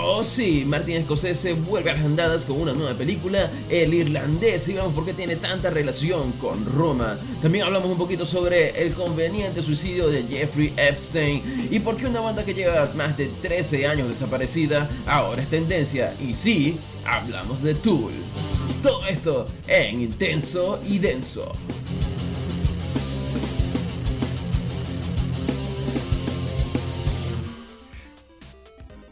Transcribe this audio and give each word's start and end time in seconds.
Oh 0.00 0.22
sí, 0.22 0.64
Martin 0.66 1.04
Scorsese 1.04 1.54
vuelve 1.54 1.90
a 1.90 1.94
las 1.94 2.04
andadas 2.04 2.44
con 2.44 2.60
una 2.60 2.72
nueva 2.72 2.94
película, 2.94 3.50
El 3.68 3.92
Irlandés, 3.94 4.68
y 4.68 4.74
vemos 4.74 4.94
por 4.94 5.04
qué 5.04 5.12
tiene 5.12 5.36
tanta 5.36 5.70
relación 5.70 6.32
con 6.32 6.64
Roma. 6.66 7.18
También 7.42 7.64
hablamos 7.64 7.90
un 7.90 7.98
poquito 7.98 8.24
sobre 8.24 8.80
el 8.82 8.94
conveniente 8.94 9.62
suicidio 9.62 10.08
de 10.08 10.22
Jeffrey 10.24 10.72
Epstein 10.76 11.68
y 11.70 11.78
por 11.80 11.96
qué 11.96 12.06
una 12.06 12.20
banda 12.20 12.44
que 12.44 12.54
lleva 12.54 12.90
más 12.94 13.16
de 13.16 13.28
13 13.42 13.86
años 13.86 14.08
desaparecida 14.08 14.88
ahora 15.06 15.42
es 15.42 15.48
tendencia. 15.48 16.14
Y 16.20 16.34
sí, 16.34 16.78
hablamos 17.04 17.62
de 17.62 17.74
Tool. 17.74 18.12
Todo 18.82 19.04
esto 19.06 19.46
en 19.66 20.02
intenso 20.02 20.80
y 20.86 20.98
denso. 20.98 21.52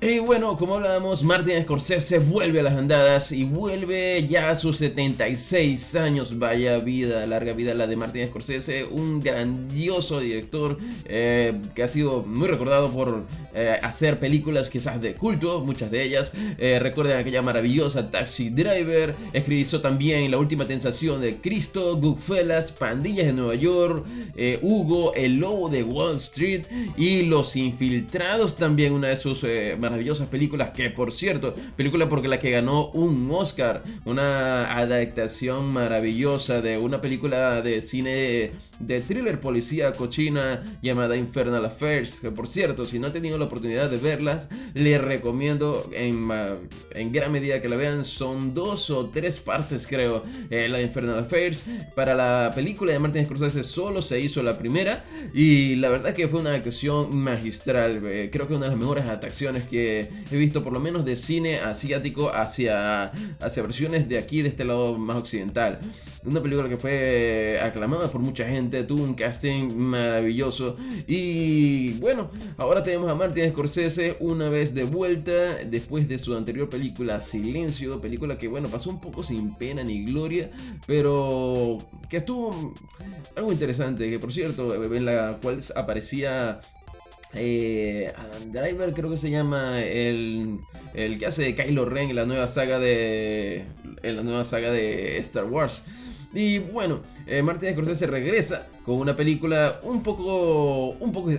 Y 0.07 0.21
bueno, 0.21 0.57
como 0.57 0.77
hablábamos, 0.77 1.25
Martin 1.25 1.61
Scorsese 1.65 2.21
vuelve 2.21 2.61
a 2.61 2.63
las 2.63 2.75
andadas 2.75 3.33
y 3.33 3.43
vuelve 3.43 4.25
ya 4.29 4.51
a 4.51 4.55
sus 4.55 4.77
76 4.77 5.97
años. 5.97 6.39
Vaya 6.39 6.79
vida, 6.79 7.27
larga 7.27 7.53
vida 7.55 7.75
la 7.75 7.89
de 7.89 7.97
Martin 7.97 8.25
Scorsese, 8.29 8.85
un 8.85 9.19
grandioso 9.19 10.21
director 10.21 10.79
eh, 11.07 11.61
que 11.75 11.83
ha 11.83 11.89
sido 11.89 12.23
muy 12.23 12.47
recordado 12.47 12.89
por 12.93 13.25
eh, 13.53 13.81
hacer 13.83 14.21
películas 14.21 14.71
quizás 14.71 15.01
de 15.01 15.15
culto, 15.15 15.65
muchas 15.65 15.91
de 15.91 16.05
ellas. 16.05 16.33
Eh, 16.57 16.79
recuerden 16.79 17.19
aquella 17.19 17.43
maravillosa 17.43 18.09
Taxi 18.09 18.51
Driver, 18.51 19.13
escribió 19.33 19.81
también 19.81 20.31
La 20.31 20.39
Última 20.39 20.69
Tentación 20.69 21.21
de 21.21 21.39
Cristo, 21.39 21.97
Goodfellas, 21.97 22.71
Pandillas 22.71 23.27
de 23.27 23.33
Nueva 23.33 23.57
York, 23.57 24.07
Hugo, 24.63 25.15
El 25.15 25.39
Lobo 25.39 25.69
de 25.69 25.83
Wall 25.83 26.19
Street 26.19 26.67
y 26.97 27.23
Los 27.23 27.57
Infiltrados 27.57 28.55
también, 28.55 28.93
una 28.93 29.09
de 29.09 29.17
sus 29.17 29.43
maravillosas 29.43 29.96
maravillosas 29.97 30.29
películas, 30.29 30.71
que 30.71 30.91
por 30.91 31.11
cierto, 31.11 31.55
película 31.75 32.07
porque 32.07 32.29
la 32.29 32.39
que 32.39 32.51
ganó 32.51 32.89
un 32.91 33.31
Oscar, 33.31 33.83
una 34.05 34.77
adaptación 34.77 35.73
maravillosa 35.73 36.61
de 36.61 36.77
una 36.77 37.01
película 37.01 37.63
de 37.63 37.81
cine 37.81 38.51
de 38.81 39.01
thriller 39.01 39.41
policía 39.41 39.93
cochina 39.93 40.63
llamada 40.83 41.17
Infernal 41.17 41.65
Affairs, 41.65 42.21
que 42.21 42.31
por 42.31 42.49
cierto, 42.49 42.87
si 42.87 42.99
no 42.99 43.07
han 43.07 43.13
tenido 43.13 43.39
la 43.39 43.47
oportunidad 43.47 43.91
de 43.91 43.97
verlas, 43.97 44.49
les 44.75 45.01
recomiendo 45.01 45.89
en, 45.93 46.29
en 46.91 47.13
gran 47.13 47.33
medida 47.33 47.61
que 47.61 47.69
la 47.69 47.77
vean, 47.77 48.05
son 48.05 48.55
dos 48.55 48.91
o 48.91 49.07
tres 49.09 49.39
partes 49.39 49.87
creo, 49.87 50.25
eh, 50.51 50.69
la 50.69 50.81
Infernal 50.81 51.19
Affairs, 51.19 51.65
para 51.95 52.15
la 52.15 52.53
película 52.55 52.93
de 52.93 52.99
Martin 52.99 53.25
Scorsese 53.27 53.63
solo 53.65 54.03
se 54.03 54.21
hizo 54.21 54.43
la 54.43 54.59
primera 54.59 55.05
y 55.33 55.77
la 55.77 55.89
verdad 55.89 56.15
que 56.15 56.29
fue 56.29 56.41
una 56.41 56.55
actuación 56.55 57.17
magistral, 57.17 58.03
eh, 58.05 58.31
creo 58.33 58.47
que 58.47 58.55
una 58.55 58.67
de 58.67 58.71
las 58.71 58.79
mejores 58.79 59.09
atracciones 59.09 59.65
que 59.65 60.09
he 60.31 60.37
visto 60.37 60.63
por 60.63 60.73
lo 60.73 60.81
menos 60.81 61.05
de 61.05 61.17
cine 61.17 61.61
asiático 61.61 62.31
hacia, 62.31 63.13
hacia 63.41 63.63
versiones 63.63 64.09
de 64.09 64.19
aquí, 64.19 64.43
de 64.43 64.49
este 64.49 64.65
lado 64.65 64.99
más 64.99 65.17
occidental. 65.17 65.79
Una 66.25 66.43
película 66.43 66.69
que 66.69 66.77
fue 66.77 67.61
aclamada 67.63 68.11
por 68.11 68.21
mucha 68.21 68.47
gente, 68.47 68.66
tuvo 68.71 69.03
un 69.03 69.15
casting 69.15 69.75
maravilloso 69.75 70.77
y 71.07 71.93
bueno, 71.95 72.31
ahora 72.57 72.83
tenemos 72.83 73.11
a 73.11 73.15
Martin 73.15 73.51
Scorsese 73.51 74.17
una 74.21 74.49
vez 74.49 74.75
de 74.75 74.85
vuelta 74.85 75.57
después 75.65 76.09
de 76.09 76.19
su 76.19 76.35
anterior 76.35 76.69
película 76.69 77.21
Silencio, 77.21 78.01
película 78.01 78.39
que 78.39 78.49
bueno, 78.49 78.69
pasó 78.69 78.91
un 78.91 79.01
poco 79.01 79.23
sin 79.23 79.55
pena 79.55 79.83
ni 79.83 80.05
gloria, 80.05 80.51
pero 80.87 81.79
que 82.09 82.19
estuvo 82.19 82.75
algo 83.35 83.53
interesante, 83.53 84.11
que 84.11 84.19
por 84.19 84.33
cierto, 84.33 84.85
en 84.85 85.05
la 85.05 85.39
cual 85.41 85.61
aparecía 85.75 86.61
eh, 87.35 88.13
Adam 88.17 88.53
Driver 88.53 88.93
creo 88.95 89.11
que 89.11 89.17
se 89.17 89.31
llama 89.31 89.83
el, 89.83 90.61
el 90.95 91.19
que 91.19 91.27
hace 91.27 91.55
Kylo 91.55 91.85
Ren 91.85 92.11
en 92.11 92.17
la 92.17 92.25
nueva 92.25 92.47
saga 92.47 92.79
de 92.79 93.65
en 94.03 94.17
la 94.17 94.23
nueva 94.23 94.45
saga 94.45 94.71
de 94.71 95.19
Star 95.19 95.45
Wars. 95.45 95.85
Y 96.33 96.59
bueno, 96.59 97.01
eh, 97.27 97.43
Martin 97.43 97.73
Scorsese 97.73 98.07
regresa 98.07 98.67
con 98.85 98.97
una 98.97 99.17
película 99.17 99.81
un 99.83 100.03
poco 100.03 100.91
un 101.01 101.13
poco 101.13 101.31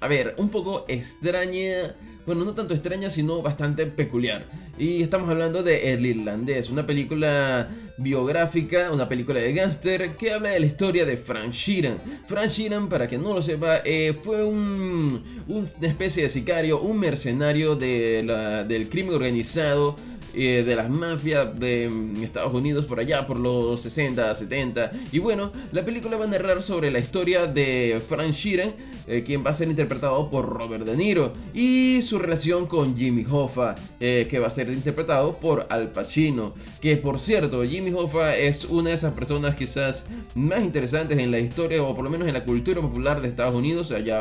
a 0.00 0.08
ver, 0.08 0.34
un 0.38 0.48
poco 0.48 0.84
extraña 0.88 1.94
bueno, 2.28 2.44
no 2.44 2.52
tanto 2.52 2.74
extraña, 2.74 3.08
sino 3.08 3.40
bastante 3.40 3.86
peculiar. 3.86 4.44
Y 4.78 5.02
estamos 5.02 5.30
hablando 5.30 5.62
de 5.62 5.94
El 5.94 6.04
Irlandés, 6.04 6.68
una 6.68 6.86
película 6.86 7.70
biográfica, 7.96 8.92
una 8.92 9.08
película 9.08 9.40
de 9.40 9.54
gángster 9.54 10.10
que 10.10 10.34
habla 10.34 10.50
de 10.50 10.60
la 10.60 10.66
historia 10.66 11.06
de 11.06 11.16
Frank 11.16 11.52
Sheeran. 11.52 11.96
Frank 12.26 12.50
Sheeran, 12.50 12.90
para 12.90 13.06
quien 13.06 13.22
no 13.22 13.32
lo 13.32 13.40
sepa, 13.40 13.78
eh, 13.82 14.14
fue 14.22 14.44
un, 14.44 15.22
una 15.48 15.88
especie 15.88 16.24
de 16.24 16.28
sicario, 16.28 16.82
un 16.82 17.00
mercenario 17.00 17.76
del 17.76 18.88
crimen 18.90 19.14
organizado 19.14 19.96
eh, 20.40 20.62
de 20.62 20.76
las 20.76 20.88
mafias 20.88 21.58
de 21.58 21.88
mm, 21.88 22.22
Estados 22.22 22.54
Unidos 22.54 22.86
por 22.86 23.00
allá 23.00 23.26
por 23.26 23.40
los 23.40 23.80
60, 23.80 24.32
70. 24.32 24.92
Y 25.10 25.18
bueno, 25.18 25.50
la 25.72 25.84
película 25.84 26.16
va 26.16 26.26
a 26.26 26.28
narrar 26.28 26.62
sobre 26.62 26.92
la 26.92 27.00
historia 27.00 27.48
de 27.48 28.00
Frank 28.08 28.30
Sheeran, 28.30 28.70
eh, 29.08 29.24
quien 29.24 29.44
va 29.44 29.50
a 29.50 29.52
ser 29.52 29.68
interpretado 29.68 30.30
por 30.30 30.48
Robert 30.48 30.84
De 30.84 30.96
Niro, 30.96 31.32
y 31.52 32.02
su 32.02 32.20
relación 32.20 32.66
con 32.66 32.96
Jimmy 32.96 33.26
Hoffa, 33.28 33.74
eh, 33.98 34.28
que 34.30 34.38
va 34.38 34.46
a 34.46 34.50
ser 34.50 34.70
interpretado 34.70 35.38
por 35.38 35.66
Al 35.70 35.90
Pacino. 35.90 36.54
Que 36.80 36.96
por 36.96 37.18
cierto, 37.18 37.64
Jimmy 37.64 37.90
Hoffa 37.90 38.36
es 38.36 38.64
una 38.64 38.90
de 38.90 38.94
esas 38.94 39.14
personas 39.14 39.56
quizás 39.56 40.06
más 40.36 40.62
interesantes 40.62 41.18
en 41.18 41.32
la 41.32 41.40
historia, 41.40 41.82
o 41.82 41.96
por 41.96 42.04
lo 42.04 42.10
menos 42.10 42.28
en 42.28 42.34
la 42.34 42.44
cultura 42.44 42.80
popular 42.80 43.20
de 43.20 43.26
Estados 43.26 43.56
Unidos. 43.56 43.88
ya, 43.88 44.04
ya 44.04 44.20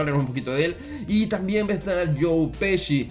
hablaremos 0.00 0.20
un 0.20 0.28
poquito 0.28 0.52
de 0.54 0.64
él. 0.64 0.76
Y 1.06 1.26
también 1.26 1.68
va 1.68 1.72
a 1.72 1.76
estar 1.76 2.16
Joe 2.18 2.48
Pesci 2.58 3.10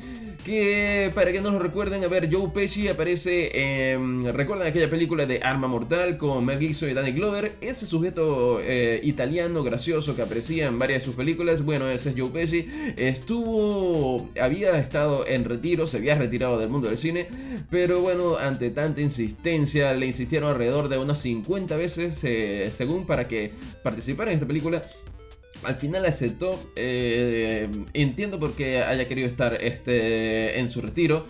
que 0.49 1.11
para 1.13 1.31
que 1.31 1.41
no 1.41 1.51
lo 1.51 1.59
recuerden, 1.59 2.03
a 2.03 2.07
ver, 2.07 2.33
Joe 2.33 2.49
Pesci 2.49 2.87
aparece, 2.87 3.91
en, 3.91 4.33
recuerdan 4.33 4.67
aquella 4.67 4.89
película 4.89 5.27
de 5.27 5.39
Arma 5.43 5.67
Mortal 5.67 6.17
con 6.17 6.43
Mel 6.43 6.59
Gibson 6.59 6.89
y 6.89 6.93
Danny 6.93 7.11
Glover, 7.11 7.55
ese 7.61 7.85
sujeto 7.85 8.59
eh, 8.59 8.99
italiano 9.03 9.61
gracioso 9.63 10.15
que 10.15 10.23
aparecía 10.23 10.65
en 10.65 10.79
varias 10.79 11.01
de 11.01 11.05
sus 11.05 11.15
películas, 11.15 11.63
bueno, 11.63 11.87
ese 11.87 12.09
es 12.09 12.15
Joe 12.17 12.31
Pesci, 12.31 12.67
estuvo, 12.97 14.29
había 14.41 14.77
estado 14.79 15.27
en 15.27 15.45
retiro, 15.45 15.85
se 15.85 15.97
había 15.97 16.15
retirado 16.15 16.57
del 16.57 16.69
mundo 16.69 16.89
del 16.89 16.97
cine, 16.97 17.27
pero 17.69 18.01
bueno, 18.01 18.37
ante 18.37 18.71
tanta 18.71 19.01
insistencia, 19.01 19.93
le 19.93 20.07
insistieron 20.07 20.49
alrededor 20.49 20.89
de 20.89 20.97
unas 20.97 21.19
50 21.19 21.77
veces, 21.77 22.23
eh, 22.23 22.71
según 22.75 23.05
para 23.05 23.27
que 23.27 23.51
participara 23.83 24.31
en 24.31 24.35
esta 24.35 24.47
película, 24.47 24.81
al 25.64 25.75
final 25.75 26.06
aceptó. 26.06 26.59
Eh, 26.75 27.70
entiendo 27.94 28.40
por 28.40 28.53
qué 28.53 28.80
haya 28.80 29.08
querido 29.08 29.28
estar 29.28 29.62
este, 29.62 30.59
en 30.59 30.70
su 30.70 30.81
retiro. 30.81 31.25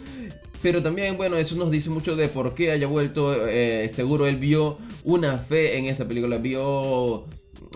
Pero 0.61 0.83
también, 0.83 1.15
bueno, 1.15 1.37
eso 1.37 1.55
nos 1.55 1.71
dice 1.71 1.89
mucho 1.89 2.15
de 2.15 2.27
por 2.27 2.53
qué 2.53 2.71
haya 2.71 2.87
vuelto. 2.87 3.47
Eh, 3.47 3.89
seguro 3.89 4.27
él 4.27 4.37
vio 4.37 4.77
una 5.03 5.37
fe 5.37 5.77
en 5.77 5.85
esta 5.85 6.07
película. 6.07 6.37
Vio 6.37 7.25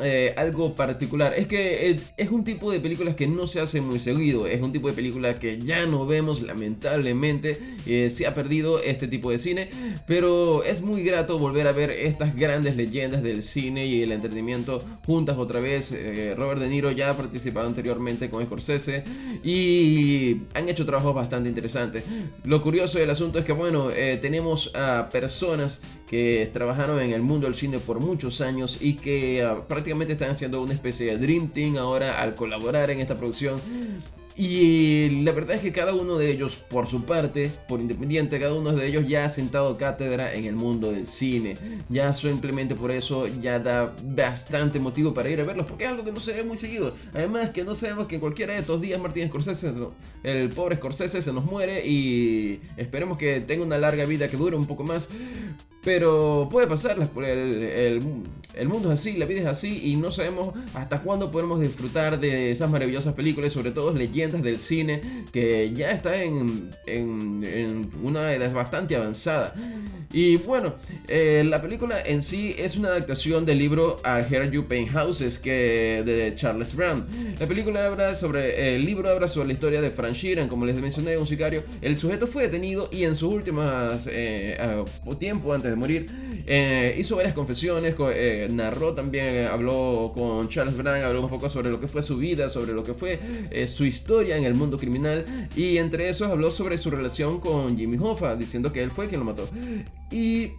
eh, 0.01 0.33
algo 0.37 0.75
particular. 0.75 1.33
Es 1.37 1.47
que 1.47 1.99
es 2.17 2.29
un 2.31 2.43
tipo 2.43 2.71
de 2.71 2.79
películas 2.79 3.15
que 3.15 3.27
no 3.27 3.45
se 3.45 3.61
hace 3.61 3.79
muy 3.79 3.99
seguido. 3.99 4.47
Es 4.47 4.61
un 4.61 4.71
tipo 4.71 4.87
de 4.87 4.93
película 4.93 5.35
que 5.35 5.59
ya 5.59 5.85
no 5.85 6.05
vemos, 6.05 6.41
lamentablemente. 6.41 7.59
Eh, 7.85 8.09
se 8.09 8.25
ha 8.25 8.33
perdido 8.33 8.81
este 8.81 9.07
tipo 9.07 9.29
de 9.29 9.37
cine. 9.37 9.69
Pero 10.07 10.63
es 10.63 10.81
muy 10.81 11.03
grato 11.03 11.37
volver 11.37 11.67
a 11.67 11.71
ver 11.71 11.91
estas 11.91 12.35
grandes 12.35 12.75
leyendas 12.75 13.21
del 13.21 13.43
cine 13.43 13.85
y 13.85 14.01
el 14.01 14.11
entretenimiento 14.11 14.83
juntas 15.05 15.37
otra 15.37 15.59
vez. 15.59 15.91
Eh, 15.91 16.33
Robert 16.35 16.61
De 16.61 16.67
Niro 16.67 16.91
ya 16.91 17.11
ha 17.11 17.17
participado 17.17 17.67
anteriormente 17.67 18.29
con 18.29 18.43
Scorsese. 18.45 19.03
Y 19.43 20.37
han 20.55 20.69
hecho 20.69 20.85
trabajos 20.85 21.13
bastante 21.13 21.49
interesantes. 21.49 22.03
Lo 22.45 22.61
curioso 22.61 22.97
del 22.97 23.11
asunto 23.11 23.37
es 23.37 23.45
que, 23.45 23.53
bueno, 23.53 23.89
tenemos 24.21 24.71
a 24.73 25.09
personas 25.11 25.79
que 26.13 26.47
trabajaron 26.53 27.01
en 27.01 27.11
el 27.11 27.23
mundo 27.23 27.47
del 27.47 27.55
cine 27.55 27.79
por 27.79 27.99
muchos 27.99 28.39
años 28.39 28.77
y 28.79 28.93
que 28.97 29.43
uh, 29.43 29.67
prácticamente 29.67 30.13
están 30.13 30.29
haciendo 30.29 30.61
una 30.61 30.71
especie 30.71 31.07
de 31.07 31.17
Dream 31.17 31.47
Team 31.47 31.75
ahora 31.75 32.21
al 32.21 32.35
colaborar 32.35 32.91
en 32.91 32.99
esta 32.99 33.17
producción. 33.17 33.59
Y 34.35 35.23
la 35.23 35.31
verdad 35.31 35.55
es 35.55 35.63
que 35.63 35.71
cada 35.71 35.95
uno 35.95 36.19
de 36.19 36.29
ellos, 36.29 36.55
por 36.69 36.85
su 36.85 37.03
parte, 37.03 37.49
por 37.67 37.81
independiente, 37.81 38.39
cada 38.39 38.53
uno 38.53 38.73
de 38.73 38.85
ellos 38.85 39.07
ya 39.07 39.25
ha 39.25 39.29
sentado 39.29 39.75
cátedra 39.75 40.35
en 40.35 40.45
el 40.45 40.53
mundo 40.53 40.91
del 40.91 41.07
cine. 41.07 41.55
Ya 41.89 42.13
simplemente 42.13 42.75
por 42.75 42.91
eso 42.91 43.25
ya 43.25 43.57
da 43.57 43.95
bastante 44.03 44.79
motivo 44.79 45.15
para 45.15 45.31
ir 45.31 45.41
a 45.41 45.43
verlos, 45.43 45.65
porque 45.65 45.85
es 45.85 45.89
algo 45.89 46.03
que 46.03 46.11
no 46.11 46.19
se 46.19 46.33
ve 46.33 46.43
muy 46.43 46.59
seguido. 46.59 46.93
Además 47.15 47.49
que 47.49 47.63
no 47.63 47.73
sabemos 47.73 48.05
que 48.05 48.19
cualquiera 48.19 48.53
de 48.53 48.59
estos 48.59 48.81
días 48.81 49.01
Martín 49.01 49.29
Scorsese, 49.29 49.73
el 50.21 50.49
pobre 50.49 50.75
Scorsese 50.75 51.23
se 51.23 51.33
nos 51.33 51.43
muere 51.43 51.83
y 51.87 52.61
esperemos 52.77 53.17
que 53.17 53.41
tenga 53.41 53.65
una 53.65 53.79
larga 53.79 54.05
vida 54.05 54.27
que 54.27 54.37
dure 54.37 54.55
un 54.55 54.65
poco 54.65 54.83
más. 54.83 55.09
Pero 55.83 56.47
puede 56.49 56.67
pasar, 56.67 56.97
el, 56.97 58.01
el, 58.55 58.67
mundo 58.69 58.91
es 58.91 58.99
así, 58.99 59.17
la 59.17 59.25
vida 59.25 59.41
es 59.41 59.47
así 59.47 59.81
y 59.91 59.95
no 59.97 60.11
sabemos 60.11 60.53
hasta 60.73 61.01
cuándo 61.01 61.29
podemos 61.29 61.59
disfrutar 61.59 62.19
de 62.19 62.51
esas 62.51 62.69
maravillosas 62.69 63.13
películas, 63.13 63.51
sobre 63.51 63.71
todo 63.71 63.91
leyendas 63.93 64.41
del 64.41 64.59
cine 64.59 65.01
que 65.33 65.73
ya 65.73 65.91
está 65.91 66.23
en, 66.23 66.71
en, 66.85 67.89
una 68.01 68.33
edad 68.33 68.53
bastante 68.53 68.95
avanzada. 68.95 69.53
Y 70.13 70.37
bueno, 70.37 70.75
eh, 71.07 71.43
la 71.45 71.61
película 71.61 71.97
en 72.05 72.21
sí 72.21 72.55
es 72.57 72.77
una 72.77 72.89
adaptación 72.89 73.45
del 73.45 73.57
libro 73.57 73.97
A 74.03 74.21
Hear 74.21 74.51
You 74.51 74.67
Paint 74.67 74.91
Houses 74.91 75.39
que, 75.39 76.03
de 76.05 76.33
Charles 76.35 76.75
Brown. 76.75 77.05
La 77.39 77.47
película 77.47 77.87
habla 77.87 78.15
sobre, 78.15 78.75
el 78.75 78.85
libro 78.85 79.09
habla 79.09 79.27
sobre 79.27 79.47
la 79.47 79.53
historia 79.53 79.81
de 79.81 79.91
Frank 79.91 80.13
Sheeran, 80.13 80.47
como 80.47 80.65
les 80.65 80.79
mencioné, 80.79 81.17
un 81.17 81.25
sicario. 81.25 81.63
El 81.81 81.97
sujeto 81.97 82.27
fue 82.27 82.43
detenido 82.43 82.89
y 82.91 83.03
en 83.03 83.15
sus 83.15 83.33
últimas 83.33 84.07
eh, 84.09 84.57
tiempo 85.19 85.53
antes 85.53 85.72
de 85.73 85.79
morir 85.79 86.05
eh, 86.45 86.95
hizo 86.99 87.15
varias 87.15 87.33
confesiones, 87.33 87.95
narró 88.51 88.93
también, 88.93 89.47
habló 89.47 90.11
con 90.13 90.49
Charles 90.49 90.75
Brown, 90.75 91.01
habló 91.03 91.21
un 91.21 91.29
poco 91.29 91.49
sobre 91.49 91.69
lo 91.69 91.79
que 91.79 91.87
fue 91.87 92.03
su 92.03 92.17
vida, 92.17 92.49
sobre 92.49 92.73
lo 92.73 92.83
que 92.83 92.93
fue 92.93 93.19
su 93.67 93.85
historia 93.85 94.37
en 94.37 94.43
el 94.43 94.55
mundo 94.55 94.77
criminal 94.77 95.49
y 95.55 95.77
entre 95.77 96.09
esos 96.09 96.27
habló 96.29 96.51
sobre 96.51 96.77
su 96.77 96.91
relación 96.91 97.39
con 97.39 97.77
Jimmy 97.77 97.97
Hoffa, 97.99 98.35
diciendo 98.35 98.73
que 98.73 98.83
él 98.83 98.91
fue 98.91 99.07
quien 99.07 99.19
lo 99.19 99.25
mató. 99.25 99.47
Y 100.11 100.51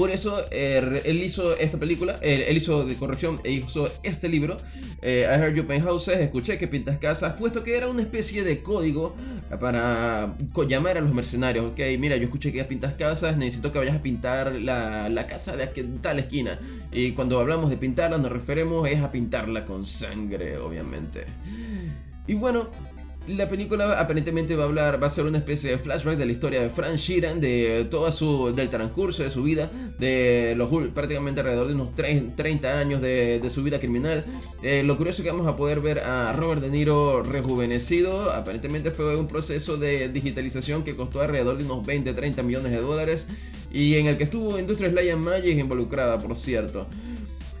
por 0.00 0.10
eso 0.10 0.46
eh, 0.50 1.02
él 1.04 1.22
hizo 1.22 1.54
esta 1.58 1.76
película, 1.76 2.16
él, 2.22 2.56
hizo 2.56 2.86
de 2.86 2.94
corrección, 2.94 3.38
e 3.44 3.52
hizo 3.52 3.90
este 4.02 4.30
libro, 4.30 4.56
eh, 5.02 5.26
I 5.30 5.38
Heard 5.38 5.54
You 5.54 5.66
Paint 5.66 5.84
Houses, 5.84 6.20
escuché 6.20 6.56
que 6.56 6.66
pintas 6.68 6.96
casas, 6.96 7.34
puesto 7.34 7.62
que 7.62 7.76
era 7.76 7.86
una 7.86 8.00
especie 8.00 8.42
de 8.42 8.62
código 8.62 9.14
para 9.60 10.34
llamar 10.66 10.96
a 10.96 11.02
los 11.02 11.12
mercenarios. 11.12 11.72
Ok, 11.72 11.80
mira, 11.98 12.16
yo 12.16 12.24
escuché 12.24 12.50
que 12.50 12.64
pintas 12.64 12.94
casas, 12.94 13.36
necesito 13.36 13.72
que 13.72 13.78
vayas 13.78 13.96
a 13.96 14.00
pintar 14.00 14.54
la, 14.54 15.10
la 15.10 15.26
casa 15.26 15.54
de 15.54 15.66
tal 16.00 16.18
esquina. 16.18 16.58
Y 16.90 17.12
cuando 17.12 17.38
hablamos 17.38 17.68
de 17.68 17.76
pintarla, 17.76 18.16
nos 18.16 18.32
referimos 18.32 18.88
es 18.88 19.02
a 19.02 19.12
pintarla 19.12 19.66
con 19.66 19.84
sangre, 19.84 20.56
obviamente. 20.56 21.26
Y 22.26 22.32
bueno, 22.36 22.70
la 23.36 23.48
película 23.48 23.98
aparentemente 23.98 24.54
va 24.56 24.64
a 24.64 24.66
hablar, 24.66 25.02
va 25.02 25.06
a 25.06 25.10
ser 25.10 25.24
una 25.24 25.38
especie 25.38 25.70
de 25.70 25.78
flashback 25.78 26.16
de 26.16 26.26
la 26.26 26.32
historia 26.32 26.60
de 26.60 26.70
Frank 26.70 26.96
Sheeran, 26.96 27.40
de 27.40 27.86
todo 27.90 28.10
su, 28.12 28.52
del 28.54 28.68
transcurso 28.68 29.22
de 29.22 29.30
su 29.30 29.42
vida, 29.42 29.70
de 29.98 30.54
los 30.56 30.68
prácticamente 30.92 31.40
alrededor 31.40 31.68
de 31.68 31.74
unos 31.74 31.94
30 31.94 32.78
años 32.78 33.02
de, 33.02 33.40
su 33.52 33.62
vida 33.62 33.78
criminal. 33.78 34.24
Eh, 34.62 34.82
lo 34.84 34.96
curioso 34.96 35.22
es 35.22 35.24
que 35.24 35.30
vamos 35.30 35.46
a 35.46 35.56
poder 35.56 35.80
ver 35.80 36.00
a 36.00 36.32
Robert 36.34 36.62
De 36.62 36.70
Niro 36.70 37.22
rejuvenecido. 37.22 38.30
Aparentemente 38.30 38.90
fue 38.90 39.16
un 39.16 39.26
proceso 39.26 39.76
de 39.76 40.08
digitalización 40.08 40.84
que 40.84 40.96
costó 40.96 41.20
alrededor 41.20 41.58
de 41.58 41.64
unos 41.64 41.86
20-30 41.86 42.42
millones 42.42 42.72
de 42.72 42.78
dólares 42.78 43.26
y 43.72 43.96
en 43.96 44.06
el 44.06 44.16
que 44.16 44.24
estuvo 44.24 44.58
Industries 44.58 44.92
Lion 44.92 45.20
Magic 45.20 45.58
involucrada, 45.58 46.18
por 46.18 46.36
cierto. 46.36 46.86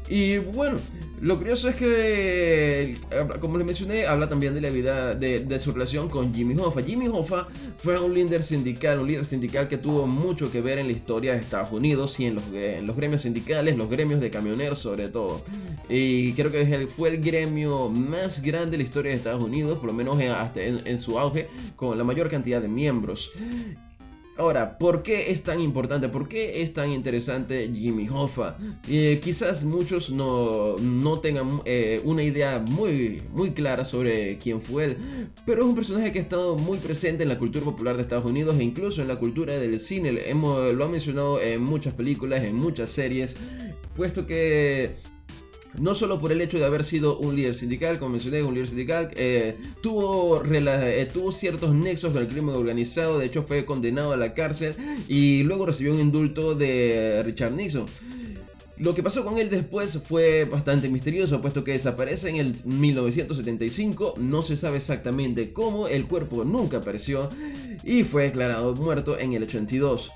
Y 0.08 0.38
bueno, 0.38 0.78
lo 1.20 1.36
curioso 1.36 1.68
es 1.68 1.76
que, 1.76 2.96
como 3.40 3.58
les 3.58 3.66
mencioné, 3.66 4.06
habla 4.06 4.28
también 4.28 4.54
de 4.54 4.60
la 4.60 4.70
vida 4.70 5.14
de, 5.14 5.60
su 5.60 5.72
relación 5.72 6.08
con 6.08 6.34
Jimmy 6.34 6.56
Hoffa. 6.58 6.82
Jimmy 6.82 7.08
Hoffa 7.08 7.46
fue 7.76 7.98
un 8.00 8.14
líder 8.14 8.42
sindical, 8.42 9.00
un 9.00 9.08
líder 9.08 9.24
sindical 9.24 9.68
que 9.68 9.76
tuvo 9.76 10.06
mucho 10.06 10.50
que 10.50 10.60
ver 10.60 10.78
en 10.78 10.86
la 10.86 10.92
historia 10.92 11.32
de 11.32 11.40
Estados 11.40 11.72
Unidos 11.72 12.18
y 12.20 12.26
en 12.26 12.36
los, 12.36 12.44
los 12.48 12.96
gremios 12.96 13.22
sindicales, 13.22 13.76
los 13.76 13.90
gremios 13.90 14.20
de 14.20 14.30
camioneros 14.30 14.78
sobre 14.78 15.08
todo. 15.08 15.42
Y 15.88 16.32
creo 16.32 16.50
que 16.50 16.86
fue 16.86 17.10
el 17.10 17.20
gremio 17.20 17.90
más 17.90 18.40
grande 18.40 18.72
de 18.72 18.78
la 18.78 18.84
historia 18.84 19.10
de 19.10 19.18
Estados 19.18 19.44
Unidos, 19.44 19.78
por 19.78 19.88
lo 19.88 19.92
menos 19.92 20.18
en 20.20 20.98
su 21.00 21.18
auge, 21.18 21.48
con 21.76 21.98
la 21.98 22.04
mayor 22.04 22.30
cantidad 22.30 22.62
de 22.62 22.68
miembros. 22.68 23.30
Ahora, 24.40 24.78
¿por 24.78 25.02
qué 25.02 25.30
es 25.30 25.42
tan 25.42 25.60
importante? 25.60 26.08
¿Por 26.08 26.26
qué 26.26 26.62
es 26.62 26.72
tan 26.72 26.90
interesante 26.90 27.70
Jimmy 27.74 28.08
Hoffa? 28.08 28.56
Eh, 28.88 29.20
quizás 29.22 29.64
muchos 29.64 30.08
no, 30.08 30.76
tengan 31.20 31.60
eh, 31.66 32.00
una 32.04 32.22
idea 32.22 32.58
muy, 32.58 33.22
muy 33.34 33.50
clara 33.50 33.84
sobre 33.84 34.38
quién 34.38 34.62
fue 34.62 34.86
él, 34.86 34.96
pero 35.44 35.60
es 35.60 35.68
un 35.68 35.74
personaje 35.74 36.10
que 36.10 36.20
ha 36.20 36.22
estado 36.22 36.56
muy 36.56 36.78
presente 36.78 37.24
en 37.24 37.28
la 37.28 37.38
cultura 37.38 37.66
popular 37.66 37.96
de 37.96 38.02
Estados 38.02 38.24
Unidos 38.24 38.56
e 38.58 38.64
incluso 38.64 39.02
en 39.02 39.08
la 39.08 39.16
cultura 39.16 39.58
del 39.58 39.78
cine. 39.78 40.18
Hemos, 40.24 40.72
lo 40.72 40.84
ha 40.86 40.88
mencionado 40.88 41.38
en 41.38 41.62
muchas 41.62 41.92
películas, 41.92 42.42
en 42.42 42.56
muchas 42.56 42.88
series, 42.88 43.36
puesto 43.94 44.26
que 44.26 44.96
no 45.78 45.94
solo 45.94 46.20
por 46.20 46.32
el 46.32 46.40
hecho 46.40 46.58
de 46.58 46.64
haber 46.64 46.84
sido 46.84 47.18
un 47.18 47.36
líder 47.36 47.54
sindical, 47.54 47.98
como 47.98 48.12
mencioné, 48.12 48.42
un 48.42 48.54
líder 48.54 48.68
sindical, 48.68 49.08
eh, 49.16 49.56
tuvo, 49.82 50.42
eh, 50.44 51.08
tuvo 51.12 51.32
ciertos 51.32 51.74
nexos 51.74 52.12
con 52.12 52.22
el 52.22 52.28
crimen 52.28 52.54
organizado, 52.54 53.18
de 53.18 53.26
hecho 53.26 53.42
fue 53.42 53.64
condenado 53.64 54.12
a 54.12 54.16
la 54.16 54.34
cárcel 54.34 54.74
y 55.08 55.42
luego 55.42 55.66
recibió 55.66 55.92
un 55.92 56.00
indulto 56.00 56.54
de 56.54 57.22
Richard 57.24 57.52
Nixon. 57.52 57.86
Lo 58.78 58.94
que 58.94 59.02
pasó 59.02 59.24
con 59.24 59.36
él 59.36 59.50
después 59.50 59.98
fue 60.02 60.46
bastante 60.46 60.88
misterioso, 60.88 61.42
puesto 61.42 61.64
que 61.64 61.72
desaparece 61.72 62.30
en 62.30 62.36
el 62.36 62.54
1975, 62.64 64.14
no 64.16 64.40
se 64.40 64.56
sabe 64.56 64.78
exactamente 64.78 65.52
cómo, 65.52 65.86
el 65.86 66.06
cuerpo 66.06 66.44
nunca 66.44 66.78
apareció 66.78 67.28
y 67.84 68.04
fue 68.04 68.22
declarado 68.22 68.74
muerto 68.74 69.18
en 69.18 69.34
el 69.34 69.42
82. 69.42 70.10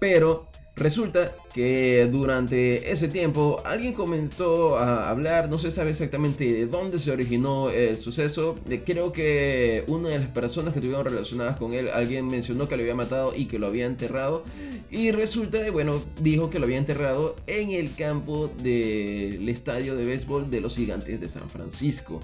Pero 0.00 0.48
Resulta 0.76 1.32
que 1.56 2.06
durante 2.12 2.92
ese 2.92 3.08
tiempo 3.08 3.62
alguien 3.64 3.94
comenzó 3.94 4.76
a 4.76 5.08
hablar, 5.08 5.48
no 5.48 5.58
se 5.58 5.70
sabe 5.70 5.88
exactamente 5.88 6.44
de 6.44 6.66
dónde 6.66 6.98
se 6.98 7.10
originó 7.10 7.70
el 7.70 7.96
suceso. 7.96 8.56
Eh, 8.68 8.82
creo 8.84 9.10
que 9.10 9.82
una 9.86 10.10
de 10.10 10.18
las 10.18 10.28
personas 10.28 10.74
que 10.74 10.80
estuvieron 10.80 11.06
relacionadas 11.06 11.58
con 11.58 11.72
él, 11.72 11.88
alguien 11.88 12.26
mencionó 12.26 12.68
que 12.68 12.76
lo 12.76 12.82
había 12.82 12.94
matado 12.94 13.34
y 13.34 13.46
que 13.46 13.58
lo 13.58 13.68
había 13.68 13.86
enterrado. 13.86 14.44
Y 14.90 15.12
resulta, 15.12 15.58
bueno, 15.72 16.02
dijo 16.20 16.50
que 16.50 16.58
lo 16.58 16.66
había 16.66 16.76
enterrado 16.76 17.36
en 17.46 17.70
el 17.70 17.94
campo 17.94 18.50
del 18.62 19.48
estadio 19.48 19.96
de 19.96 20.04
béisbol 20.04 20.50
de 20.50 20.60
los 20.60 20.76
gigantes 20.76 21.22
de 21.22 21.28
San 21.30 21.48
Francisco. 21.48 22.20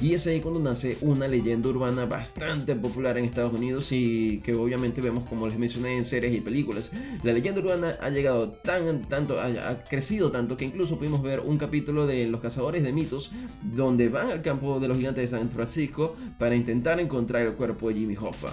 Y 0.00 0.14
es 0.14 0.26
ahí 0.26 0.40
cuando 0.40 0.58
nace 0.58 0.96
una 1.02 1.28
leyenda 1.28 1.68
urbana 1.68 2.06
bastante 2.06 2.74
popular 2.74 3.18
en 3.18 3.26
Estados 3.26 3.52
Unidos 3.52 3.92
y 3.92 4.38
que 4.38 4.54
obviamente 4.54 5.02
vemos 5.02 5.28
como 5.28 5.46
les 5.46 5.58
mencioné 5.58 5.98
en 5.98 6.06
series 6.06 6.34
y 6.34 6.40
películas. 6.40 6.90
La 7.22 7.34
leyenda 7.34 7.60
urbana 7.60 7.98
ha 8.00 8.08
llegado 8.08 8.48
tan, 8.70 9.02
tanto, 9.02 9.40
ha, 9.40 9.84
crecido 9.84 10.30
tanto 10.30 10.56
que 10.56 10.64
incluso 10.64 10.96
pudimos 10.96 11.22
ver 11.22 11.40
un 11.40 11.58
capítulo 11.58 12.06
de 12.06 12.26
Los 12.26 12.40
Cazadores 12.40 12.82
de 12.82 12.92
Mitos 12.92 13.30
donde 13.62 14.08
van 14.08 14.30
al 14.30 14.42
campo 14.42 14.78
de 14.78 14.88
los 14.88 14.96
gigantes 14.96 15.30
de 15.30 15.38
San 15.38 15.50
Francisco 15.50 16.16
para 16.38 16.54
intentar 16.54 17.00
encontrar 17.00 17.42
el 17.42 17.54
cuerpo 17.54 17.88
de 17.88 17.94
Jimmy 17.94 18.16
Hoffa. 18.16 18.52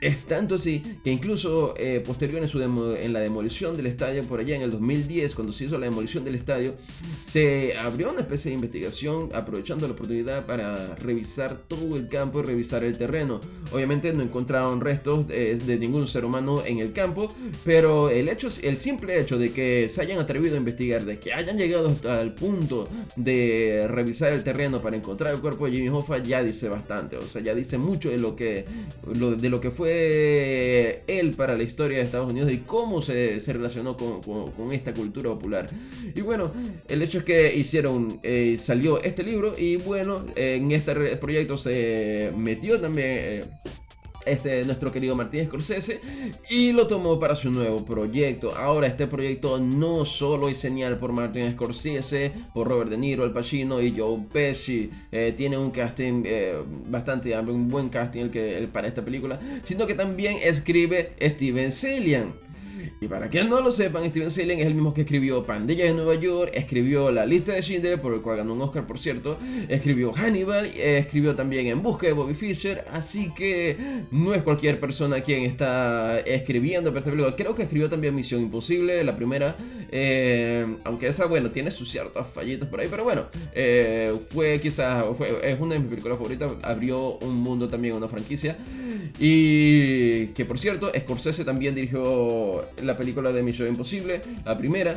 Es 0.00 0.24
tanto 0.24 0.54
así 0.54 0.82
que 1.04 1.10
incluso 1.10 1.74
eh, 1.76 2.02
posterior 2.04 2.42
en, 2.42 3.12
la 3.12 3.20
demolición 3.20 3.76
del 3.76 3.86
estadio 3.86 4.22
por 4.24 4.40
allá 4.40 4.56
en 4.56 4.62
el 4.62 4.70
2010, 4.70 5.34
cuando 5.34 5.52
se 5.52 5.64
hizo 5.64 5.78
la 5.78 5.86
demolición 5.86 6.24
del 6.24 6.34
estadio, 6.34 6.74
se 7.26 7.76
abrió 7.76 8.10
una 8.10 8.20
especie 8.20 8.50
de 8.50 8.54
investigación 8.54 9.30
aprovechando 9.34 9.86
la 9.86 9.92
oportunidad 9.92 10.46
para 10.46 10.94
revisar 10.96 11.56
todo 11.68 11.96
el 11.96 12.08
campo 12.08 12.40
y 12.40 12.42
revisar 12.42 12.84
el 12.84 12.96
terreno. 12.96 13.40
Obviamente 13.70 14.12
no 14.12 14.22
encontraron 14.22 14.80
restos 14.80 15.28
de, 15.28 15.56
de 15.56 15.78
ningún 15.78 16.06
ser 16.06 16.24
humano 16.24 16.62
en 16.64 16.78
el 16.78 16.92
campo, 16.92 17.32
pero 17.64 18.08
el 18.08 18.28
hecho 18.28 18.48
el 18.62 18.76
simple 18.76 19.20
hecho 19.20 19.38
de 19.38 19.41
que 19.50 19.88
se 19.88 20.00
hayan 20.02 20.18
atrevido 20.18 20.54
a 20.54 20.58
investigar, 20.58 21.04
de 21.04 21.18
que 21.18 21.32
hayan 21.32 21.56
llegado 21.56 21.94
al 22.08 22.34
punto 22.34 22.88
de 23.16 23.86
revisar 23.88 24.32
el 24.32 24.42
terreno 24.44 24.80
para 24.80 24.96
encontrar 24.96 25.34
el 25.34 25.40
cuerpo 25.40 25.66
de 25.66 25.72
Jimmy 25.72 25.88
Hoffa, 25.88 26.18
ya 26.18 26.42
dice 26.42 26.68
bastante. 26.68 27.16
O 27.16 27.22
sea, 27.22 27.42
ya 27.42 27.54
dice 27.54 27.78
mucho 27.78 28.10
de 28.10 28.18
lo 28.18 28.36
que, 28.36 28.64
de 29.06 29.48
lo 29.48 29.60
que 29.60 29.70
fue 29.70 31.02
él 31.06 31.32
para 31.32 31.56
la 31.56 31.62
historia 31.62 31.98
de 31.98 32.04
Estados 32.04 32.30
Unidos 32.30 32.52
y 32.52 32.58
cómo 32.58 33.02
se, 33.02 33.38
relacionó 33.46 33.96
con, 33.96 34.72
esta 34.72 34.94
cultura 34.94 35.30
popular. 35.30 35.66
Y 36.14 36.20
bueno, 36.20 36.52
el 36.88 37.02
hecho 37.02 37.18
es 37.18 37.24
que 37.24 37.54
hicieron, 37.56 38.20
eh, 38.22 38.56
salió 38.58 39.02
este 39.02 39.22
libro 39.22 39.54
y 39.58 39.76
bueno, 39.76 40.24
en 40.36 40.70
este 40.70 41.16
proyecto 41.16 41.56
se 41.56 42.32
metió 42.36 42.80
también... 42.80 43.08
Eh, 43.10 43.44
este 44.26 44.64
nuestro 44.64 44.92
querido 44.92 45.16
Martínez 45.16 45.48
Scorsese 45.48 46.00
y 46.50 46.72
lo 46.72 46.86
tomó 46.86 47.18
para 47.18 47.34
su 47.34 47.50
nuevo 47.50 47.84
proyecto. 47.84 48.54
Ahora 48.56 48.86
este 48.86 49.06
proyecto 49.06 49.58
no 49.60 50.04
solo 50.04 50.48
es 50.48 50.58
señal 50.58 50.98
por 50.98 51.12
Martínez 51.12 51.52
Scorsese, 51.54 52.32
por 52.54 52.68
Robert 52.68 52.90
De 52.90 52.96
Niro, 52.96 53.24
Al 53.24 53.32
Pacino 53.32 53.80
y 53.80 53.94
Joe 53.96 54.20
Pesci, 54.32 54.90
eh, 55.10 55.34
tiene 55.36 55.58
un 55.58 55.70
casting 55.70 56.22
eh, 56.24 56.56
bastante 56.88 57.34
amplio, 57.34 57.54
un 57.54 57.68
buen 57.68 57.88
casting 57.88 58.22
el 58.22 58.30
que, 58.30 58.68
para 58.72 58.88
esta 58.88 59.04
película, 59.04 59.40
sino 59.64 59.86
que 59.86 59.94
también 59.94 60.36
escribe 60.42 61.14
Steven 61.20 61.72
Cillian. 61.72 62.32
Y 63.02 63.08
para 63.08 63.28
quien 63.28 63.48
no 63.48 63.60
lo 63.60 63.72
sepan, 63.72 64.08
Steven 64.08 64.30
Sealing 64.30 64.60
es 64.60 64.66
el 64.66 64.74
mismo 64.74 64.94
que 64.94 65.00
escribió 65.00 65.42
Pandilla 65.42 65.86
de 65.86 65.92
Nueva 65.92 66.14
York, 66.14 66.52
escribió 66.54 67.10
La 67.10 67.26
lista 67.26 67.52
de 67.52 67.60
Schindler, 67.60 68.00
por 68.00 68.14
el 68.14 68.20
cual 68.20 68.36
ganó 68.36 68.52
un 68.52 68.60
Oscar, 68.60 68.86
por 68.86 69.00
cierto, 69.00 69.38
escribió 69.68 70.12
Hannibal, 70.12 70.66
escribió 70.66 71.34
también 71.34 71.66
En 71.66 71.82
busca 71.82 72.06
de 72.06 72.12
Bobby 72.12 72.34
Fischer, 72.34 72.84
así 72.92 73.32
que 73.34 73.76
no 74.12 74.34
es 74.34 74.44
cualquier 74.44 74.78
persona 74.78 75.20
quien 75.20 75.42
está 75.42 76.20
escribiendo 76.20 76.90
para 76.90 77.00
esta 77.00 77.10
película. 77.10 77.34
Creo 77.34 77.56
que 77.56 77.64
escribió 77.64 77.90
también 77.90 78.14
Misión 78.14 78.40
Imposible, 78.40 79.02
la 79.02 79.16
primera, 79.16 79.56
eh, 79.90 80.64
aunque 80.84 81.08
esa, 81.08 81.26
bueno, 81.26 81.50
tiene 81.50 81.72
sus 81.72 81.90
ciertos 81.90 82.28
fallitos 82.28 82.68
por 82.68 82.78
ahí, 82.78 82.86
pero 82.88 83.02
bueno, 83.02 83.24
eh, 83.52 84.14
fue 84.30 84.60
quizás, 84.60 85.04
es 85.42 85.58
una 85.58 85.74
de 85.74 85.80
mis 85.80 85.88
películas 85.88 86.18
favoritas, 86.18 86.52
abrió 86.62 87.18
un 87.18 87.34
mundo 87.34 87.68
también, 87.68 87.96
una 87.96 88.06
franquicia, 88.06 88.58
y 89.18 90.26
que 90.28 90.44
por 90.44 90.60
cierto, 90.60 90.92
Scorsese 90.96 91.44
también 91.44 91.74
dirigió 91.74 92.64
la 92.80 92.91
la 92.92 92.98
película 92.98 93.32
de 93.32 93.42
Misión 93.42 93.68
Imposible, 93.68 94.20
la 94.44 94.56
primera. 94.56 94.94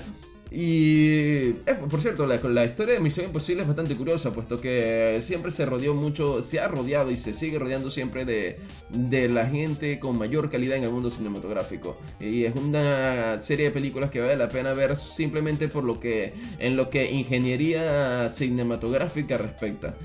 Y 0.52 1.50
eh, 1.66 1.76
por 1.90 2.02
cierto, 2.02 2.28
la, 2.28 2.66
historia 2.66 2.94
de 2.94 3.00
Misión 3.00 3.26
Imposible 3.26 3.62
es 3.64 3.68
bastante 3.68 3.96
curiosa, 3.96 4.32
puesto 4.32 4.58
que 4.58 5.22
siempre 5.24 5.52
se 5.52 5.66
rodeó 5.66 5.94
mucho, 5.94 6.42
se 6.42 6.60
ha 6.60 6.68
rodeado 6.68 7.10
y 7.10 7.18
se 7.18 7.34
sigue 7.34 7.58
rodeando 7.58 7.90
siempre 7.90 8.26
de, 8.26 8.60
de 8.90 9.28
la 9.28 9.48
gente 9.48 9.98
con 10.00 10.18
mayor 10.18 10.50
calidad 10.50 10.78
en 10.78 10.84
el 10.84 10.92
mundo 10.92 11.10
cinematográfico. 11.10 11.98
Y 12.20 12.44
es 12.44 12.56
una 12.56 13.40
serie 13.42 13.66
de 13.66 13.72
películas 13.72 14.12
que 14.12 14.20
vale 14.20 14.36
la 14.36 14.50
pena 14.50 14.74
ver 14.74 14.96
simplemente 14.96 15.68
por 15.68 15.84
lo 15.84 16.00
que 16.00 16.34
en 16.60 16.76
lo 16.76 16.90
que 16.90 17.10
ingeniería 17.12 18.30
cinematográfica 18.30 19.38
respecta. 19.38 19.96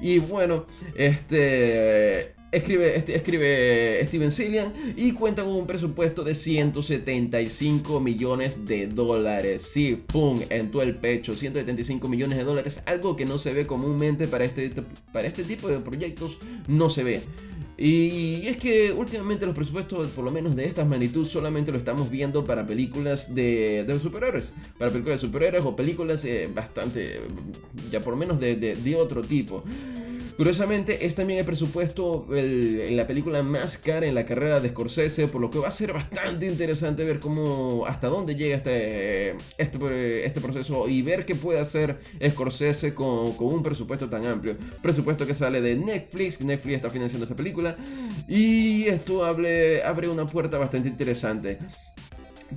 Y 0.00 0.18
bueno, 0.18 0.66
este 0.94 2.34
Escribe, 2.56 2.96
este, 2.96 3.14
escribe 3.14 4.02
Steven 4.06 4.30
Cillian 4.30 4.72
y 4.96 5.12
cuenta 5.12 5.44
con 5.44 5.52
un 5.52 5.66
presupuesto 5.66 6.24
de 6.24 6.34
175 6.34 8.00
millones 8.00 8.64
de 8.64 8.86
dólares. 8.86 9.60
Sí, 9.60 10.02
pum, 10.06 10.40
en 10.48 10.70
todo 10.70 10.80
el 10.80 10.96
pecho, 10.96 11.36
175 11.36 12.08
millones 12.08 12.38
de 12.38 12.44
dólares, 12.44 12.80
algo 12.86 13.14
que 13.14 13.26
no 13.26 13.36
se 13.36 13.52
ve 13.52 13.66
comúnmente 13.66 14.26
para 14.26 14.46
este, 14.46 14.70
para 15.12 15.26
este 15.26 15.44
tipo 15.44 15.68
de 15.68 15.80
proyectos, 15.80 16.38
no 16.66 16.88
se 16.88 17.04
ve. 17.04 17.20
Y 17.76 18.46
es 18.46 18.56
que 18.56 18.90
últimamente 18.90 19.44
los 19.44 19.54
presupuestos, 19.54 20.08
por 20.08 20.24
lo 20.24 20.30
menos 20.30 20.56
de 20.56 20.64
esta 20.64 20.82
magnitud, 20.82 21.26
solamente 21.26 21.72
lo 21.72 21.76
estamos 21.76 22.08
viendo 22.08 22.42
para 22.42 22.66
películas 22.66 23.34
de, 23.34 23.84
de 23.86 23.98
superhéroes. 23.98 24.50
Para 24.78 24.90
películas 24.90 25.20
de 25.20 25.26
superhéroes 25.26 25.62
o 25.62 25.76
películas 25.76 26.24
eh, 26.24 26.48
bastante, 26.54 27.20
ya 27.90 28.00
por 28.00 28.14
lo 28.14 28.16
menos 28.16 28.40
de, 28.40 28.56
de 28.56 28.96
otro 28.96 29.20
tipo. 29.20 29.62
Curiosamente, 30.36 31.06
es 31.06 31.14
también 31.14 31.38
el 31.38 31.46
presupuesto 31.46 32.26
en 32.30 32.94
la 32.94 33.06
película 33.06 33.42
más 33.42 33.78
cara 33.78 34.06
en 34.06 34.14
la 34.14 34.26
carrera 34.26 34.60
de 34.60 34.68
Scorsese, 34.68 35.28
por 35.28 35.40
lo 35.40 35.50
que 35.50 35.58
va 35.58 35.68
a 35.68 35.70
ser 35.70 35.94
bastante 35.94 36.46
interesante 36.46 37.04
ver 37.04 37.20
cómo, 37.20 37.86
hasta 37.86 38.08
dónde 38.08 38.34
llega 38.34 38.56
este, 38.56 39.30
este, 39.56 40.26
este 40.26 40.40
proceso 40.42 40.88
y 40.88 41.00
ver 41.00 41.24
qué 41.24 41.34
puede 41.34 41.58
hacer 41.58 41.98
Scorsese 42.30 42.94
con, 42.94 43.32
con, 43.32 43.48
un 43.48 43.62
presupuesto 43.62 44.10
tan 44.10 44.26
amplio. 44.26 44.56
Presupuesto 44.82 45.26
que 45.26 45.32
sale 45.32 45.62
de 45.62 45.74
Netflix, 45.74 46.40
Netflix 46.42 46.76
está 46.76 46.90
financiando 46.90 47.24
esta 47.24 47.36
película 47.36 47.76
y 48.28 48.84
esto 48.84 49.24
abre, 49.24 49.82
abre 49.84 50.08
una 50.08 50.26
puerta 50.26 50.58
bastante 50.58 50.88
interesante. 50.88 51.58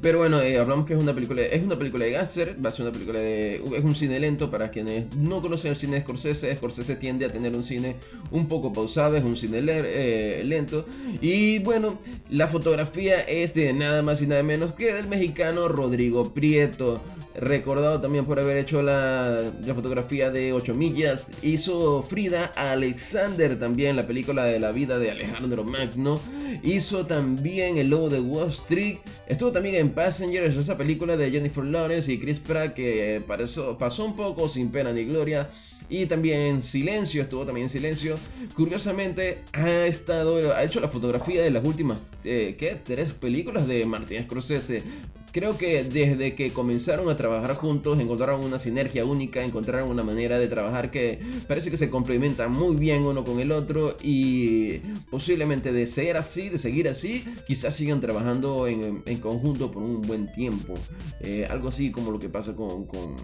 Pero 0.02 0.20
bueno, 0.20 0.42
eh, 0.42 0.58
hablamos 0.58 0.86
que 0.86 0.94
es 0.94 1.00
una 1.02 1.14
película, 1.14 1.42
es 1.42 1.64
una 1.64 1.78
película 1.78 2.06
de 2.06 2.12
Gasser, 2.12 2.64
va 2.64 2.70
a 2.70 2.72
ser 2.72 2.84
una 2.84 2.92
película 2.92 3.20
de, 3.20 3.56
es 3.56 3.84
un 3.84 3.96
cine 3.96 4.20
lento 4.20 4.52
para 4.52 4.70
quienes 4.70 5.16
no 5.16 5.42
conocen 5.42 5.72
el 5.72 5.76
cine 5.76 5.96
de 5.96 6.02
Scorsese. 6.04 6.56
Scorsese 6.56 6.96
tiende 6.96 7.26
a 7.26 7.32
tener 7.32 7.56
un 7.56 7.64
cine 7.64 7.96
un 8.32 8.48
poco 8.48 8.72
pausado, 8.72 9.16
es 9.18 9.24
un 9.24 9.36
cine 9.36 9.62
eh, 9.64 10.44
lento. 10.46 10.86
Y 11.22 11.60
bueno, 11.60 12.00
la 12.30 12.48
fotografía 12.48 13.22
es 13.22 13.54
de 13.54 13.74
nada 13.74 14.02
más 14.02 14.22
y 14.22 14.28
nada 14.28 14.44
menos 14.44 14.74
que 14.74 14.94
del 14.94 15.08
mexicano 15.08 15.68
Rodrigo 15.68 16.34
Prieto 16.34 17.02
recordado 17.40 18.02
también 18.02 18.26
por 18.26 18.40
haber 18.40 18.58
hecho 18.58 18.82
la, 18.82 19.52
fotografía 19.74 20.30
de 20.30 20.54
8 20.54 20.74
millas. 20.74 21.30
Hizo 21.42 22.04
Frida 22.04 22.52
Alexander 22.56 23.58
también, 23.58 23.96
la 23.96 24.06
película 24.06 24.44
de 24.44 24.60
la 24.60 24.72
vida 24.72 25.00
de 25.00 25.12
Alejandro 25.12 25.64
Magno. 25.64 26.20
Hizo 26.64 27.06
también 27.06 27.78
El 27.78 27.90
Lobo 27.90 28.10
de 28.10 28.20
Wall 28.20 28.50
Street. 28.50 28.98
Estuvo 29.28 29.52
también 29.52 29.76
en 29.76 29.90
Passengers, 29.92 30.56
esa 30.58 30.78
película 30.78 31.16
de 31.16 31.32
Jennifer 31.32 31.64
Lawrence 31.64 32.12
y 32.12 32.20
Chris 32.20 32.40
Pratt 32.40 32.74
que 32.74 33.24
pasó 33.26 34.06
un 34.06 34.16
poco 34.16 34.48
sin 34.48 34.70
pena 34.70 34.92
ni 34.92 35.06
gloria. 35.06 35.50
Y 35.90 36.06
también 36.06 36.42
en 36.42 36.62
Silencio, 36.62 37.24
estuvo 37.24 37.46
también 37.46 37.66
en 37.66 37.70
Silencio. 37.70 38.16
Curiosamente, 38.56 39.40
ha 39.54 39.88
estado, 39.88 40.54
ha 40.54 40.64
hecho 40.64 40.80
la 40.80 40.90
fotografía 40.90 41.42
de 41.42 41.50
las 41.50 41.66
últimas, 41.66 42.02
eh, 42.24 42.56
¿qué? 42.60 42.80
Tres 42.84 43.12
películas 43.14 43.68
de 43.68 43.86
Martin 43.86 44.24
Scorsese. 44.24 44.84
Creo 45.32 45.58
que 45.58 45.84
desde 45.84 46.34
que 46.34 46.52
comenzaron 46.52 47.10
a 47.10 47.16
trabajar 47.16 47.56
juntos 47.56 48.00
encontraron 48.00 48.44
una 48.44 48.58
sinergia 48.58 49.06
única, 49.06 49.44
encontraron 49.44 49.90
una 49.90 50.04
manera 50.04 50.40
de 50.40 50.48
trabajar 50.48 50.90
que 50.90 51.20
parece 51.48 51.70
que 51.70 51.78
se 51.78 51.90
complementa 51.90 52.48
muy 52.48 52.76
bien 52.76 53.04
uno 53.04 53.24
con 53.24 53.40
el 53.40 53.52
otro 53.52 53.96
y 54.02 54.80
posiblemente 55.10 55.72
de 55.72 55.86
ser 55.86 56.18
así, 56.18 56.50
de 56.50 56.58
seguir 56.58 56.88
así, 56.88 57.26
quizás 57.46 57.76
sigan 57.76 58.00
trabajando 58.00 58.68
en, 58.68 59.02
conjunto 59.20 59.72
por 59.72 59.84
un 59.84 60.02
buen 60.02 60.32
tiempo. 60.32 60.74
Eh, 61.20 61.46
algo 61.50 61.68
así 61.68 61.92
como 61.92 62.12
lo 62.12 62.20
que 62.20 62.30
pasa 62.30 62.56
con, 62.56 62.86
con, 62.86 63.16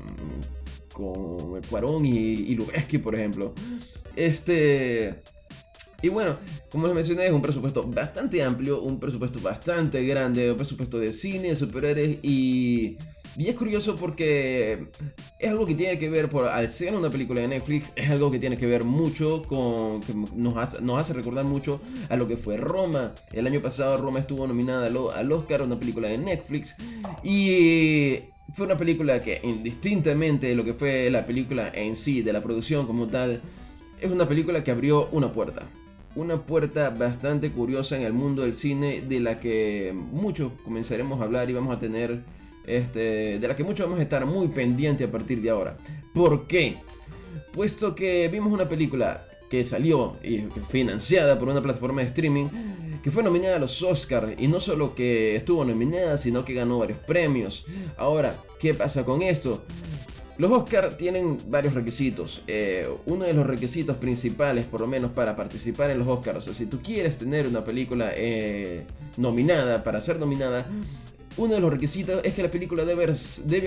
con 0.94 1.62
Cuarón 1.70 2.06
y, 2.06 2.56
y 2.56 2.98
por 3.00 3.16
ejemplo. 3.16 3.54
Este... 4.16 5.24
Y 6.06 6.10
bueno, 6.10 6.38
como 6.70 6.86
les 6.86 6.96
mencioné, 6.96 7.26
es 7.26 7.32
un 7.32 7.42
presupuesto 7.42 7.82
bastante 7.82 8.44
amplio, 8.44 8.80
un 8.80 9.00
presupuesto 9.00 9.40
bastante 9.40 10.06
grande, 10.06 10.52
un 10.52 10.58
presupuesto 10.58 11.00
de 11.00 11.12
cine, 11.12 11.56
superhéroes 11.56 12.20
y... 12.22 12.98
Y 13.38 13.50
es 13.50 13.56
curioso 13.56 13.96
porque 13.98 14.88
es 15.40 15.50
algo 15.50 15.66
que 15.66 15.74
tiene 15.74 15.98
que 15.98 16.10
ver, 16.10 16.30
por, 16.30 16.46
al 16.46 16.70
ser 16.70 16.94
una 16.94 17.10
película 17.10 17.42
de 17.42 17.48
Netflix, 17.48 17.92
es 17.96 18.10
algo 18.10 18.30
que 18.30 18.38
tiene 18.38 18.56
que 18.56 18.68
ver 18.68 18.84
mucho 18.84 19.42
con, 19.42 20.00
que 20.02 20.14
nos 20.14 20.56
hace, 20.56 20.80
nos 20.82 21.02
hace 21.02 21.12
recordar 21.14 21.44
mucho 21.44 21.82
a 22.08 22.16
lo 22.16 22.28
que 22.28 22.38
fue 22.38 22.56
Roma. 22.56 23.14
El 23.34 23.48
año 23.48 23.62
pasado 23.62 23.98
Roma 23.98 24.20
estuvo 24.20 24.46
nominada 24.46 24.86
al, 24.86 24.98
al 25.14 25.32
Oscar, 25.32 25.64
una 25.64 25.78
película 25.78 26.08
de 26.08 26.20
Netflix. 26.20 26.76
Y 27.24 28.20
fue 28.54 28.68
una 28.68 28.78
película 28.78 29.22
que 29.22 29.42
indistintamente 29.44 30.48
de 30.48 30.56
lo 30.56 30.64
que 30.64 30.76
fue 30.76 31.10
la 31.10 31.26
película 31.26 31.72
en 31.74 31.96
sí, 31.96 32.22
de 32.22 32.32
la 32.32 32.44
producción 32.44 32.86
como 32.86 33.08
tal, 33.08 33.42
es 34.00 34.12
una 34.12 34.28
película 34.28 34.64
que 34.64 34.72
abrió 34.72 35.10
una 35.12 35.32
puerta 35.32 35.68
una 36.16 36.38
puerta 36.38 36.90
bastante 36.90 37.52
curiosa 37.52 37.98
en 37.98 38.04
el 38.04 38.14
mundo 38.14 38.44
del 38.44 38.56
cine 38.56 39.02
de 39.02 39.20
la 39.20 39.40
que 39.40 39.94
muchos 39.94 40.54
comenzaremos 40.64 41.22
a 41.22 41.26
hablar 41.26 41.50
y 41.50 41.54
vamos 41.54 41.76
a 41.76 41.80
tener 41.80 42.22
este, 42.66 43.40
de 43.40 43.48
la 43.48 43.56
que 43.56 43.64
muchos 43.64 43.86
vamos 43.86 44.00
a 44.00 44.04
estar 44.04 44.26
muy 44.26 44.48
pendientes 44.48 45.08
a 45.08 45.12
partir 45.12 45.42
de 45.42 45.50
ahora. 45.50 45.78
¿Por 46.14 46.48
qué? 46.48 46.78
Puesto 47.52 47.94
que 47.94 48.28
vimos 48.30 48.52
una 48.52 48.68
película 48.68 49.28
que 49.50 49.64
salió 49.64 50.16
y 50.24 50.44
financiada 50.70 51.38
por 51.38 51.50
una 51.50 51.62
plataforma 51.62 52.02
de 52.02 52.08
streaming 52.08 52.48
que 53.04 53.12
fue 53.12 53.22
nominada 53.22 53.58
a 53.58 53.60
los 53.60 53.84
Oscars 53.84 54.34
y 54.40 54.48
no 54.48 54.60
solo 54.60 54.96
que 54.96 55.36
estuvo 55.36 55.64
nominada, 55.64 56.18
sino 56.18 56.44
que 56.44 56.54
ganó 56.54 56.80
varios 56.80 56.98
premios. 57.00 57.66
Ahora, 57.98 58.36
¿qué 58.60 58.74
pasa 58.74 59.06
con 59.06 59.22
esto? 59.22 59.64
Los 60.38 60.52
Oscars 60.52 60.98
tienen 60.98 61.38
varios 61.48 61.74
requisitos. 61.74 62.44
Eh, 62.48 62.88
uno 63.06 63.26
de 63.26 63.34
los 63.34 63.46
requisitos 63.46 63.96
principales, 63.98 64.66
por 64.66 64.82
lo 64.82 64.88
menos 64.88 65.12
para 65.12 65.36
participar 65.36 65.92
en 65.92 66.00
los 66.00 66.08
Oscars, 66.08 66.40
o 66.40 66.42
sea, 66.42 66.54
si 66.54 66.66
tú 66.66 66.82
quieres 66.82 67.18
tener 67.18 67.48
una 67.48 67.64
película 67.64 68.12
eh, 68.16 68.86
nominada, 69.18 69.84
para 69.84 70.02
ser 70.02 70.20
nominada, 70.20 70.66
uno 71.38 71.54
de 71.54 71.60
los 71.60 71.72
requisitos 71.72 72.22
es 72.24 72.34
que 72.34 72.44
la 72.44 72.50
película 72.50 72.86
debe, 72.86 73.04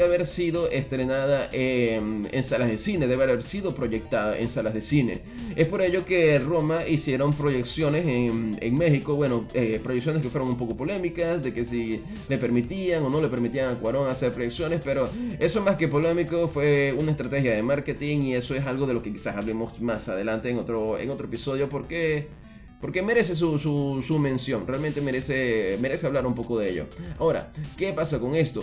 haber 0.02 0.26
sido 0.26 0.70
estrenada 0.70 1.48
en, 1.52 2.26
salas 2.42 2.68
de 2.68 2.78
cine, 2.78 3.06
debe 3.06 3.25
haber 3.25 3.42
sido 3.42 3.75
proyectada 3.75 4.38
en 4.38 4.48
salas 4.48 4.75
de 4.75 4.80
cine. 4.80 5.20
Es 5.54 5.66
por 5.66 5.82
ello 5.82 6.04
que 6.04 6.38
Roma 6.38 6.87
hicieron 6.87 7.34
proyecciones 7.34 8.06
en, 8.06 8.78
México, 8.78 9.14
bueno, 9.14 9.44
eh, 9.54 9.80
proyecciones 9.82 10.22
que 10.22 10.28
fueron 10.28 10.48
un 10.48 10.56
poco 10.56 10.76
polémicas, 10.76 11.42
de 11.42 11.52
que 11.52 11.64
si 11.64 12.00
le 12.28 12.38
permitían 12.38 13.02
o 13.04 13.10
no 13.10 13.20
le 13.20 13.28
permitían 13.28 13.75
a 13.75 13.78
Cuarón 13.78 14.08
hacer 14.08 14.32
proyecciones, 14.32 14.80
pero 14.84 15.08
eso 15.38 15.60
más 15.60 15.76
que 15.76 15.88
polémico 15.88 16.48
fue 16.48 16.94
una 16.96 17.10
estrategia 17.10 17.54
de 17.54 17.62
marketing 17.62 18.20
y 18.20 18.34
eso 18.34 18.54
es 18.54 18.64
algo 18.66 18.87
de 18.87 18.94
lo 18.94 19.02
que 19.02 19.12
quizás 19.12 19.37
hablemos 19.37 19.80
más 19.80 20.08
adelante 20.08 20.48
en 20.48 20.58
otro, 20.58 20.98
en 20.98 21.10
otro 21.10 21.26
episodio, 21.26 21.68
porque 21.68 22.28
porque 22.80 23.02
merece 23.02 23.35
su, 23.35 23.58
su, 23.58 24.18
mención, 24.18 24.66
realmente 24.66 25.00
merece, 25.00 25.78
merece 25.80 26.06
hablar 26.06 26.26
un 26.26 26.35
poco 26.35 26.58
de 26.58 26.70
ello. 26.70 26.87
Ahora, 27.18 27.52
¿qué 27.76 27.92
pasa 27.92 28.18
con 28.18 28.35
esto? 28.35 28.62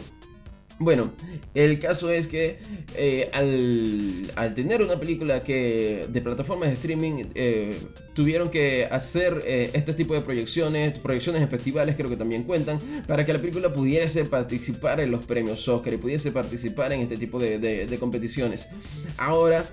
Bueno, 0.77 1.13
el 1.53 1.79
caso 1.79 2.11
es 2.11 2.27
que 2.27 2.59
eh, 2.95 3.29
al, 3.31 4.53
tener 4.53 4.81
una 4.81 4.99
película 4.99 5.41
que 5.41 6.05
de 6.09 6.21
plataformas 6.21 6.67
de 6.67 6.75
streaming 6.75 7.23
eh, 7.33 7.77
tuvieron 8.13 8.49
que 8.49 8.85
hacer 8.85 9.41
eh, 9.45 9.69
este 9.71 9.93
tipo 9.93 10.13
de 10.13 10.19
proyecciones, 10.19 10.99
proyecciones 10.99 11.41
en 11.41 11.47
festivales 11.47 11.95
creo 11.95 12.09
que 12.09 12.17
también 12.17 12.43
cuentan, 12.43 12.79
para 13.07 13.23
que 13.23 13.31
la 13.31 13.39
película 13.39 13.73
pudiese 13.73 14.25
participar 14.25 14.99
en 14.99 15.11
los 15.11 15.25
premios 15.25 15.65
Oscar 15.65 15.93
y 15.93 15.97
pudiese 15.97 16.33
participar 16.33 16.91
en 16.91 17.01
este 17.01 17.15
tipo 17.15 17.39
de, 17.39 17.97
competiciones. 17.97 18.67
Ahora, 19.15 19.65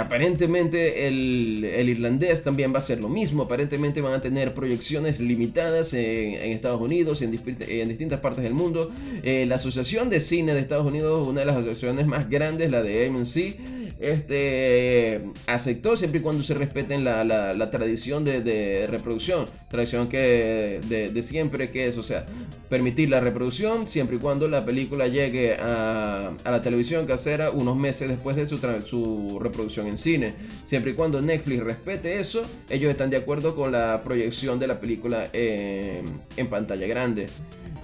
aparentemente 0.00 1.06
el, 1.06 1.88
irlandés 1.88 2.42
también 2.42 2.72
va 2.72 2.78
a 2.78 2.82
ser 2.82 3.00
lo 3.00 3.10
mismo, 3.10 3.42
aparentemente 3.42 4.00
van 4.00 4.14
a 4.14 4.20
tener 4.22 4.54
proyecciones 4.54 5.20
limitadas 5.20 5.92
en, 5.92 6.52
Estados 6.52 6.80
Unidos 6.80 7.20
y 7.20 7.24
en, 7.24 7.38
en, 7.68 7.88
distintas 7.88 8.20
partes 8.20 8.42
del 8.42 8.54
mundo. 8.54 8.90
la 9.22 9.56
Asociación 9.56 10.08
de 10.08 10.21
cine 10.22 10.54
de 10.54 10.60
Estados 10.60 10.86
Unidos, 10.86 11.28
una 11.28 11.40
de 11.40 11.46
las 11.46 11.56
asociaciones 11.56 12.06
más 12.06 12.30
grandes, 12.30 12.72
la 12.72 12.82
de 12.82 13.06
AMC, 13.06 13.82
este, 14.02 15.22
aceptó 15.46 15.96
siempre 15.96 16.18
y 16.18 16.22
cuando 16.22 16.42
se 16.42 16.54
respeten 16.54 17.04
la, 17.04 17.22
la, 17.24 17.70
tradición 17.70 18.24
de, 18.24 18.86
reproducción, 18.90 19.46
tradición 19.68 20.08
que 20.08 20.80
de, 20.88 21.22
siempre 21.22 21.70
que 21.70 21.86
es, 21.86 21.96
o 21.98 22.02
sea, 22.02 22.26
permitir 22.68 23.10
la 23.10 23.20
reproducción 23.20 23.86
siempre 23.86 24.16
y 24.16 24.18
cuando 24.18 24.48
la 24.48 24.64
película 24.64 25.06
llegue 25.06 25.54
a, 25.54 26.32
a 26.42 26.50
la 26.50 26.62
televisión 26.62 27.06
casera 27.06 27.50
unos 27.50 27.76
meses 27.76 28.08
después 28.08 28.34
de 28.34 28.48
su, 28.48 28.58
su 28.84 29.38
reproducción 29.40 29.86
en 29.86 29.96
cine. 29.96 30.34
Siempre 30.64 30.92
y 30.92 30.94
cuando 30.94 31.22
Netflix 31.22 31.62
respete 31.62 32.18
eso, 32.18 32.42
ellos 32.70 32.90
están 32.90 33.10
de 33.10 33.18
acuerdo 33.18 33.54
con 33.54 33.70
la 33.70 34.02
proyección 34.02 34.58
de 34.58 34.66
la 34.66 34.80
película 34.80 35.28
en, 35.32 36.04
en 36.36 36.46
pantalla 36.48 36.88
grande. 36.88 37.28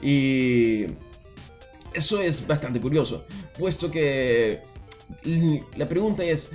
Y 0.02 0.86
eso 1.94 2.20
es 2.20 2.46
bastante 2.46 2.80
curioso, 2.80 3.24
puesto 3.58 3.90
que 3.90 4.60
la 5.76 5.88
pregunta 5.88 6.24
es, 6.24 6.50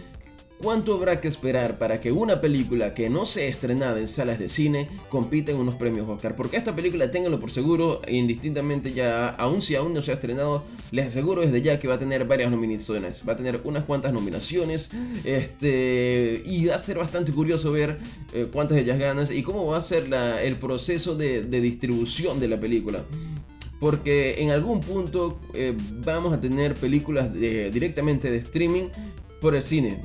¿Cuánto 0.63 0.94
habrá 0.94 1.20
que 1.20 1.28
esperar 1.28 1.78
para 1.78 2.00
que 2.00 2.13
una 2.13 2.40
película 2.40 2.94
que 2.94 3.10
no 3.10 3.25
sea 3.25 3.48
estrenada 3.48 4.00
en 4.00 4.08
salas 4.08 4.40
de 4.40 4.48
cine 4.48 4.88
compita 5.10 5.52
en 5.52 5.58
unos 5.58 5.75
premios 5.75 6.08
Oscar? 6.08 6.38
Porque 6.38 6.56
esta 6.56 6.74
película, 6.74 7.12
ténganlo 7.12 7.38
por 7.38 7.52
seguro, 7.52 8.02
indistintamente 8.08 8.94
ya, 8.94 9.28
aun 9.32 9.62
si 9.62 9.75
aún 9.75 9.94
no 9.94 10.02
se 10.02 10.12
ha 10.12 10.13
estrenado, 10.13 10.63
les 10.92 11.08
aseguro 11.08 11.42
desde 11.42 11.62
ya 11.62 11.82
que 11.82 11.90
va 11.90 11.96
a 11.96 12.00
tener 12.00 12.24
varias 12.25 12.50
nominaciones. 12.50 13.24
Va 13.28 13.34
a 13.34 13.36
tener 13.36 13.60
unas 13.66 13.84
cuantas 13.84 14.13
nominaciones. 14.13 14.90
Este, 15.25 16.42
y 16.46 16.68
va 16.68 16.75
a 16.75 16.80
ser 16.80 16.98
bastante 16.98 17.34
curioso 17.34 17.74
ver 17.74 17.98
eh, 18.32 18.48
cuántas 18.50 18.78
de 18.78 18.84
ellas 18.84 19.00
ganas 19.00 19.32
y 19.32 19.44
cómo 19.44 19.66
va 19.66 19.80
a 19.80 19.82
ser 19.82 20.13
el 20.13 20.56
proceso 20.60 21.16
de, 21.16 21.42
distribución 21.44 22.40
de 22.40 22.48
la 22.48 22.58
película 22.58 23.04
porque 23.84 24.42
en 24.42 24.52
algún 24.52 24.80
punto 24.80 25.42
eh, 25.54 25.75
vamos 26.06 26.34
a 26.34 26.40
tener 26.40 26.74
películas 26.74 27.34
directamente 27.34 28.32
de 28.32 28.38
streaming 28.38 28.86
por 29.42 29.56
el 29.56 29.62
cine, 29.62 30.00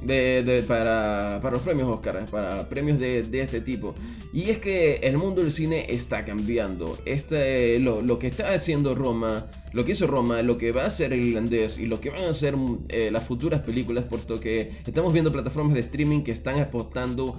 para, 0.67 1.39
los 1.39 1.63
premios 1.63 1.89
Oscar, 1.89 2.27
para 2.29 2.69
premios 2.69 2.99
de, 2.99 3.21
este 3.41 3.61
tipo. 3.61 3.95
Y 4.33 4.51
es 4.51 4.59
que 4.59 4.97
el 4.97 5.17
mundo 5.17 5.43
del 5.43 5.53
cine 5.53 5.87
está 5.91 6.25
cambiando. 6.25 6.99
Este, 7.07 7.79
lo, 7.79 8.03
lo, 8.03 8.19
que 8.19 8.27
está 8.27 8.53
haciendo 8.53 8.97
Roma, 8.97 9.47
lo 9.73 9.85
que 9.85 9.93
hizo 9.93 10.09
Roma, 10.09 10.43
lo 10.43 10.59
que 10.59 10.73
va 10.73 10.83
a 10.83 10.87
hacer 10.87 11.13
el 11.13 11.25
irlandés 11.25 11.79
y 11.79 11.87
lo 11.87 12.01
que 12.01 12.11
van 12.11 12.23
a 12.23 12.31
hacer 12.31 12.57
eh, 12.89 13.11
las 13.13 13.23
futuras 13.23 13.61
películas, 13.61 14.07
puesto 14.11 14.41
que 14.41 14.73
estamos 14.85 15.13
viendo 15.13 15.31
plataformas 15.31 15.75
de 15.75 15.81
streaming 15.81 16.23
que 16.23 16.33
están 16.33 16.59
apostando 16.59 17.39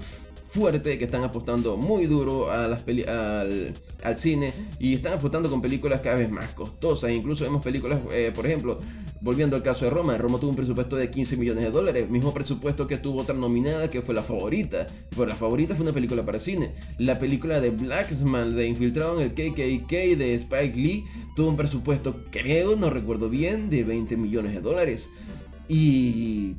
fuerte, 0.50 0.98
que 0.98 1.06
están 1.06 1.24
apostando 1.24 1.78
muy 1.78 2.06
duro 2.08 2.52
a 2.52 2.68
las 2.68 2.84
al, 3.08 4.18
cine 4.18 4.52
y 4.80 4.96
están 4.96 5.14
apostando 5.14 5.50
con 5.50 5.62
películas 5.62 6.02
cada 6.02 6.18
vez 6.18 6.30
más 6.30 6.54
costosas. 6.54 7.12
Incluso 7.12 7.44
vemos 7.44 7.64
películas, 7.64 8.00
eh, 8.12 8.32
por 8.34 8.48
ejemplo, 8.48 8.80
volviendo 9.22 9.56
al 9.56 9.62
caso 9.62 9.86
de 9.86 9.92
Roma, 9.92 10.18
Roma 10.18 10.40
tuvo 10.40 10.50
un 10.50 10.56
presupuesto 10.56 10.96
de 10.96 11.10
15 11.10 11.38
millones 11.38 11.64
de 11.66 11.72
dólares, 11.72 12.10
mismo 12.10 12.34
presupuesto 12.34 12.88
que 12.88 12.98
tuvo 12.98 13.22
otra 13.22 13.36
nominada 13.36 13.90
que 13.90 14.02
fue 14.02 14.16
La 14.16 14.24
Favorita. 14.24 14.88
Pero 15.12 15.26
La 15.28 15.36
Favorita 15.36 15.76
fue 15.76 15.84
una 15.84 15.94
película 15.94 16.26
para 16.26 16.40
cine. 16.40 16.74
La 16.98 17.20
película 17.20 17.60
de 17.62 17.70
Blacksman, 17.70 18.56
de 18.56 18.68
Infiltrado 18.68 19.22
en 19.22 19.28
el 19.28 19.34
KKK 19.34 20.18
de 20.18 20.34
Spike 20.34 20.76
Lee, 20.80 21.06
tuvo 21.36 21.50
un 21.50 21.58
presupuesto, 21.58 22.24
creo, 22.32 22.76
no 22.76 22.90
recuerdo 22.90 23.30
bien, 23.30 23.70
de 23.70 23.84
20 23.84 24.18
millones 24.18 24.56
de 24.56 24.62
dólares. 24.62 25.10
Y 25.68 26.56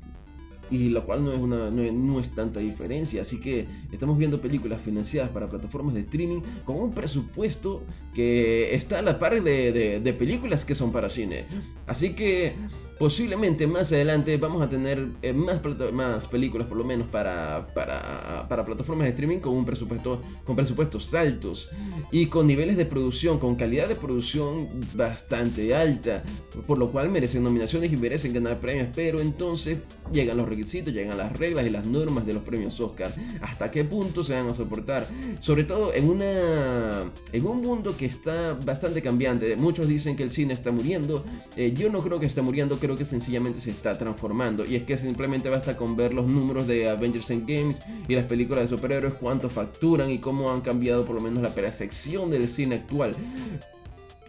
y 0.70 0.88
lo 0.88 1.04
cual 1.04 1.24
no 1.24 1.32
es, 1.32 1.40
una, 1.40 1.70
no 1.70 2.20
es, 2.20 2.30
tanta 2.30 2.60
diferencia. 2.60 3.22
Así 3.22 3.40
que 3.40 3.66
estamos 3.90 4.16
viendo 4.16 4.40
películas 4.40 4.80
financiadas 4.80 5.30
para 5.30 5.48
plataformas 5.48 5.94
de 5.94 6.00
streaming 6.00 6.40
con 6.64 6.76
un 6.76 6.92
presupuesto 6.92 7.82
que 8.14 8.74
está 8.74 9.00
a 9.00 9.02
la 9.02 9.18
par 9.18 9.42
de, 9.42 10.00
de 10.00 10.12
películas 10.12 10.64
que 10.64 10.74
son 10.74 10.92
para 10.92 11.08
cine. 11.08 11.44
Así 11.86 12.14
que 12.14 12.54
Posiblemente 13.00 13.66
más 13.66 13.90
adelante 13.92 14.36
vamos 14.36 14.60
a 14.60 14.68
tener 14.68 15.08
eh, 15.22 15.32
más, 15.32 15.62
más 15.90 16.26
películas, 16.26 16.68
por 16.68 16.76
lo 16.76 16.84
menos 16.84 17.08
para, 17.08 17.66
para, 17.72 18.44
para, 18.46 18.62
plataformas 18.62 19.06
de 19.06 19.10
streaming 19.12 19.38
con 19.38 19.54
un 19.54 19.64
presupuesto 19.64 20.20
con 20.44 20.54
presupuestos 20.54 21.14
altos 21.14 21.70
y 22.12 22.26
con 22.26 22.46
niveles 22.46 22.76
de 22.76 22.84
producción, 22.84 23.38
con 23.38 23.56
calidad 23.56 23.88
de 23.88 23.94
producción 23.94 24.68
bastante 24.92 25.74
alta, 25.74 26.22
por 26.66 26.76
lo 26.76 26.92
cual 26.92 27.08
merecen 27.08 27.42
nominaciones 27.42 27.90
y 27.90 27.96
merecen 27.96 28.34
ganar 28.34 28.60
premios. 28.60 28.88
Pero 28.94 29.22
entonces 29.22 29.78
llegan 30.12 30.36
los 30.36 30.46
requisitos, 30.46 30.92
llegan 30.92 31.16
las 31.16 31.32
reglas 31.38 31.66
y 31.66 31.70
las 31.70 31.86
normas 31.86 32.26
de 32.26 32.34
los 32.34 32.42
premios 32.42 32.78
Oscar. 32.80 33.14
¿Hasta 33.40 33.70
qué 33.70 33.82
punto 33.82 34.24
se 34.24 34.34
van 34.34 34.48
a 34.48 34.54
soportar? 34.54 35.06
Sobre 35.40 35.64
todo 35.64 35.94
en 35.94 36.06
una 36.06 37.10
en 37.32 37.46
un 37.46 37.62
mundo 37.62 37.96
que 37.96 38.04
está 38.04 38.58
bastante 38.62 39.00
cambiante. 39.00 39.56
Muchos 39.56 39.88
dicen 39.88 40.16
que 40.16 40.22
el 40.22 40.30
cine 40.30 40.52
está 40.52 40.70
muriendo. 40.70 41.24
Eh, 41.56 41.72
yo 41.74 41.88
no 41.88 42.00
creo 42.00 42.20
que 42.20 42.26
está 42.26 42.42
muriendo. 42.42 42.78
Creo 42.78 42.89
que 42.96 43.04
sencillamente 43.04 43.60
se 43.60 43.70
está 43.70 43.96
transformando. 43.96 44.64
Y 44.64 44.76
es 44.76 44.84
que 44.84 44.96
simplemente 44.96 45.48
basta 45.48 45.76
con 45.76 45.96
ver 45.96 46.14
los 46.14 46.26
números 46.26 46.66
de 46.66 46.88
Avengers 46.88 47.28
Games 47.28 47.80
y 48.08 48.14
las 48.14 48.26
películas 48.26 48.64
de 48.64 48.76
superhéroes, 48.76 49.14
cuánto 49.14 49.48
facturan 49.48 50.10
y 50.10 50.18
cómo 50.18 50.50
han 50.50 50.60
cambiado 50.60 51.04
por 51.04 51.16
lo 51.16 51.20
menos 51.20 51.42
la 51.42 51.54
percepción 51.54 52.30
del 52.30 52.48
cine 52.48 52.76
actual. 52.76 53.14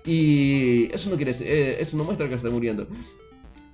Y 0.06 0.92
eso 0.94 1.10
no 1.10 1.16
quiere 1.16 1.32
eh, 1.42 1.78
eso 1.80 1.96
no 1.96 2.04
muestra 2.04 2.28
que 2.28 2.36
está 2.36 2.50
muriendo. 2.50 2.88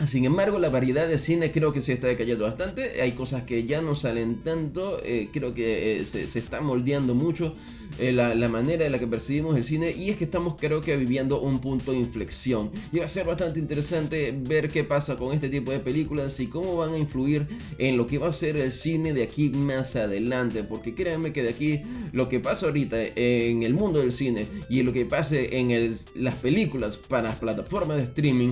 Sin 0.05 0.25
embargo, 0.25 0.59
la 0.59 0.69
variedad 0.69 1.07
de 1.07 1.17
cine 1.17 1.51
creo 1.51 1.73
que 1.73 1.81
se 1.81 1.93
está 1.93 2.07
decayendo 2.07 2.43
bastante. 2.43 3.01
Hay 3.01 3.13
cosas 3.13 3.43
que 3.43 3.65
ya 3.65 3.81
no 3.81 3.95
salen 3.95 4.43
tanto. 4.43 5.01
Eh, 5.03 5.29
creo 5.33 5.55
que 5.55 5.97
eh, 5.97 6.05
se, 6.05 6.27
se, 6.27 6.37
está 6.37 6.61
moldeando 6.61 7.15
mucho 7.15 7.55
eh, 7.99 8.11
la, 8.11 8.47
manera 8.47 8.85
en 8.85 8.91
la 8.91 8.99
que 8.99 9.07
percibimos 9.07 9.55
el 9.55 9.63
cine. 9.63 9.91
Y 9.91 10.09
es 10.09 10.17
que 10.17 10.25
estamos, 10.25 10.55
creo 10.59 10.81
que, 10.81 10.95
viviendo 10.95 11.41
un 11.41 11.59
punto 11.59 11.91
de 11.91 11.97
inflexión. 11.97 12.71
Y 12.91 12.99
va 12.99 13.05
a 13.05 13.07
ser 13.07 13.25
bastante 13.25 13.59
interesante 13.59 14.37
ver 14.37 14.69
qué 14.69 14.83
pasa 14.83 15.15
con 15.15 15.33
este 15.33 15.49
tipo 15.49 15.71
de 15.71 15.79
películas 15.79 16.39
y 16.39 16.47
cómo 16.47 16.75
van 16.75 16.93
a 16.93 16.97
influir 16.97 17.47
en 17.77 17.97
lo 17.97 18.07
que 18.07 18.17
va 18.17 18.27
a 18.27 18.31
ser 18.31 18.57
el 18.57 18.71
cine 18.71 19.13
de 19.13 19.23
aquí 19.23 19.49
más 19.49 19.95
adelante. 19.95 20.63
Porque 20.63 20.93
créanme 20.93 21.33
que 21.33 21.43
de 21.43 21.49
aquí 21.49 21.81
lo 22.11 22.29
que 22.29 22.39
pasa 22.39 22.67
ahorita 22.67 22.97
en 23.15 23.63
el 23.63 23.73
mundo 23.73 23.99
del 23.99 24.11
cine 24.11 24.47
y 24.69 24.83
lo 24.83 24.93
que 24.93 25.05
pase 25.05 25.57
en 25.57 25.95
las 26.15 26.35
películas 26.35 26.97
para 26.97 27.29
las 27.29 27.37
plataformas 27.37 27.97
de 27.97 28.03
streaming 28.03 28.51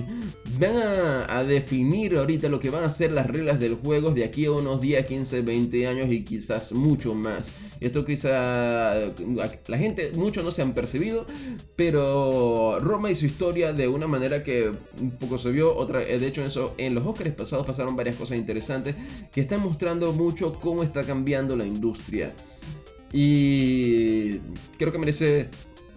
van 0.58 0.76
a 0.76 1.26
a 1.28 1.44
definir 1.44 2.16
ahorita 2.16 2.48
lo 2.48 2.60
que 2.60 2.70
van 2.70 2.84
a 2.84 2.90
ser 2.90 3.12
las 3.12 3.26
reglas 3.26 3.60
del 3.60 3.74
juego 3.74 4.10
de 4.10 4.24
aquí 4.24 4.46
a 4.46 4.52
unos 4.52 4.80
10, 4.80 5.06
15, 5.06 5.40
20 5.42 5.86
años 5.86 6.10
y 6.10 6.24
quizás 6.24 6.72
mucho 6.72 7.14
más. 7.14 7.54
Esto 7.80 8.04
quizá 8.04 9.12
la 9.66 9.78
gente, 9.78 10.12
muchos 10.14 10.44
no 10.44 10.50
se 10.50 10.62
han 10.62 10.72
percibido, 10.72 11.26
pero 11.74 12.78
Roma 12.80 13.10
y 13.10 13.14
su 13.14 13.26
historia 13.26 13.72
de 13.72 13.88
una 13.88 14.06
manera 14.06 14.42
que 14.42 14.70
un 15.00 15.10
poco 15.12 15.38
se 15.38 15.50
vio, 15.50 15.76
otra, 15.76 16.02
eh, 16.02 16.18
de 16.18 16.26
hecho 16.26 16.40
en, 16.40 16.48
eso, 16.48 16.74
en 16.78 16.94
los 16.94 17.06
Oscars 17.06 17.32
pasados 17.32 17.66
pasaron 17.66 17.96
varias 17.96 18.16
cosas 18.16 18.38
interesantes 18.38 18.94
que 19.32 19.40
están 19.40 19.60
mostrando 19.60 20.12
mucho 20.12 20.52
cómo 20.54 20.82
está 20.82 21.04
cambiando 21.04 21.56
la 21.56 21.66
industria. 21.66 22.34
Y 23.12 24.38
creo 24.78 24.92
que 24.92 24.98
merece 24.98 25.48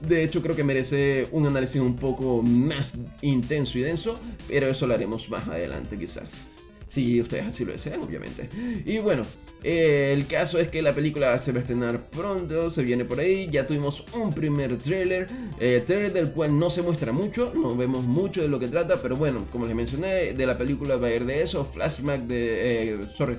de 0.01 0.23
hecho, 0.23 0.41
creo 0.41 0.55
que 0.55 0.63
merece 0.63 1.27
un 1.31 1.45
análisis 1.45 1.81
un 1.81 1.95
poco 1.95 2.41
más 2.41 2.93
intenso 3.21 3.77
y 3.77 3.81
denso, 3.81 4.19
pero 4.47 4.67
eso 4.67 4.87
lo 4.87 4.93
haremos 4.93 5.29
más 5.29 5.47
adelante 5.47 5.97
quizás. 5.97 6.47
Si 6.89 7.21
ustedes 7.21 7.45
así 7.45 7.63
lo 7.63 7.71
desean, 7.71 8.01
obviamente. 8.01 8.49
Y 8.83 8.97
bueno, 8.97 9.21
eh, 9.63 10.11
el 10.11 10.25
caso 10.25 10.57
es 10.57 10.69
que 10.69 10.81
la 10.81 10.91
película 10.91 11.37
se 11.37 11.51
va 11.51 11.59
a 11.59 11.61
estrenar 11.61 12.09
pronto, 12.09 12.71
se 12.71 12.81
viene 12.81 13.05
por 13.05 13.19
ahí. 13.19 13.47
Ya 13.51 13.67
tuvimos 13.67 14.03
un 14.15 14.33
primer 14.33 14.75
trailer, 14.79 15.27
eh, 15.59 15.83
trailer 15.85 16.11
del 16.11 16.31
cual 16.31 16.57
no 16.57 16.71
se 16.71 16.81
muestra 16.81 17.11
mucho, 17.11 17.53
no 17.53 17.75
vemos 17.75 18.03
mucho 18.03 18.41
de 18.41 18.47
lo 18.47 18.59
que 18.59 18.67
trata, 18.67 18.99
pero 19.03 19.15
bueno, 19.15 19.45
como 19.51 19.67
les 19.67 19.75
mencioné, 19.75 20.33
de 20.33 20.45
la 20.47 20.57
película 20.57 20.97
va 20.97 21.07
a 21.07 21.13
ir 21.13 21.25
de 21.25 21.43
eso, 21.43 21.63
flashback 21.63 22.21
de, 22.21 22.93
eh, 22.93 22.99
sorry, 23.15 23.37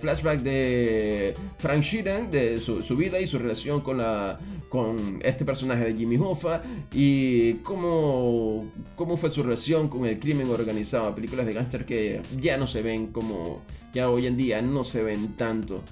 flashback 0.00 0.40
de 0.40 1.34
Frank 1.58 1.82
Sheeran, 1.82 2.30
de 2.30 2.58
su, 2.60 2.80
su 2.80 2.96
vida 2.96 3.20
y 3.20 3.26
su 3.26 3.38
relación 3.38 3.82
con 3.82 3.98
la 3.98 4.40
con 4.70 5.18
este 5.22 5.44
personaje 5.44 5.84
de 5.84 5.94
Jimmy 5.94 6.16
Hoffa 6.16 6.62
y 6.94 7.54
cómo, 7.56 8.70
cómo 8.96 9.18
fue 9.18 9.30
su 9.30 9.42
relación 9.42 9.88
con 9.88 10.06
el 10.06 10.18
crimen 10.18 10.48
organizado. 10.48 11.14
Películas 11.14 11.44
de 11.44 11.52
gangster 11.52 11.84
que 11.84 12.22
ya 12.40 12.56
no 12.56 12.66
se 12.66 12.80
ven 12.80 13.08
como, 13.08 13.62
ya 13.92 14.10
hoy 14.10 14.26
en 14.26 14.36
día 14.36 14.62
no 14.62 14.84
se 14.84 15.02
ven 15.02 15.36
tanto. 15.36 15.82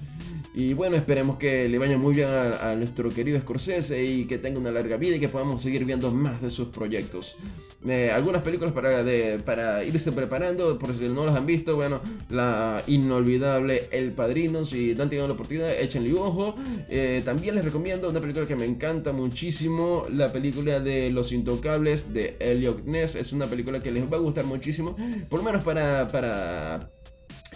Y 0.53 0.73
bueno, 0.73 0.95
esperemos 0.95 1.37
que 1.37 1.69
le 1.69 1.77
vaya 1.77 1.97
muy 1.97 2.15
bien 2.15 2.27
a, 2.27 2.75
nuestro 2.75 3.09
querido 3.09 3.39
Scorsese 3.39 4.03
y 4.03 4.25
que 4.25 4.39
tenga 4.39 4.59
una 4.59 4.71
larga 4.71 4.97
vida 4.97 5.15
y 5.15 5.19
que 5.19 5.29
podamos 5.29 5.61
seguir 5.61 5.85
viendo 5.85 6.11
más 6.11 6.41
de 6.41 6.49
sus 6.49 6.69
proyectos. 6.69 7.35
Eh, 7.87 8.11
algunas 8.11 8.41
películas 8.41 8.73
para, 8.73 9.05
para 9.45 9.83
irse 9.85 10.11
preparando, 10.11 10.77
por 10.77 10.93
si 10.97 11.07
no 11.07 11.25
las 11.25 11.35
han 11.35 11.45
visto, 11.45 11.75
bueno, 11.75 12.01
la 12.29 12.83
inolvidable 12.87 13.87
El 13.91 14.11
Padrino, 14.11 14.65
si 14.65 14.93
no 14.95 15.03
han 15.03 15.09
tenido 15.09 15.27
la 15.27 15.35
oportunidad, 15.35 15.79
échenle 15.79 16.13
ojo. 16.13 16.55
Eh, 16.89 17.21
también 17.23 17.55
les 17.55 17.63
recomiendo 17.63 18.09
una 18.09 18.19
película 18.19 18.45
que 18.47 18.55
me 18.55 18.65
encanta 18.65 19.13
muchísimo, 19.13 20.07
la 20.11 20.29
película 20.29 20.79
de 20.79 21.09
Los 21.11 21.31
Intocables 21.31 22.11
de 22.13 22.35
Elliot 22.39 22.83
Ness. 22.85 23.15
Es 23.15 23.31
una 23.31 23.45
película 23.45 23.79
que 23.79 23.91
les 23.91 24.11
va 24.11 24.17
a 24.17 24.19
gustar 24.19 24.45
muchísimo, 24.45 24.97
por 25.29 25.39
lo 25.39 25.45
menos 25.45 25.63
para, 25.63 26.07
para 26.07 26.91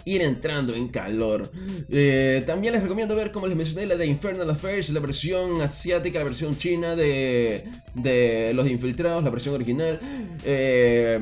ir 0.04 0.22
entrando 0.22 0.74
en 0.74 0.88
calor. 0.88 1.50
Eh, 1.88 2.42
también 2.46 2.74
les 2.74 2.82
recomiendo 2.82 3.16
ver, 3.16 3.32
como 3.32 3.46
les 3.46 3.56
mencioné, 3.56 3.86
la 3.86 3.96
de 3.96 4.06
Infernal 4.06 4.48
Affairs, 4.50 4.90
la 4.90 5.00
versión 5.00 5.60
asiática, 5.60 6.18
la 6.18 6.24
versión 6.24 6.56
china 6.56 6.94
de, 6.96 7.64
de 7.94 8.52
Los 8.54 8.68
Infiltrados, 8.68 9.22
la 9.24 9.30
versión 9.30 9.54
original. 9.54 10.00
Eh, 10.44 11.18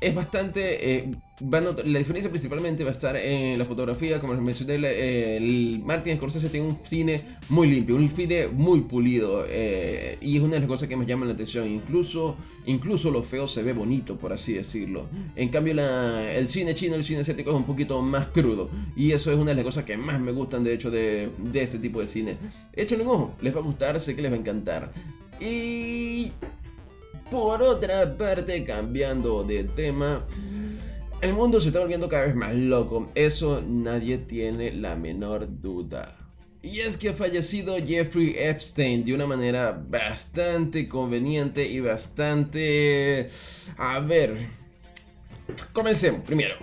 es 0.00 0.14
bastante... 0.14 0.90
Eh, 0.90 1.10
la 1.38 1.98
diferencia 1.98 2.30
principalmente 2.30 2.82
va 2.82 2.88
a 2.88 2.92
estar 2.92 3.14
en 3.14 3.58
la 3.58 3.66
fotografía, 3.66 4.20
como 4.20 4.32
les 4.32 4.42
mencioné, 4.42 5.36
el 5.36 5.82
Martin 5.84 6.16
Scorsese 6.16 6.48
tiene 6.48 6.66
un 6.66 6.78
cine 6.84 7.22
muy 7.50 7.68
limpio, 7.68 7.94
un 7.96 8.08
cine 8.08 8.46
muy 8.48 8.80
pulido 8.80 9.44
eh, 9.46 10.16
y 10.22 10.36
es 10.36 10.42
una 10.42 10.54
de 10.54 10.60
las 10.60 10.68
cosas 10.68 10.88
que 10.88 10.96
me 10.96 11.04
llaman 11.04 11.28
la 11.28 11.34
atención, 11.34 11.68
incluso, 11.68 12.36
incluso 12.64 13.10
lo 13.10 13.22
feo 13.22 13.46
se 13.46 13.62
ve 13.62 13.74
bonito, 13.74 14.16
por 14.16 14.32
así 14.32 14.54
decirlo. 14.54 15.08
En 15.34 15.50
cambio 15.50 15.74
el 15.74 16.48
cine 16.48 16.74
chino, 16.74 16.94
el 16.94 17.04
cine 17.04 17.20
asiático 17.20 17.50
es 17.50 17.56
un 17.56 17.64
poquito 17.64 18.00
más 18.00 18.28
crudo 18.28 18.70
y 18.96 19.12
eso 19.12 19.30
es 19.30 19.36
una 19.38 19.50
de 19.50 19.56
las 19.56 19.64
cosas 19.64 19.84
que 19.84 19.96
más 19.98 20.18
me 20.18 20.32
gustan 20.32 20.64
de 20.64 20.72
hecho 20.72 20.90
de, 20.90 21.28
de 21.38 21.62
este 21.62 21.78
tipo 21.78 22.00
de 22.00 22.06
cine. 22.06 22.38
Échenle 22.72 23.04
un 23.04 23.10
ojo, 23.10 23.34
les 23.42 23.54
va 23.54 23.60
a 23.60 23.62
gustar, 23.62 24.00
sé 24.00 24.16
que 24.16 24.22
les 24.22 24.30
va 24.30 24.36
a 24.36 24.40
encantar. 24.40 24.90
Y 25.38 26.32
Por 27.30 27.60
otra 27.60 28.16
parte, 28.16 28.64
cambiando 28.64 29.42
de 29.42 29.64
tema, 29.64 30.24
el 31.20 31.32
mundo 31.32 31.60
se 31.60 31.68
está 31.68 31.80
volviendo 31.80 32.08
cada 32.08 32.26
vez 32.26 32.34
más 32.34 32.54
loco, 32.54 33.10
eso 33.14 33.62
nadie 33.66 34.18
tiene 34.18 34.72
la 34.72 34.96
menor 34.96 35.60
duda. 35.60 36.16
Y 36.62 36.80
es 36.80 36.96
que 36.96 37.10
ha 37.10 37.12
fallecido 37.12 37.76
Jeffrey 37.76 38.34
Epstein 38.36 39.04
de 39.04 39.14
una 39.14 39.26
manera 39.26 39.80
bastante 39.88 40.88
conveniente 40.88 41.66
y 41.66 41.80
bastante... 41.80 43.28
A 43.76 44.00
ver... 44.00 44.48
Comencemos 45.72 46.22
primero. 46.22 46.56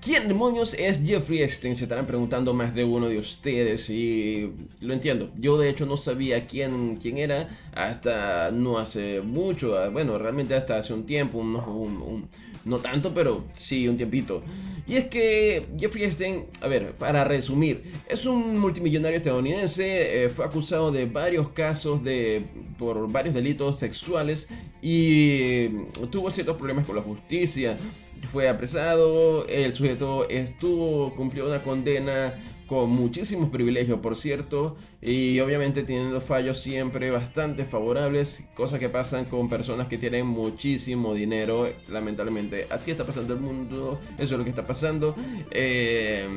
¿Quién 0.00 0.28
demonios 0.28 0.74
es 0.74 1.00
Jeffrey 1.04 1.42
Epstein? 1.42 1.76
Se 1.76 1.84
estarán 1.84 2.06
preguntando 2.06 2.54
más 2.54 2.74
de 2.74 2.84
uno 2.84 3.08
de 3.08 3.18
ustedes 3.18 3.90
y 3.90 4.50
lo 4.80 4.94
entiendo. 4.94 5.30
Yo 5.38 5.58
de 5.58 5.68
hecho 5.68 5.84
no 5.84 5.98
sabía 5.98 6.46
quién, 6.46 6.96
quién 6.96 7.18
era 7.18 7.48
hasta 7.74 8.50
no 8.50 8.78
hace 8.78 9.20
mucho. 9.20 9.74
Bueno, 9.90 10.18
realmente 10.18 10.54
hasta 10.54 10.76
hace 10.78 10.94
un 10.94 11.04
tiempo, 11.04 11.42
no 12.64 12.78
tanto, 12.78 13.12
pero 13.14 13.44
sí 13.54 13.88
un 13.88 13.96
tiempito. 13.96 14.42
Y 14.86 14.96
es 14.96 15.06
que 15.06 15.66
Jeffrey 15.78 16.04
Epstein, 16.04 16.46
a 16.60 16.66
ver, 16.66 16.92
para 16.92 17.24
resumir, 17.24 17.92
es 18.08 18.26
un 18.26 18.58
multimillonario 18.58 19.18
estadounidense, 19.18 20.24
eh, 20.24 20.28
fue 20.28 20.44
acusado 20.44 20.90
de 20.90 21.06
varios 21.06 21.50
casos 21.50 22.02
de 22.02 22.42
por 22.78 23.10
varios 23.10 23.34
delitos 23.34 23.78
sexuales 23.78 24.48
y 24.82 25.68
tuvo 26.10 26.30
ciertos 26.30 26.56
problemas 26.56 26.86
con 26.86 26.96
la 26.96 27.02
justicia 27.02 27.76
fue 28.28 28.48
apresado, 28.48 29.46
el 29.46 29.74
sujeto 29.74 30.28
estuvo, 30.28 31.14
cumplió 31.14 31.46
una 31.46 31.62
condena 31.62 32.34
con 32.70 32.88
muchísimos 32.88 33.50
privilegios, 33.50 33.98
por 33.98 34.16
cierto, 34.16 34.76
y 35.02 35.40
obviamente 35.40 35.82
teniendo 35.82 36.20
fallos 36.20 36.60
siempre 36.60 37.10
bastante 37.10 37.64
favorables, 37.64 38.44
cosas 38.54 38.78
que 38.78 38.88
pasan 38.88 39.24
con 39.24 39.48
personas 39.48 39.88
que 39.88 39.98
tienen 39.98 40.28
muchísimo 40.28 41.12
dinero, 41.12 41.68
lamentablemente. 41.88 42.68
Así 42.70 42.92
está 42.92 43.02
pasando 43.02 43.34
el 43.34 43.40
mundo, 43.40 43.98
eso 44.18 44.34
es 44.34 44.38
lo 44.38 44.44
que 44.44 44.50
está 44.50 44.68
pasando. 44.68 45.16
Eh, 45.50 46.28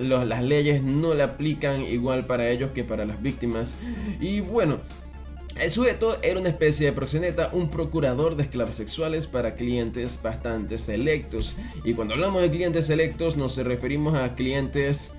las 0.00 0.42
leyes 0.42 0.82
no 0.82 1.12
le 1.12 1.24
aplican 1.24 1.82
igual 1.82 2.24
para 2.24 2.48
ellos 2.48 2.70
que 2.70 2.84
para 2.84 3.04
las 3.04 3.20
víctimas. 3.20 3.76
Y 4.18 4.40
bueno, 4.40 4.78
el 5.60 5.70
sujeto 5.70 6.16
era 6.22 6.40
una 6.40 6.48
especie 6.48 6.86
de 6.86 6.92
proxeneta, 6.94 7.50
un 7.52 7.68
procurador 7.68 8.36
de 8.36 8.44
esclavos 8.44 8.76
sexuales 8.76 9.26
para 9.26 9.56
clientes 9.56 10.18
bastante 10.22 10.78
selectos. 10.78 11.54
Y 11.84 11.92
cuando 11.92 12.14
hablamos 12.14 12.40
de 12.40 12.50
clientes 12.50 12.86
selectos 12.86 13.36
nos 13.36 13.58
referimos 13.58 14.14
a 14.14 14.34
clientes 14.34 15.12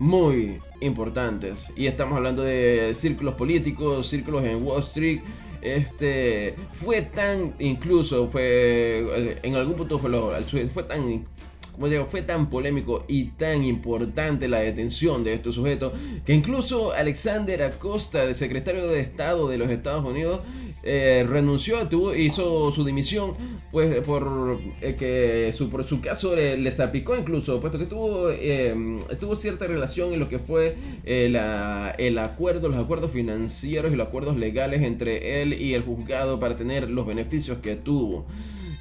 muy 0.00 0.58
importantes. 0.80 1.70
Y 1.76 1.86
estamos 1.86 2.16
hablando 2.16 2.42
de 2.42 2.92
círculos 2.94 3.36
políticos, 3.36 4.08
círculos 4.08 4.44
en 4.44 4.66
Wall 4.66 4.80
Street. 4.80 5.20
Este 5.62 6.54
fue 6.72 7.02
tan, 7.02 7.54
incluso 7.58 8.26
fue 8.26 9.38
en 9.42 9.54
algún 9.54 9.74
punto 9.74 9.98
fue, 9.98 10.68
fue 10.72 10.82
tan 10.84 11.26
como 11.80 11.88
digo, 11.90 12.04
fue 12.04 12.20
tan 12.20 12.50
polémico 12.50 13.06
y 13.08 13.28
tan 13.38 13.64
importante 13.64 14.48
la 14.48 14.58
detención 14.58 15.24
de 15.24 15.32
este 15.32 15.50
sujeto 15.50 15.94
que 16.26 16.34
incluso 16.34 16.92
Alexander 16.92 17.62
Acosta, 17.62 18.22
el 18.24 18.34
secretario 18.34 18.86
de 18.86 19.00
Estado 19.00 19.48
de 19.48 19.56
los 19.56 19.70
Estados 19.70 20.04
Unidos, 20.04 20.42
eh, 20.82 21.24
renunció, 21.26 21.88
tuvo, 21.88 22.14
hizo 22.14 22.70
su 22.70 22.84
dimisión, 22.84 23.32
pues 23.72 24.04
por 24.04 24.60
eh, 24.82 24.94
que 24.94 25.54
su, 25.54 25.70
por 25.70 25.88
su 25.88 26.02
caso 26.02 26.36
le, 26.36 26.58
le 26.58 26.70
incluso, 27.18 27.58
puesto 27.62 27.78
que 27.78 27.86
tuvo, 27.86 28.30
eh, 28.30 28.98
tuvo 29.18 29.34
cierta 29.34 29.66
relación 29.66 30.12
en 30.12 30.20
lo 30.20 30.28
que 30.28 30.38
fue 30.38 30.76
la, 31.06 31.94
el 31.96 32.18
acuerdo, 32.18 32.68
los 32.68 32.76
acuerdos 32.76 33.10
financieros 33.10 33.90
y 33.90 33.96
los 33.96 34.06
acuerdos 34.06 34.36
legales 34.36 34.82
entre 34.82 35.40
él 35.40 35.54
y 35.54 35.72
el 35.72 35.82
juzgado 35.82 36.38
para 36.38 36.56
tener 36.56 36.90
los 36.90 37.06
beneficios 37.06 37.56
que 37.62 37.76
tuvo. 37.76 38.26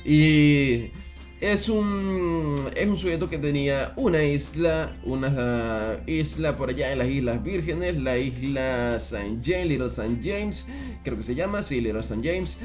Y 0.03 0.91
es 1.41 1.69
un, 1.69 2.55
es 2.75 2.87
un 2.87 2.97
sujeto 2.97 3.29
que 3.29 3.37
tenía 3.37 3.93
una 3.95 4.23
isla, 4.23 4.93
una 5.03 5.99
isla 6.05 6.57
por 6.57 6.69
allá 6.69 6.91
en 6.91 6.99
las 6.99 7.07
Islas 7.07 7.43
Vírgenes, 7.43 8.01
la 8.01 8.17
isla 8.17 8.95
St. 8.97 9.39
James, 9.43 9.67
Little 9.67 9.87
St. 9.87 10.19
James, 10.21 10.67
creo 11.03 11.17
que 11.17 11.23
se 11.23 11.35
llama, 11.35 11.63
sí, 11.63 11.79
Little 11.79 12.01
St. 12.01 12.21
James. 12.21 12.57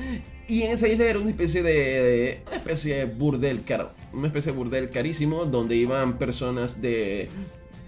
Y 0.48 0.62
en 0.62 0.72
esa 0.72 0.88
isla 0.88 1.04
era 1.06 1.18
una 1.20 1.30
especie 1.30 1.62
de, 1.62 2.40
una 2.46 2.56
especie 2.56 2.96
de 2.96 3.04
burdel 3.04 3.62
caro, 3.64 3.92
una 4.12 4.26
especie 4.26 4.52
de 4.52 4.58
burdel 4.58 4.90
carísimo 4.90 5.44
donde 5.44 5.76
iban 5.76 6.18
personas 6.18 6.82
de 6.82 7.28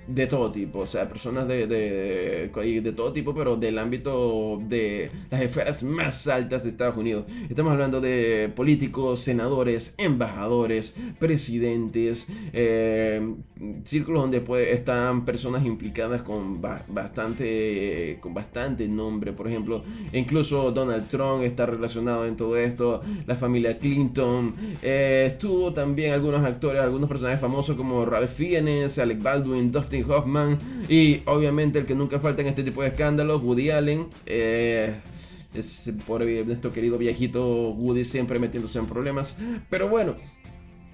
de 0.06 0.26
todo 0.26 0.50
tipo, 0.52 0.80
o 0.80 0.86
sea, 0.86 1.08
personas 1.08 1.48
de, 1.48 1.66
de, 1.66 2.50
de, 2.50 2.92
todo 2.92 3.12
tipo, 3.12 3.34
pero 3.34 3.56
del 3.56 3.78
ámbito 3.78 4.58
de 4.62 5.10
las 5.30 5.42
esferas 5.42 5.82
más 5.82 6.26
altas 6.28 6.64
de 6.64 6.70
Estados 6.70 6.96
Unidos. 6.96 7.24
Estamos 7.48 7.72
hablando 7.72 8.00
de 8.00 8.50
políticos, 8.54 9.20
senadores, 9.20 9.94
embajadores, 9.98 10.96
presidentes, 11.18 12.26
eh, 12.52 13.34
círculos 13.84 14.22
donde 14.22 14.40
pues, 14.40 14.68
están 14.68 15.24
personas 15.24 15.64
implicadas 15.64 16.22
con 16.22 16.60
bastante, 16.60 18.18
con 18.20 18.34
bastante 18.34 18.86
nombre, 18.86 19.32
por 19.32 19.48
ejemplo, 19.48 19.82
incluso 20.12 20.70
Donald 20.70 21.08
Trump 21.08 21.42
está 21.42 21.66
relacionado 21.66 22.26
en 22.26 22.36
todo 22.36 22.56
esto, 22.56 23.02
la 23.26 23.34
familia 23.34 23.78
Clinton, 23.78 24.52
eh, 24.82 25.24
estuvo 25.32 25.72
también 25.72 26.12
algunos 26.12 26.44
actores, 26.44 26.80
algunos 26.80 27.08
personajes 27.08 27.40
famosos 27.40 27.76
como 27.76 28.04
Ralph 28.04 28.30
Fiennes, 28.30 28.98
Alec 28.98 29.22
Baldwin, 29.22 29.72
Hoffman 30.04 30.58
y 30.88 31.22
obviamente 31.26 31.78
el 31.78 31.86
que 31.86 31.94
nunca 31.94 32.18
falta 32.18 32.42
en 32.42 32.48
este 32.48 32.62
tipo 32.62 32.82
de 32.82 32.88
escándalos, 32.88 33.42
Woody 33.42 33.70
Allen. 33.70 34.06
Eh, 34.26 34.94
es 35.54 35.90
por 36.06 36.24
nuestro 36.24 36.70
querido 36.70 36.98
viejito 36.98 37.70
Woody 37.70 38.04
siempre 38.04 38.38
metiéndose 38.38 38.78
en 38.78 38.86
problemas. 38.86 39.36
Pero 39.70 39.88
bueno, 39.88 40.16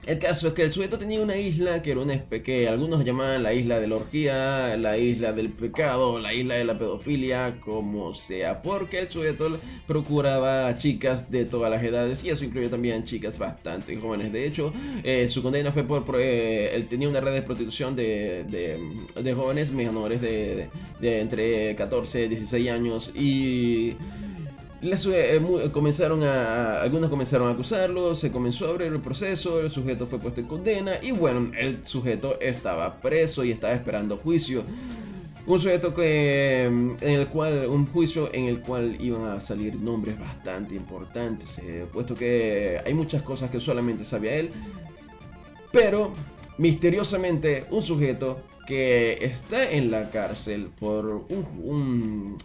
el 0.07 0.19
caso 0.19 0.49
es 0.49 0.55
que 0.55 0.63
el 0.63 0.73
sujeto 0.73 0.99
tenía 0.99 1.21
una 1.21 1.37
isla 1.37 1.81
que 1.81 1.93
era 1.93 2.01
una 2.01 2.19
que 2.25 2.69
algunos 2.69 3.05
llamaban 3.05 3.43
la 3.43 3.55
isla 3.55 3.79
de 3.79 3.87
la 3.87 3.97
orgía, 3.97 4.77
la 4.77 4.99
isla 4.99 5.33
del 5.33 5.51
pecado, 5.51 6.19
la 6.19 6.35
isla 6.35 6.57
de 6.57 6.65
la 6.65 6.77
pedofilia, 6.77 7.61
como 7.61 8.13
sea, 8.13 8.63
porque 8.63 8.99
el 8.99 9.11
sujeto 9.11 9.59
procuraba 9.87 10.77
chicas 10.77 11.31
de 11.31 11.45
todas 11.45 11.71
las 11.71 11.85
edades 11.85 12.25
y 12.25 12.31
eso 12.31 12.45
incluye 12.45 12.69
también 12.69 13.05
chicas 13.05 13.39
bastante 13.39 13.97
jóvenes. 13.97 14.33
De 14.33 14.45
hecho, 14.45 14.73
eh, 15.05 15.29
su 15.29 15.41
condena 15.41 15.71
fue 15.71 15.85
por, 15.85 16.05
eh, 16.19 16.75
él 16.75 16.89
tenía 16.89 17.09
una 17.09 17.21
red 17.21 17.35
de 17.35 17.43
prostitución 17.43 17.95
de, 17.95 18.45
de, 19.15 19.35
jóvenes 19.35 19.71
menores 19.71 20.21
de, 20.21 20.69
de 21.01 21.21
entre 21.21 21.77
14 21.77 22.25
y 22.25 22.29
16 22.29 22.71
años 22.71 23.13
y 23.15 23.95
eh, 24.83 25.71
comenzaron 25.73 26.25
a, 26.25 26.83
algunos 26.83 27.09
comenzaron 27.09 27.49
a 27.49 27.53
acusarlo, 27.53 28.15
se 28.17 28.33
comenzó 28.33 28.67
a 28.67 28.71
abrir 28.71 28.89
el 28.93 29.01
proceso, 29.01 29.61
el 29.61 29.71
sujeto 29.71 30.07
fue 30.07 30.19
puesto 30.19 30.41
en 30.41 30.47
condena 30.47 30.95
y 31.01 31.13
bueno, 31.13 31.53
el 31.57 31.87
sujeto 31.87 32.41
estaba 32.41 33.01
preso 33.01 33.45
y 33.45 33.53
estaba 33.53 33.73
esperando 33.75 34.17
juicio. 34.17 34.65
Un 35.47 35.61
sujeto 35.61 35.95
que, 35.95 36.65
en 36.65 36.97
el 37.01 37.29
cual, 37.29 37.67
un 37.69 37.87
juicio 37.87 38.33
en 38.33 38.45
el 38.45 38.61
cual 38.61 38.97
iban 39.01 39.25
a 39.25 39.41
salir 39.41 39.75
nombres 39.77 40.19
bastante 40.19 40.75
importantes, 40.75 41.59
eh, 41.59 41.87
puesto 41.93 42.15
que 42.15 42.81
hay 42.85 42.95
muchas 42.95 43.23
cosas 43.23 43.51
que 43.51 43.61
solamente 43.61 44.05
sabía 44.05 44.35
él, 44.35 44.51
pero 45.71 46.13
misteriosamente 46.59 47.67
un 47.71 47.83
sujeto 47.83 48.41
que 48.67 49.25
está 49.25 49.71
en 49.71 49.91
la 49.91 50.11
cárcel 50.11 50.71
por 50.79 51.07
un 51.29 52.37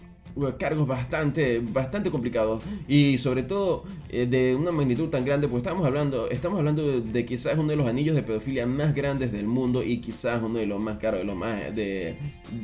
cargos 0.58 0.88
bastante, 0.88 1.60
bastante 1.60 2.12
complicados 2.12 2.64
y 2.88 3.18
sobre 3.18 3.44
todo 3.44 3.84
eh, 4.10 4.26
de 4.26 4.56
una 4.56 4.72
magnitud 4.72 5.10
tan 5.10 5.26
grande, 5.26 5.48
pues 5.48 5.62
estamos 5.62 5.86
hablando, 5.86 6.30
estamos 6.30 6.60
hablando 6.60 7.02
de, 7.02 7.26
quizás 7.26 7.58
uno 7.58 7.70
de 7.70 7.76
los 7.76 7.88
anillos 7.88 8.16
de 8.16 8.24
pedofilia 8.24 8.66
más 8.66 8.96
grandes 8.96 9.32
del 9.32 9.48
mundo 9.48 9.84
y 9.84 10.00
quizás 10.00 10.42
uno 10.42 10.60
de 10.60 10.66
los 10.66 10.80
más 10.80 10.98
caros, 10.98 11.20
de 11.20 11.26
los 11.26 11.36
más, 11.36 11.76
de, 11.76 12.16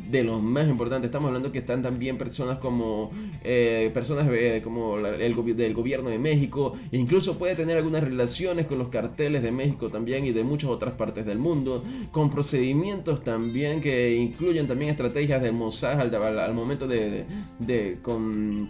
de 0.09 0.23
los 0.23 0.41
más 0.41 0.67
importantes. 0.67 1.07
Estamos 1.07 1.27
hablando 1.27 1.51
que 1.51 1.59
están 1.59 1.81
también 1.81 2.17
personas 2.17 2.59
como 2.59 3.11
eh, 3.43 3.91
personas 3.93 4.27
eh, 4.31 4.61
como 4.63 4.97
el 4.97 5.33
del 5.55 5.73
gobierno 5.73 6.09
de 6.09 6.19
México, 6.19 6.73
incluso 6.91 7.37
puede 7.37 7.55
tener 7.55 7.77
algunas 7.77 8.03
relaciones 8.03 8.67
con 8.67 8.77
los 8.77 8.87
carteles 8.89 9.43
de 9.43 9.51
México 9.51 9.89
también 9.89 10.25
y 10.25 10.31
de 10.31 10.43
muchas 10.43 10.69
otras 10.69 10.93
partes 10.93 11.25
del 11.25 11.39
mundo, 11.39 11.83
con 12.11 12.29
procedimientos 12.29 13.23
también 13.23 13.81
que 13.81 14.15
incluyen 14.15 14.67
también 14.67 14.91
estrategias 14.91 15.41
de 15.41 15.51
Mossad 15.51 15.99
al 15.99 16.53
momento 16.53 16.87
de, 16.87 17.25
de, 17.59 17.62
con, 18.01 18.69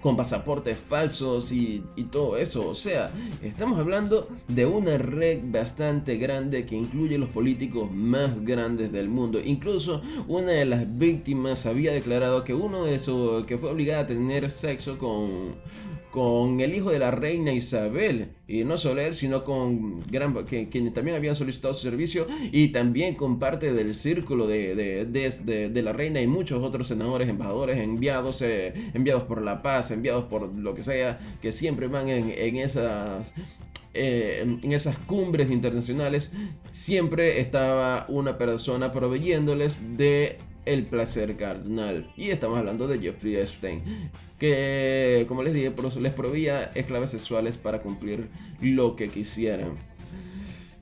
con 0.00 0.16
pasaportes 0.16 0.76
falsos 0.76 1.52
y, 1.52 1.82
y, 1.96 2.04
todo 2.04 2.36
eso. 2.36 2.68
O 2.68 2.74
sea, 2.74 3.10
estamos 3.42 3.78
hablando 3.78 4.28
de 4.48 4.66
una 4.66 4.98
red 4.98 5.40
bastante 5.44 6.16
grande 6.16 6.64
que 6.66 6.76
incluye 6.76 7.18
los 7.18 7.30
políticos 7.30 7.90
más 7.92 8.42
grandes 8.44 8.92
del 8.92 9.08
mundo. 9.08 9.40
Incluso 9.42 10.02
una 10.26 10.52
de 10.52 10.66
las 10.66 10.98
víctimas 10.98 11.66
había 11.66 11.92
declarado 11.92 12.44
que 12.44 12.54
uno 12.54 12.84
de 12.84 12.94
esos 12.94 13.46
que 13.46 13.58
fue 13.58 13.70
obligada 13.70 14.02
a 14.02 14.06
tener 14.06 14.50
sexo 14.50 14.98
con 14.98 15.54
con 16.10 16.60
el 16.60 16.74
hijo 16.74 16.90
de 16.90 16.98
la 16.98 17.10
reina 17.10 17.52
Isabel, 17.52 18.30
y 18.48 18.64
no 18.64 18.76
solo 18.76 19.00
él, 19.00 19.14
sino 19.14 19.44
con 19.44 20.00
gran, 20.08 20.44
que, 20.44 20.68
quien 20.68 20.92
también 20.92 21.16
habían 21.16 21.36
solicitado 21.36 21.72
su 21.72 21.82
servicio, 21.82 22.26
y 22.50 22.68
también 22.68 23.14
con 23.14 23.38
parte 23.38 23.72
del 23.72 23.94
círculo 23.94 24.48
de, 24.48 24.74
de, 24.74 25.68
de, 25.70 25.82
la 25.82 25.92
reina 25.92 26.20
y 26.20 26.26
muchos 26.26 26.62
otros 26.62 26.88
senadores, 26.88 27.28
embajadores, 27.28 27.78
enviados, 27.78 28.42
eh, 28.42 28.90
enviados 28.92 29.22
por 29.22 29.40
la 29.40 29.62
paz, 29.62 29.89
enviados 29.90 30.24
por 30.26 30.52
lo 30.52 30.74
que 30.74 30.82
sea, 30.82 31.18
que 31.40 31.52
siempre 31.52 31.86
van 31.88 32.08
en, 32.08 32.56
esas... 32.56 33.26
Eh, 33.92 34.42
en 34.62 34.72
esas 34.72 34.96
cumbres 34.98 35.50
internacionales 35.50 36.30
siempre 36.70 37.40
estaba 37.40 38.06
una 38.08 38.38
persona 38.38 38.92
proveyéndoles 38.92 39.96
de 39.96 40.38
el 40.64 40.84
placer 40.86 41.36
carnal. 41.36 42.10
Y 42.16 42.30
estamos 42.30 42.58
hablando 42.58 42.86
de 42.86 42.98
Jeffrey 42.98 43.36
Epstein, 43.36 43.82
que 44.38 45.24
como 45.28 45.42
les 45.42 45.54
dije, 45.54 45.72
les 46.00 46.12
proveía 46.12 46.64
esclavas 46.74 47.10
sexuales 47.10 47.56
para 47.56 47.80
cumplir 47.80 48.28
lo 48.60 48.96
que 48.96 49.08
quisieran. 49.08 49.72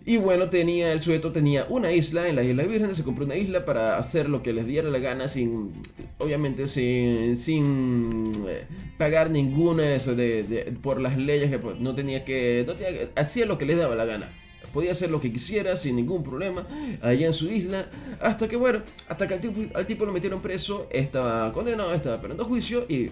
Y 0.05 0.17
bueno, 0.17 0.49
tenía, 0.49 0.93
el 0.93 1.03
sujeto 1.03 1.33
tenía 1.33 1.67
una 1.69 1.93
isla 1.93 2.29
en 2.29 2.37
la 2.37 2.43
isla 2.43 2.63
Virgen, 2.63 2.95
se 2.95 3.03
compró 3.03 3.27
una 3.27 3.37
isla 3.37 3.65
para 3.67 3.99
hacer 3.99 4.29
lo 4.29 4.43
que 4.43 4.55
les 4.55 4.67
diera 4.67 4.89
la 4.89 4.99
gana 5.01 5.29
sin, 5.29 5.73
obviamente 6.17 6.67
sin, 6.67 7.37
sin 7.37 8.33
eh, 8.49 8.65
pagar 8.97 9.31
ninguna 9.31 9.95
eso 9.95 10.15
de, 10.15 10.75
por 10.83 11.01
las 11.01 11.19
leyes 11.19 11.51
que 11.51 11.59
pues, 11.59 11.79
no 11.79 11.95
tenía 11.95 12.25
que, 12.25 12.65
no 12.67 12.75
tenía, 12.75 13.11
hacía 13.17 13.45
lo 13.45 13.59
que 13.59 13.67
le 13.67 13.77
daba 13.77 13.95
la 13.95 14.07
gana. 14.07 14.31
Podía 14.73 14.93
hacer 14.93 15.11
lo 15.11 15.21
que 15.21 15.33
quisiera 15.33 15.77
sin 15.77 15.97
ningún 15.97 16.23
problema 16.23 16.67
allá 17.01 17.27
en 17.27 17.33
su 17.33 17.51
isla. 17.51 17.91
Hasta 18.21 18.49
que, 18.49 18.57
bueno, 18.57 18.83
hasta 19.09 19.27
que 19.27 19.35
al 19.35 19.41
tipo, 19.41 19.61
al 19.75 19.87
tipo 19.87 20.05
lo 20.05 20.13
metieron 20.13 20.43
preso, 20.43 20.89
estaba 20.91 21.53
condenado, 21.53 21.95
estaba 21.95 22.17
esperando 22.17 22.45
juicio 22.45 22.85
y 22.89 23.11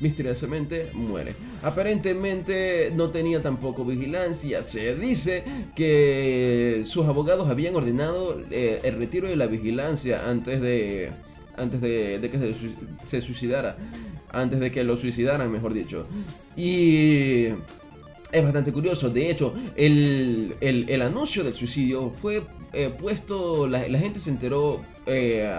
misteriosamente 0.00 0.90
muere. 0.94 1.34
Aparentemente 1.62 2.90
no 2.94 3.10
tenía 3.10 3.40
tampoco 3.40 3.84
vigilancia. 3.84 4.62
Se 4.62 4.96
dice 4.96 5.44
que 5.76 6.82
sus 6.86 7.06
abogados 7.06 7.48
habían 7.48 7.76
ordenado 7.76 8.42
eh, 8.50 8.80
el 8.82 8.96
retiro 8.96 9.28
de 9.28 9.36
la 9.36 9.46
vigilancia 9.46 10.28
antes 10.28 10.60
de, 10.60 11.12
antes 11.56 11.80
de, 11.80 12.28
que 12.30 12.54
se, 13.06 13.20
suicidara. 13.20 13.76
Antes 14.32 14.60
de 14.60 14.70
que 14.70 14.84
lo 14.84 14.96
suicidaran, 14.96 15.50
mejor 15.50 15.74
dicho. 15.74 16.04
Y 16.56 17.46
es 18.32 18.44
bastante 18.44 18.72
curioso. 18.72 19.10
De 19.10 19.30
hecho, 19.30 19.54
el, 19.76 21.02
anuncio 21.02 21.44
del 21.44 21.54
suicidio 21.54 22.10
fue 22.10 22.42
eh, 22.72 22.90
puesto, 22.96 23.66
la, 23.66 23.80
gente 23.80 24.20
se 24.20 24.30
enteró 24.30 24.82
eh, 25.06 25.50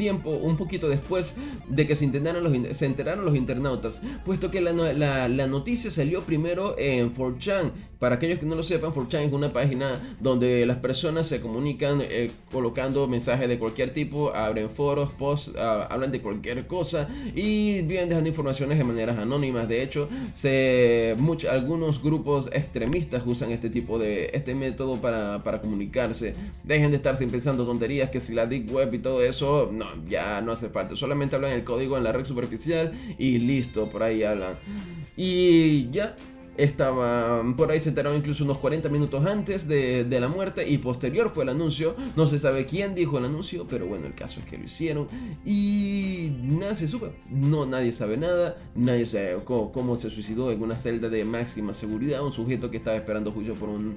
tiempo, 0.00 0.30
un 0.30 0.56
poquito 0.56 0.88
después 0.88 1.34
de 1.68 1.86
que 1.86 1.94
se, 1.94 2.06
los, 2.06 2.78
se 2.78 2.86
enteraron 2.86 3.26
los 3.26 3.36
internautas, 3.36 4.00
puesto 4.24 4.50
que 4.50 4.62
la, 4.62 4.72
la, 4.72 5.28
la 5.28 5.46
noticia 5.46 5.90
salió 5.90 6.22
primero 6.22 6.74
en 6.78 7.14
4chan 7.14 7.72
para 8.00 8.14
aquellos 8.14 8.38
que 8.38 8.46
no 8.46 8.54
lo 8.54 8.62
sepan, 8.62 8.92
4chan 8.92 9.26
es 9.26 9.32
una 9.32 9.50
página 9.50 10.00
donde 10.20 10.64
las 10.64 10.78
personas 10.78 11.28
se 11.28 11.42
comunican 11.42 12.00
eh, 12.02 12.30
colocando 12.50 13.06
mensajes 13.06 13.46
de 13.46 13.58
cualquier 13.58 13.92
tipo, 13.92 14.34
abren 14.34 14.70
foros, 14.70 15.10
posts, 15.10 15.52
ah, 15.58 15.86
hablan 15.90 16.10
de 16.10 16.22
cualquier 16.22 16.66
cosa 16.66 17.08
y 17.34 17.82
vienen 17.82 18.08
dejando 18.08 18.30
informaciones 18.30 18.78
de 18.78 18.84
maneras 18.84 19.18
anónimas. 19.18 19.68
De 19.68 19.82
hecho, 19.82 20.08
se, 20.34 21.14
algunos 21.50 22.02
grupos 22.02 22.48
extremistas 22.52 23.22
usan 23.26 23.50
este 23.50 23.68
tipo 23.68 23.98
de 23.98 24.30
este 24.32 24.54
método 24.54 24.96
para, 24.96 25.44
para 25.44 25.60
comunicarse. 25.60 26.34
Dejen 26.64 26.90
de 26.90 26.96
estarse 26.96 27.26
pensando 27.26 27.66
tonterías 27.66 28.08
que 28.08 28.20
si 28.20 28.32
la 28.32 28.46
deep 28.46 28.72
web 28.72 28.94
y 28.94 28.98
todo 28.98 29.22
eso, 29.22 29.68
no, 29.70 29.86
ya 30.08 30.40
no 30.40 30.52
hace 30.52 30.70
falta. 30.70 30.96
Solamente 30.96 31.36
hablan 31.36 31.52
el 31.52 31.64
código 31.64 31.98
en 31.98 32.04
la 32.04 32.12
red 32.12 32.24
superficial 32.24 32.92
y 33.18 33.36
listo, 33.36 33.90
por 33.90 34.02
ahí 34.02 34.22
hablan. 34.22 34.54
Y 35.18 35.90
ya 35.90 36.16
estaba 36.62 37.42
por 37.56 37.70
ahí 37.70 37.80
se 37.80 37.88
enteraron 37.88 38.18
incluso 38.18 38.44
unos 38.44 38.58
40 38.58 38.88
minutos 38.88 39.24
antes 39.24 39.66
de, 39.66 40.06
la 40.20 40.28
muerte 40.28 40.68
y 40.68 40.78
posterior 40.78 41.30
fue 41.30 41.44
el 41.44 41.50
anuncio. 41.50 41.96
No 42.16 42.26
se 42.26 42.38
sabe 42.38 42.66
quién 42.66 42.94
dijo 42.94 43.18
el 43.18 43.24
anuncio, 43.24 43.66
pero 43.68 43.86
bueno, 43.86 44.06
el 44.06 44.14
caso 44.14 44.40
es 44.40 44.46
que 44.46 44.58
lo 44.58 44.64
hicieron 44.64 45.06
y 45.44 46.32
nada 46.42 46.76
se 46.76 46.88
supo. 46.88 47.08
No, 47.30 47.66
nadie 47.66 47.92
sabe 47.92 48.16
nada, 48.16 48.58
nadie 48.74 49.06
sabe 49.06 49.38
cómo, 49.44 49.72
cómo 49.72 49.98
se 49.98 50.10
suicidó 50.10 50.50
en 50.50 50.62
una 50.62 50.76
celda 50.76 51.08
de 51.08 51.24
máxima 51.24 51.72
seguridad. 51.72 52.24
Un 52.24 52.32
sujeto 52.32 52.70
que 52.70 52.76
estaba 52.76 52.96
esperando 52.96 53.30
juicio 53.30 53.54
por 53.54 53.68
un 53.68 53.96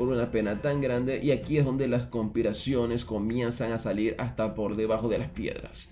por 0.00 0.08
una 0.08 0.30
pena 0.30 0.62
tan 0.62 0.80
grande 0.80 1.20
y 1.22 1.30
aquí 1.30 1.58
es 1.58 1.66
donde 1.66 1.86
las 1.86 2.06
conspiraciones 2.06 3.04
comienzan 3.04 3.72
a 3.72 3.78
salir 3.78 4.14
hasta 4.16 4.54
por 4.54 4.74
debajo 4.74 5.10
de 5.10 5.18
las 5.18 5.28
piedras. 5.28 5.90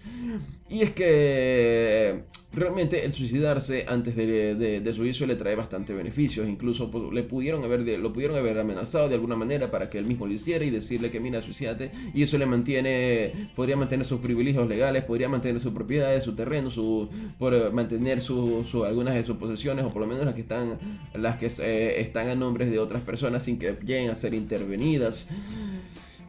Y 0.71 0.81
es 0.81 0.93
que 0.93 2.23
realmente 2.53 3.05
el 3.05 3.13
suicidarse 3.13 3.85
antes 3.87 4.17
de, 4.17 4.55
de, 4.55 4.95
su 4.95 5.03
juicio 5.03 5.27
le 5.27 5.37
trae 5.37 5.55
bastante 5.55 5.93
beneficios, 5.93 6.49
incluso 6.49 6.91
pues, 6.91 7.13
le 7.13 7.23
pudieron 7.23 7.63
haber, 7.65 7.81
lo 7.99 8.13
pudieron 8.13 8.37
haber 8.37 8.59
amenazado 8.59 9.09
de 9.09 9.15
alguna 9.15 9.37
manera 9.37 9.71
para 9.71 9.91
que 9.91 9.99
él 9.99 10.07
mismo 10.07 10.27
lo 10.27 10.33
hiciera 10.33 10.65
y 10.65 10.71
decirle 10.71 11.11
que 11.11 11.21
mira, 11.21 11.43
suicídate 11.43 11.91
y 12.15 12.23
eso 12.23 12.39
le 12.39 12.47
mantiene, 12.47 13.51
podría 13.55 13.77
mantener 13.77 14.07
sus 14.07 14.21
privilegios 14.21 14.67
legales, 14.69 15.05
podría 15.05 15.29
mantener 15.29 15.61
sus 15.61 15.73
propiedades, 15.73 16.23
su 16.23 16.35
terreno, 16.35 16.71
su, 16.71 17.09
por 17.39 17.73
mantener 17.73 18.23
su, 18.23 18.65
algunas 18.87 19.15
de 19.15 19.27
sus 19.27 19.37
posesiones 19.37 19.85
o 19.85 19.91
por 19.91 20.01
lo 20.01 20.09
menos 20.09 20.25
las 20.25 20.35
que 20.35 20.43
están, 20.43 20.79
las 21.15 21.37
que 21.37 21.51
eh, 21.59 22.01
están 22.01 22.29
a 22.29 22.35
nombres 22.35 22.71
de 22.71 22.79
otras 22.79 23.03
personas 23.03 23.43
sin 23.43 23.59
que 23.59 23.77
a 24.07 24.15
ser 24.15 24.35
intervenidas. 24.35 25.29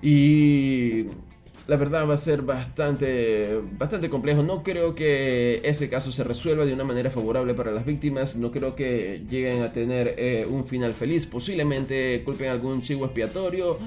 Y 0.01 1.05
la 1.69 1.75
verdad 1.75 2.09
va 2.09 2.15
a 2.15 2.17
ser 2.17 2.41
bastante, 2.41 3.61
bastante 3.77 4.09
complejo. 4.09 4.41
No 4.41 4.63
creo 4.63 4.95
que 4.95 5.61
ese 5.63 5.87
caso 5.87 6.11
se 6.11 6.23
resuelva 6.23 6.65
de 6.65 6.73
una 6.73 6.83
manera 6.83 7.11
favorable 7.11 7.53
para 7.53 7.71
las 7.71 7.85
víctimas. 7.85 8.35
No 8.35 8.51
creo 8.51 8.75
que 8.75 9.23
lleguen 9.29 9.61
a 9.61 9.71
tener 9.71 10.15
eh, 10.17 10.47
un 10.49 10.65
final 10.65 10.93
feliz. 10.93 11.27
Posiblemente 11.27 12.23
culpen 12.23 12.49
algún 12.49 12.81
chivo 12.81 13.05
expiatorio, 13.05 13.77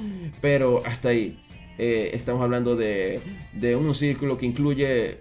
pero 0.40 0.81
hasta 0.87 1.09
ahí. 1.09 1.38
Eh, 1.77 2.11
estamos 2.12 2.42
hablando 2.42 2.77
de, 2.77 3.18
de, 3.55 3.75
un 3.75 3.92
círculo 3.95 4.37
que 4.37 4.47
incluye 4.47 5.16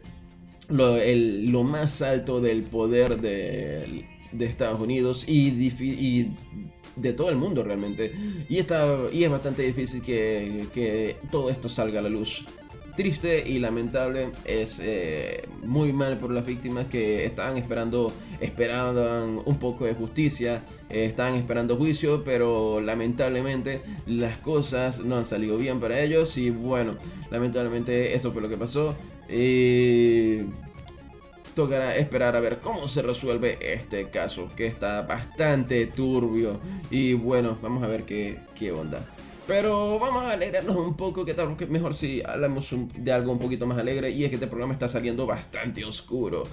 lo, 0.69 0.97
el, 0.97 1.49
lo 1.49 1.63
más 1.63 2.03
alto 2.03 2.41
del 2.41 2.61
poder 2.61 3.19
de, 3.19 4.05
de 4.31 4.45
Estados 4.45 4.79
Unidos 4.79 5.25
y, 5.27 6.31
de 6.95 7.13
todo 7.13 7.29
el 7.29 7.37
mundo 7.37 7.63
realmente. 7.63 8.11
Y, 8.49 8.57
está, 8.57 8.97
y 9.11 9.23
es 9.23 9.31
bastante 9.31 9.63
difícil 9.63 10.01
que, 10.01 10.67
que 10.73 11.17
todo 11.31 11.49
esto 11.49 11.69
salga 11.69 11.99
a 11.99 12.03
la 12.03 12.09
luz. 12.09 12.45
Triste 12.95 13.47
y 13.47 13.59
lamentable, 13.59 14.31
es 14.43 14.77
eh, 14.81 15.47
muy 15.63 15.93
mal 15.93 16.19
por 16.19 16.31
las 16.31 16.45
víctimas 16.45 16.87
que 16.87 17.25
estaban 17.25 17.55
esperando, 17.57 18.11
esperaban 18.41 19.39
un 19.45 19.59
poco 19.59 19.85
de 19.85 19.93
justicia, 19.93 20.65
eh, 20.89 21.05
estaban 21.05 21.35
esperando 21.35 21.77
juicio, 21.77 22.21
pero 22.25 22.81
lamentablemente 22.81 23.81
las 24.07 24.37
cosas 24.39 24.99
no 24.99 25.15
han 25.15 25.25
salido 25.25 25.57
bien 25.57 25.79
para 25.79 26.01
ellos 26.01 26.37
y 26.37 26.49
bueno, 26.49 26.95
lamentablemente 27.29 28.13
esto 28.13 28.33
fue 28.33 28.41
lo 28.41 28.49
que 28.49 28.57
pasó. 28.57 28.93
Y 29.29 30.41
tocará 31.53 31.95
esperar 31.95 32.35
a 32.35 32.39
ver 32.39 32.59
cómo 32.59 32.87
se 32.87 33.01
resuelve 33.01 33.57
este 33.61 34.09
caso, 34.09 34.47
que 34.55 34.67
está 34.67 35.01
bastante 35.03 35.85
turbio. 35.87 36.59
Y 36.89 37.13
bueno, 37.13 37.57
vamos 37.61 37.83
a 37.83 37.87
ver 37.87 38.03
qué, 38.03 38.39
qué 38.57 38.71
onda. 38.71 39.05
Pero 39.47 39.99
vamos 39.99 40.23
a 40.23 40.33
alegrarnos 40.33 40.75
un 40.75 40.95
poco, 40.95 41.25
que 41.25 41.33
tal 41.33 41.57
que 41.57 41.65
mejor 41.65 41.93
si 41.93 42.21
hablamos 42.23 42.69
de 42.71 43.11
algo 43.11 43.31
un 43.31 43.39
poquito 43.39 43.65
más 43.65 43.77
alegre. 43.77 44.09
Y 44.11 44.23
es 44.23 44.29
que 44.29 44.35
este 44.35 44.47
programa 44.47 44.73
está 44.73 44.87
saliendo 44.87 45.25
bastante 45.25 45.83
oscuro. 45.83 46.43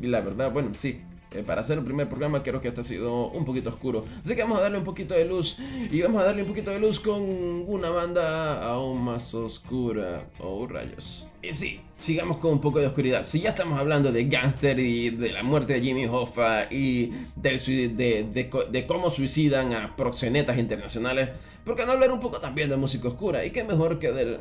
La 0.00 0.20
verdad, 0.20 0.50
bueno, 0.52 0.70
sí, 0.78 1.00
eh, 1.36 1.42
para 1.42 1.60
hacer 1.60 1.78
el 1.78 1.84
primer 1.84 2.08
programa 2.08 2.42
creo 2.42 2.60
que 2.60 2.68
este 2.68 2.80
ha 2.80 2.84
sido 2.84 3.28
un 3.28 3.44
poquito 3.44 3.68
oscuro. 3.68 4.04
Así 4.24 4.34
que 4.34 4.42
vamos 4.42 4.58
a 4.58 4.62
darle 4.62 4.78
un 4.78 4.84
poquito 4.84 5.14
de 5.14 5.24
luz. 5.24 5.58
Y 5.90 6.00
vamos 6.00 6.22
a 6.22 6.24
darle 6.24 6.42
un 6.42 6.48
poquito 6.48 6.70
de 6.70 6.80
luz 6.80 7.00
con 7.00 7.22
una 7.66 7.90
banda 7.90 8.62
aún 8.66 9.04
más 9.04 9.34
oscura. 9.34 10.28
Oh, 10.38 10.66
rayos. 10.66 11.26
Y 11.42 11.52
sí, 11.52 11.80
sigamos 11.96 12.38
con 12.38 12.52
un 12.52 12.60
poco 12.60 12.80
de 12.80 12.86
oscuridad. 12.86 13.22
Si 13.22 13.40
ya 13.40 13.50
estamos 13.50 13.78
hablando 13.78 14.10
de 14.10 14.24
Gangster 14.24 14.78
y 14.78 15.10
de 15.10 15.32
la 15.32 15.42
muerte 15.42 15.74
de 15.74 15.80
Jimmy 15.80 16.06
Hoffa 16.06 16.64
y 16.72 17.12
de, 17.36 18.26
de, 18.70 18.86
cómo 18.86 19.10
suicidan 19.10 19.72
a 19.72 19.94
proxenetas 19.94 20.58
internacionales, 20.58 21.30
¿por 21.64 21.76
qué 21.76 21.86
no 21.86 21.92
hablar 21.92 22.10
un 22.10 22.20
poco 22.20 22.40
también 22.40 22.68
de 22.68 22.76
música 22.76 23.08
oscura? 23.08 23.44
Y 23.44 23.50
qué 23.50 23.62
mejor 23.62 23.98
que 23.98 24.10
de 24.10 24.38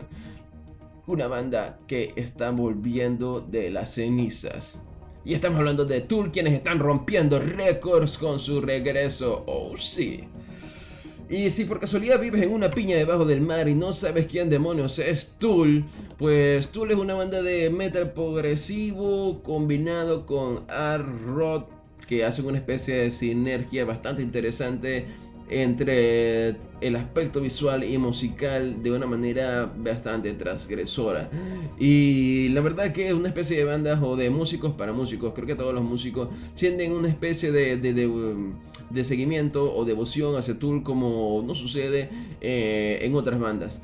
una 1.06 1.28
banda 1.28 1.78
que 1.88 2.14
está 2.16 2.50
volviendo 2.52 3.42
de 3.42 3.70
las 3.70 3.94
cenizas. 3.94 4.80
Y 5.26 5.34
estamos 5.34 5.58
hablando 5.58 5.86
de 5.86 6.02
Tool, 6.02 6.32
quienes 6.32 6.54
están 6.54 6.78
rompiendo 6.78 7.40
récords 7.40 8.20
con 8.20 8.38
su 8.38 8.62
regreso. 8.62 9.44
Oh, 9.48 9.76
sí. 9.76 10.26
Y 11.28 11.50
si 11.50 11.66
por 11.66 11.80
casualidad 11.80 12.20
vives 12.20 12.44
en 12.44 12.54
una 12.54 12.70
piña 12.70 12.96
debajo 12.96 13.26
del 13.26 13.42
mar 13.42 13.68
y 13.68 13.74
no 13.74 13.92
sabes 13.92 14.28
quién 14.28 14.52
demonios 14.52 15.00
es 15.00 15.32
Tool, 15.40 15.84
pues 16.20 16.70
Tool 16.70 16.92
es 16.92 16.98
una 16.98 17.16
banda 17.16 17.42
de 17.42 17.72
metal 17.72 18.14
progresivo 18.14 19.42
combinado 19.42 20.28
con 20.28 20.64
art 20.70 21.08
rock 21.26 21.72
que 22.08 22.24
hace 22.24 22.44
una 22.44 22.60
especie 22.60 22.96
de 22.98 23.10
sinergia 23.10 23.84
bastante 23.84 24.22
interesante 24.22 25.08
entre 25.50 26.56
el 26.82 26.96
aspecto 26.96 27.40
visual 27.42 27.84
y 27.84 27.98
musical 27.98 28.82
de 28.82 28.92
una 28.92 29.06
manera 29.06 29.72
bastante 29.78 30.34
transgresora. 30.34 31.30
Y 31.80 32.50
la 32.50 32.62
verdad 32.62 32.92
que 32.92 33.08
es 33.08 33.14
una 33.14 33.28
especie 33.28 33.58
de 33.58 33.66
banda 33.66 34.00
o 34.02 34.16
de 34.16 34.30
músicos 34.30 34.74
para 34.74 34.92
músicos. 34.92 35.34
Creo 35.34 35.48
que 35.48 35.56
todos 35.56 35.74
los 35.74 35.84
músicos 35.84 36.30
sienten 36.54 36.92
una 36.92 37.08
especie 37.08 37.52
de, 37.52 37.78
de, 37.78 39.04
seguimiento 39.04 39.76
o 39.76 39.86
devoción 39.86 40.36
hacia 40.36 40.58
Tool 40.58 40.84
como 40.84 41.44
no 41.46 41.54
sucede 41.54 42.10
eh, 42.42 43.00
en 43.02 43.16
otras 43.16 43.40
bandas. 43.40 43.82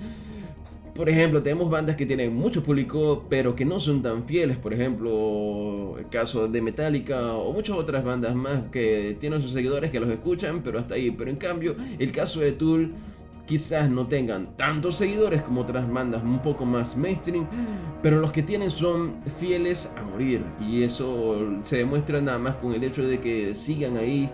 Por 0.93 1.09
ejemplo, 1.09 1.41
tenemos 1.41 1.69
bandas 1.69 1.95
que 1.95 2.05
tienen 2.05 2.35
mucho 2.35 2.63
público, 2.63 3.25
pero 3.29 3.55
que 3.55 3.65
no 3.65 3.79
son 3.79 4.01
tan 4.01 4.25
fieles. 4.25 4.57
Por 4.57 4.73
ejemplo, 4.73 5.97
el 5.97 6.09
caso 6.09 6.47
de 6.47 6.61
Metallica 6.61 7.33
o 7.33 7.53
muchas 7.53 7.77
otras 7.77 8.03
bandas 8.03 8.35
más 8.35 8.63
que 8.71 9.15
tienen 9.19 9.41
sus 9.41 9.51
seguidores 9.51 9.89
que 9.91 9.99
los 9.99 10.09
escuchan, 10.09 10.61
pero 10.63 10.79
hasta 10.79 10.95
ahí. 10.95 11.11
Pero 11.11 11.29
en 11.29 11.37
cambio, 11.37 11.75
el 11.97 12.11
caso 12.11 12.41
de 12.41 12.51
Tool 12.51 12.93
quizás 13.45 13.89
no 13.89 14.07
tengan 14.07 14.55
tantos 14.55 14.95
seguidores 14.95 15.41
como 15.41 15.61
otras 15.61 15.91
bandas 15.91 16.23
un 16.23 16.41
poco 16.41 16.65
más 16.65 16.95
mainstream, 16.95 17.45
pero 18.01 18.19
los 18.19 18.31
que 18.31 18.43
tienen 18.43 18.71
son 18.71 19.15
fieles 19.39 19.89
a 19.97 20.03
morir. 20.03 20.41
Y 20.59 20.83
eso 20.83 21.37
se 21.63 21.77
demuestra 21.77 22.21
nada 22.21 22.37
más 22.37 22.55
con 22.55 22.73
el 22.73 22.83
hecho 22.83 23.03
de 23.03 23.19
que 23.19 23.53
sigan 23.53 23.97
ahí 23.97 24.29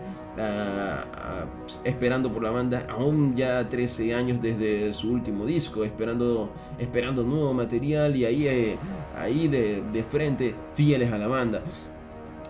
esperando 1.84 2.32
por 2.32 2.44
la 2.44 2.52
banda, 2.52 2.86
aún 2.90 3.36
ya 3.36 3.68
13 3.68 4.14
años 4.14 4.42
desde 4.42 4.94
su 4.94 5.12
último 5.12 5.46
disco, 5.46 5.84
esperando, 5.84 6.52
esperando 6.80 7.24
nuevo 7.24 7.54
material 7.54 8.16
y 8.16 8.26
ahí, 8.26 8.48
eh, 8.48 8.78
ahí 9.18 9.48
de, 9.48 9.82
de 9.92 10.04
frente, 10.04 10.56
fieles 10.76 11.12
a 11.12 11.18
la 11.18 11.28
banda. 11.28 11.62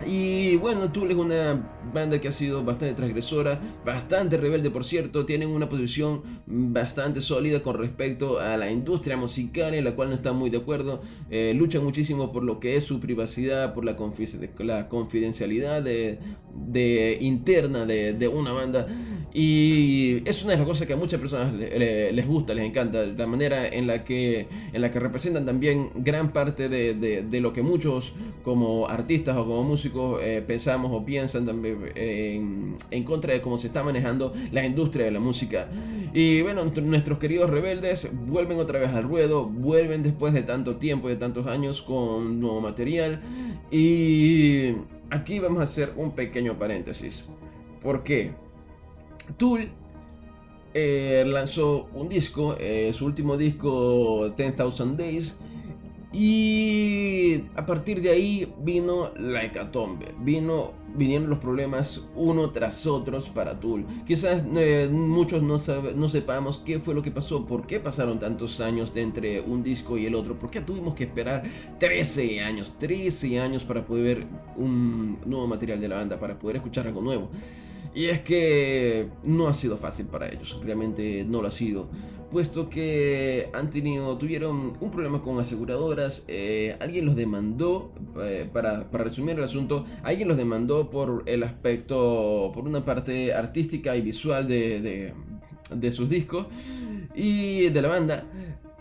Y 0.06 0.58
bueno, 0.58 0.91
Tool 0.91 1.10
es 1.10 1.17
una 1.17 1.60
banda 1.91 2.21
que 2.21 2.28
ha 2.28 2.32
sido 2.32 2.63
bastante 2.63 2.93
transgresora, 2.93 3.60
bastante 3.84 4.38
rebelde 4.38 4.69
por 4.69 4.84
cierto, 4.84 5.26
tienen 5.26 5.50
una 5.50 5.69
posición 5.69 6.21
bastante 6.45 7.19
sólida 7.19 7.63
con 7.63 7.78
respecto 7.78 8.39
a 8.39 8.58
la 8.58 8.69
industria 8.69 9.17
musical 9.17 9.73
en 9.73 9.84
la 9.84 9.95
cual 9.95 10.10
no 10.10 10.15
están 10.15 10.36
muy 10.36 10.52
de 10.52 10.58
acuerdo, 10.58 11.02
eh, 11.32 11.54
luchan 11.56 11.84
muchísimo 11.84 12.32
por 12.32 12.43
lo 12.43 12.60
que 12.60 12.76
es 12.76 12.84
su 12.84 13.00
privacidad, 13.00 13.73
por 13.73 13.86
la, 13.86 13.95
la 14.60 14.88
confidencialidad 14.88 15.82
de, 15.82 16.19
de 16.65 17.17
interna 17.22 17.86
de, 17.86 18.13
de, 18.13 18.28
una 18.28 18.52
banda 18.52 18.88
y 19.34 20.28
es 20.28 20.43
una 20.43 20.54
de 20.54 20.60
las 20.60 20.67
cosas 20.67 20.88
que 20.88 20.93
a 20.93 20.98
muchas 20.98 21.20
personas 21.20 21.54
les 21.54 22.28
gusta, 22.28 22.54
les 22.54 22.65
encanta, 22.65 23.06
la 23.06 23.28
manera 23.28 23.67
en 23.67 23.86
la 23.86 24.04
que, 24.04 24.48
en 24.74 24.82
la 24.82 24.89
que 24.89 25.00
representan 25.00 25.46
también 25.46 25.91
gran 25.96 26.34
parte 26.34 26.70
de, 26.70 26.96
de 26.96 27.41
lo 27.41 27.54
que 27.54 27.62
muchos 27.62 28.13
como 28.43 28.88
artistas 28.88 29.38
o 29.38 29.46
como 29.46 29.63
músicos 29.63 30.22
eh, 30.24 30.41
pensamos 30.46 30.91
o 30.93 31.04
piensan 31.06 31.46
también 31.46 31.91
en, 31.96 33.04
contra 33.04 33.34
de 33.34 33.41
cómo 33.41 33.58
se 33.58 33.67
está 33.67 33.84
manejando 33.84 34.34
la 34.52 34.65
industria 34.65 35.06
de 35.06 35.12
la 35.12 35.20
música. 35.20 35.67
Y 36.13 36.41
bueno, 36.41 36.63
nuestros 36.65 37.20
queridos 37.20 37.50
rebeldes 37.50 38.10
vuelven 38.26 38.58
otra 38.60 38.80
vez 38.80 38.91
al 38.91 39.04
ruedo, 39.04 39.46
vuelven 39.46 40.04
después 40.04 40.34
de 40.34 40.43
tanto 40.43 40.78
tiempo, 40.78 41.10
de 41.10 41.17
tantos 41.17 41.48
años 41.48 41.82
con 41.82 42.39
nuevo 42.39 42.62
material. 42.62 43.22
Y 43.70 44.72
aquí 45.10 45.39
vamos 45.39 45.60
a 45.60 45.63
hacer 45.63 45.93
un 45.96 46.12
pequeño 46.12 46.58
paréntesis. 46.58 47.28
¿Por 47.82 48.04
qué? 48.04 48.32
Tool 49.38 49.70
eh, 50.74 51.24
lanzó 51.26 51.89
un 51.93 52.10
disco, 52.10 52.56
eh, 52.60 52.91
su 52.93 53.06
último 53.06 53.38
disco 53.38 54.30
10,000 54.36 54.98
Days, 54.98 55.36
y 56.20 57.44
a 57.56 57.64
partir 57.68 58.02
de 58.02 58.10
ahí 58.10 58.52
vino 58.64 59.12
la 59.20 59.46
hecatombe, 59.46 60.16
vino, 60.20 60.72
vinieron 60.96 61.30
los 61.30 61.38
problemas 61.38 62.08
uno 62.16 62.50
tras 62.50 62.88
otros 62.88 63.30
para 63.30 63.60
Tool. 63.60 63.86
Quizás 64.04 64.42
eh, 64.56 64.90
muchos 64.92 65.44
no, 65.44 65.62
no 65.96 66.10
sepamos 66.10 66.58
qué 66.58 66.80
fue 66.80 66.96
lo 66.96 67.04
que 67.04 67.12
pasó, 67.12 67.46
por 67.46 67.68
qué 67.68 67.80
pasaron 67.80 68.18
tantos 68.18 68.60
años 68.62 68.92
entre 68.96 69.42
un 69.42 69.62
disco 69.62 69.96
y 69.96 70.08
el 70.08 70.16
otro, 70.16 70.40
por 70.40 70.50
qué 70.50 70.62
tuvimos 70.62 70.96
que 70.96 71.04
esperar 71.04 71.44
13 71.78 72.42
años, 72.42 72.80
13 72.80 73.40
años 73.40 73.64
para 73.64 73.86
poder 73.86 74.04
ver 74.04 74.28
un 74.56 75.20
nuevo 75.24 75.46
material 75.46 75.80
de 75.80 75.88
la 75.88 75.98
banda, 75.98 76.20
para 76.20 76.40
poder 76.40 76.56
escuchar 76.56 76.88
algo 76.88 77.00
nuevo. 77.00 77.30
Y 77.94 78.06
es 78.06 78.22
que 78.22 79.08
no 79.24 79.48
ha 79.48 79.54
sido 79.54 79.78
fácil 79.78 80.08
para 80.08 80.30
ellos, 80.30 80.60
realmente 80.64 81.24
no 81.26 81.44
lo 81.44 81.48
ha 81.48 81.52
sido 81.52 81.90
puesto 82.32 82.70
que 82.70 83.50
han 83.54 83.70
tenido, 83.70 84.18
tuvieron 84.18 84.74
un 84.80 84.92
problema 84.92 85.22
con 85.22 85.40
aseguradoras, 85.40 86.24
eh, 86.28 86.76
alguien 86.80 87.06
los 87.06 87.16
demandó, 87.16 87.92
eh, 88.22 88.50
para, 88.52 88.84
resumir 88.92 89.38
el 89.38 89.44
asunto, 89.44 89.86
alguien 90.04 90.28
los 90.28 90.38
demandó 90.38 90.90
por 90.90 91.24
el 91.26 91.44
aspecto, 91.44 92.52
por 92.54 92.66
una 92.66 92.84
parte 92.84 93.34
artística 93.34 93.96
y 93.96 94.02
visual 94.02 94.48
de, 94.48 95.13
sus 95.92 96.10
discos 96.10 96.48
y 97.16 97.70
de 97.70 97.82
la 97.82 97.88
banda. 97.88 98.26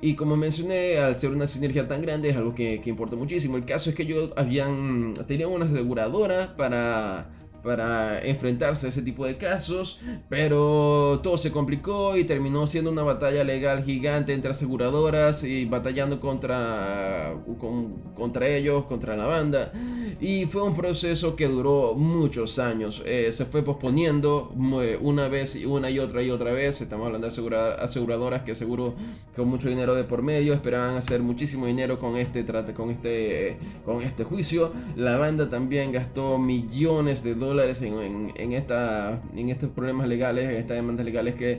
Y 0.00 0.14
como 0.14 0.36
mencioné, 0.36 0.98
al 0.98 1.18
ser 1.18 1.30
una 1.30 1.46
sinergia 1.46 1.88
tan 1.88 2.02
grande 2.02 2.28
es 2.28 2.36
algo 2.36 2.54
que, 2.54 2.80
que 2.82 2.90
importa 2.90 3.16
muchísimo. 3.16 3.56
El 3.56 3.64
caso 3.64 3.90
es 3.90 3.96
que 3.96 4.02
ellos 4.02 4.32
habían, 4.36 5.14
tenían 5.26 5.50
una 5.50 5.64
aseguradora 5.64 6.54
para 6.56 7.30
para 7.66 8.24
enfrentarse 8.24 8.86
a 8.86 8.88
ese 8.90 9.02
tipo 9.02 9.26
de 9.26 9.36
casos, 9.36 9.98
pero 10.28 11.18
todo 11.20 11.36
se 11.36 11.50
complicó 11.50 12.16
y 12.16 12.22
terminó 12.22 12.68
siendo 12.68 12.92
una 12.92 13.02
batalla 13.02 13.42
legal 13.42 13.82
gigante 13.82 14.32
entre 14.32 14.52
aseguradoras 14.52 15.42
y 15.42 15.64
batallando 15.64 16.20
contra, 16.20 17.34
contra 18.14 18.46
ellos, 18.46 18.84
contra 18.84 19.16
la 19.16 19.26
banda. 19.26 19.72
Y 20.20 20.46
fue 20.46 20.62
un 20.62 20.76
proceso 20.76 21.34
que 21.34 21.48
duró 21.48 21.94
muchos 21.94 22.60
años. 22.60 23.02
Eh, 23.04 23.32
se 23.32 23.44
fue 23.46 23.64
posponiendo 23.64 24.52
una 25.00 25.26
vez 25.26 25.56
una 25.66 25.90
y 25.90 25.98
otra 25.98 26.22
y 26.22 26.30
otra 26.30 26.52
vez. 26.52 26.80
Estamos 26.80 27.06
hablando 27.06 27.28
de 27.28 27.56
aseguradoras 27.80 28.42
que 28.42 28.54
seguro 28.54 28.94
con 29.34 29.48
mucho 29.48 29.68
dinero 29.68 29.96
de 29.96 30.04
por 30.04 30.22
medio 30.22 30.54
esperaban 30.54 30.94
hacer 30.94 31.20
muchísimo 31.20 31.66
dinero 31.66 31.98
con 31.98 32.16
este, 32.16 32.44
con 32.74 32.90
este, 32.90 33.58
con 33.84 34.02
este 34.02 34.22
juicio. 34.22 34.72
La 34.94 35.18
banda 35.18 35.50
también 35.50 35.90
gastó 35.90 36.38
millones 36.38 37.24
de 37.24 37.34
dólares 37.34 37.55
en, 37.62 38.52
esta, 38.52 39.20
en 39.34 39.48
estos 39.48 39.70
problemas 39.70 40.08
legales, 40.08 40.48
en 40.50 40.56
estas 40.56 40.76
demandas 40.76 41.04
legales 41.04 41.34
que 41.34 41.58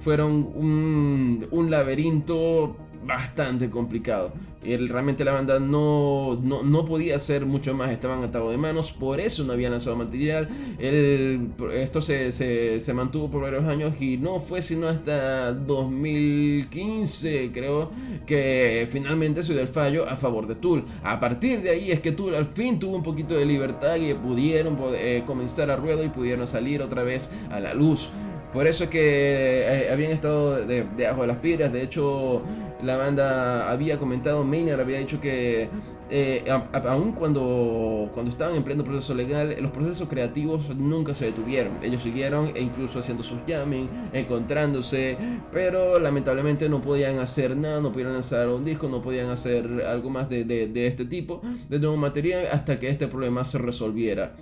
fueron 0.00 0.50
un, 0.54 1.46
un 1.50 1.70
laberinto 1.70 2.76
bastante 3.04 3.70
complicado. 3.70 4.32
El, 4.62 4.88
realmente 4.88 5.24
la 5.24 5.32
banda 5.32 5.58
no, 5.60 6.38
no, 6.42 6.84
podía 6.84 7.16
hacer 7.16 7.46
mucho 7.46 7.74
más, 7.74 7.90
estaban 7.90 8.22
atados 8.24 8.50
de 8.50 8.58
manos, 8.58 8.92
por 8.92 9.20
eso 9.20 9.44
no 9.44 9.52
habían 9.52 9.70
lanzado 9.70 9.94
material. 9.94 10.48
El, 10.78 11.50
esto 11.74 12.00
se, 12.00 12.32
se, 12.32 12.80
se, 12.80 12.94
mantuvo 12.94 13.30
por 13.30 13.42
varios 13.42 13.66
años 13.66 13.94
y 14.00 14.16
no 14.16 14.40
fue 14.40 14.60
sino 14.60 14.88
hasta 14.88 15.52
2015, 15.52 17.52
creo, 17.52 17.92
que 18.26 18.88
finalmente 18.90 19.44
se 19.44 19.52
dio 19.52 19.62
el 19.62 19.68
fallo 19.68 20.08
a 20.08 20.16
favor 20.16 20.48
de 20.48 20.56
Tool. 20.56 20.84
A 21.04 21.20
partir 21.20 21.62
de 21.62 21.70
ahí 21.70 21.92
es 21.92 22.00
que 22.00 22.12
Tool 22.12 22.34
al 22.34 22.46
fin 22.46 22.78
tuvo 22.78 22.96
un 22.96 23.02
poquito 23.02 23.34
de 23.34 23.46
libertad 23.46 23.96
y 23.96 24.12
pudieron 24.14 24.76
eh, 24.94 25.22
comenzar 25.24 25.70
a 25.70 25.76
ruedo 25.76 26.04
y 26.04 26.08
pudieron 26.08 26.46
salir 26.46 26.82
otra 26.82 27.04
vez 27.04 27.30
a 27.50 27.60
la 27.60 27.74
luz. 27.74 28.10
Por 28.52 28.66
eso 28.66 28.84
es 28.84 28.90
que 28.90 29.64
eh, 29.66 29.90
habían 29.92 30.12
estado 30.12 30.64
debajo 30.64 31.22
de, 31.22 31.26
las 31.26 31.36
piedras. 31.38 31.72
De 31.72 31.82
hecho, 31.82 32.42
la 32.82 32.96
banda 32.96 33.70
había 33.70 33.98
comentado, 33.98 34.44
Maynard 34.44 34.80
había 34.80 34.98
dicho 34.98 35.20
que 35.20 35.68
eh, 36.10 36.44
aun 36.48 37.12
cuando, 37.12 38.10
cuando 38.14 38.30
estaban 38.30 38.56
en 38.56 38.62
pleno 38.62 38.84
proceso 38.84 39.14
legal, 39.14 39.54
los 39.60 39.70
procesos 39.70 40.08
creativos 40.08 40.74
nunca 40.76 41.14
se 41.14 41.26
detuvieron. 41.26 41.72
Ellos 41.82 42.02
siguieron 42.02 42.52
e 42.54 42.60
incluso 42.60 43.00
haciendo 43.00 43.22
sus 43.22 43.40
jamming, 43.46 43.88
encontrándose, 44.12 45.18
pero 45.52 45.98
lamentablemente 45.98 46.68
no 46.68 46.80
podían 46.80 47.18
hacer 47.18 47.56
nada, 47.56 47.80
no 47.80 47.92
podían 47.92 48.12
lanzar 48.12 48.48
un 48.48 48.64
disco, 48.64 48.88
no 48.88 49.02
podían 49.02 49.28
hacer 49.28 49.84
algo 49.86 50.10
más 50.10 50.28
de, 50.28 50.44
de 50.44 50.86
este 50.86 51.04
tipo, 51.04 51.42
de 51.68 51.78
nuevo 51.78 51.96
material, 51.96 52.46
hasta 52.52 52.78
que 52.78 52.88
este 52.88 53.08
problema 53.08 53.44
se 53.44 53.58
resolviera. 53.58 54.34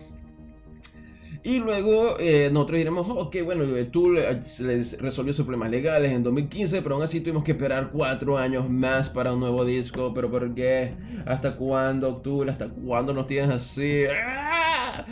Y 1.46 1.61
luego 1.61 2.16
eh, 2.18 2.50
nosotros 2.52 2.78
diremos, 2.78 3.06
ok, 3.09 3.37
bueno, 3.44 3.62
Tool 3.92 4.16
les 4.16 5.00
resolvió 5.00 5.32
sus 5.32 5.44
problemas 5.44 5.70
legales 5.70 6.11
en 6.11 6.24
2015, 6.24 6.82
pero 6.82 6.96
aún 6.96 7.04
así 7.04 7.20
tuvimos 7.20 7.44
que 7.44 7.52
esperar 7.52 7.90
cuatro 7.92 8.37
años 8.37 8.68
más 8.68 9.11
para 9.11 9.32
un 9.32 9.38
nuevo 9.38 9.64
disco. 9.64 10.12
¿Pero 10.12 10.28
por 10.28 10.52
qué? 10.56 10.94
¿Hasta 11.24 11.54
cuándo, 11.54 12.16
Tool? 12.16 12.48
¿Hasta 12.48 12.68
cuándo 12.68 13.14
nos 13.14 13.28
tienes 13.28 13.50
así? 13.50 14.06
¡Ah! 14.12 15.06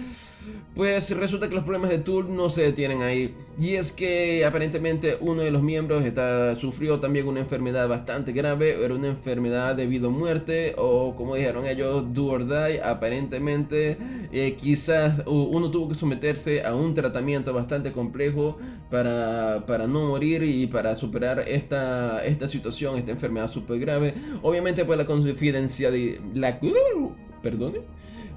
Pues 0.75 1.17
resulta 1.17 1.49
que 1.49 1.55
los 1.55 1.63
problemas 1.63 1.91
de 1.91 1.99
Tool 1.99 2.35
no 2.35 2.51
se 2.51 2.63
detienen 2.63 3.03
ahí. 3.03 3.35
Y 3.61 3.75
es 3.75 3.93
que 3.93 4.45
aparentemente 4.45 5.17
uno 5.21 5.43
de 5.43 5.53
los 5.53 5.63
miembros 5.63 6.05
está, 6.05 6.57
sufrió 6.57 6.99
también 6.99 7.29
una 7.29 7.41
enfermedad 7.41 7.89
bastante 7.89 8.33
grave. 8.33 8.85
Era 8.85 8.95
una 8.95 9.09
enfermedad 9.09 9.77
debido 9.77 10.09
a 10.09 10.11
muerte 10.11 10.75
o 10.77 11.15
como 11.15 11.37
dijeron 11.37 11.67
ellos, 11.67 12.13
do 12.13 12.27
or 12.27 12.47
die. 12.47 12.81
Aparentemente 12.83 13.97
eh, 14.33 14.57
quizás 14.61 15.23
uno 15.27 15.71
tuvo 15.71 15.91
que 15.91 15.95
someterse 15.95 16.65
a 16.65 16.75
un 16.75 16.93
tratamiento 16.93 17.53
bastante 17.53 17.93
complejo 17.93 18.59
para, 18.91 19.65
para 19.67 19.87
no 19.87 20.09
morir 20.09 20.43
y 20.43 20.67
para 20.67 20.97
superar 20.97 21.49
esta, 21.49 22.25
esta 22.25 22.49
situación, 22.49 22.99
esta 22.99 23.13
enfermedad 23.13 23.49
súper 23.49 23.79
grave. 23.79 24.15
Obviamente 24.43 24.85
pues 24.85 24.99
la 24.99 25.07
confidencialidad... 25.07 26.21
La. 26.35 26.59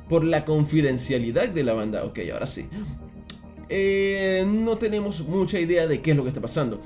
Por 0.10 0.24
la 0.24 0.46
confidencialidad 0.46 1.50
de 1.50 1.64
la 1.64 1.74
banda. 1.74 2.04
Ok, 2.06 2.20
ahora 2.32 2.46
sí. 2.46 2.66
Eh, 3.70 4.46
no 4.48 4.78
tenemos 4.78 5.22
mucha 5.22 5.60
idea 5.60 5.88
de 5.88 6.02
qué 6.02 6.12
es 6.12 6.18
lo 6.18 6.24
que 6.24 6.30
está 6.30 6.42
pasando. 6.42 6.82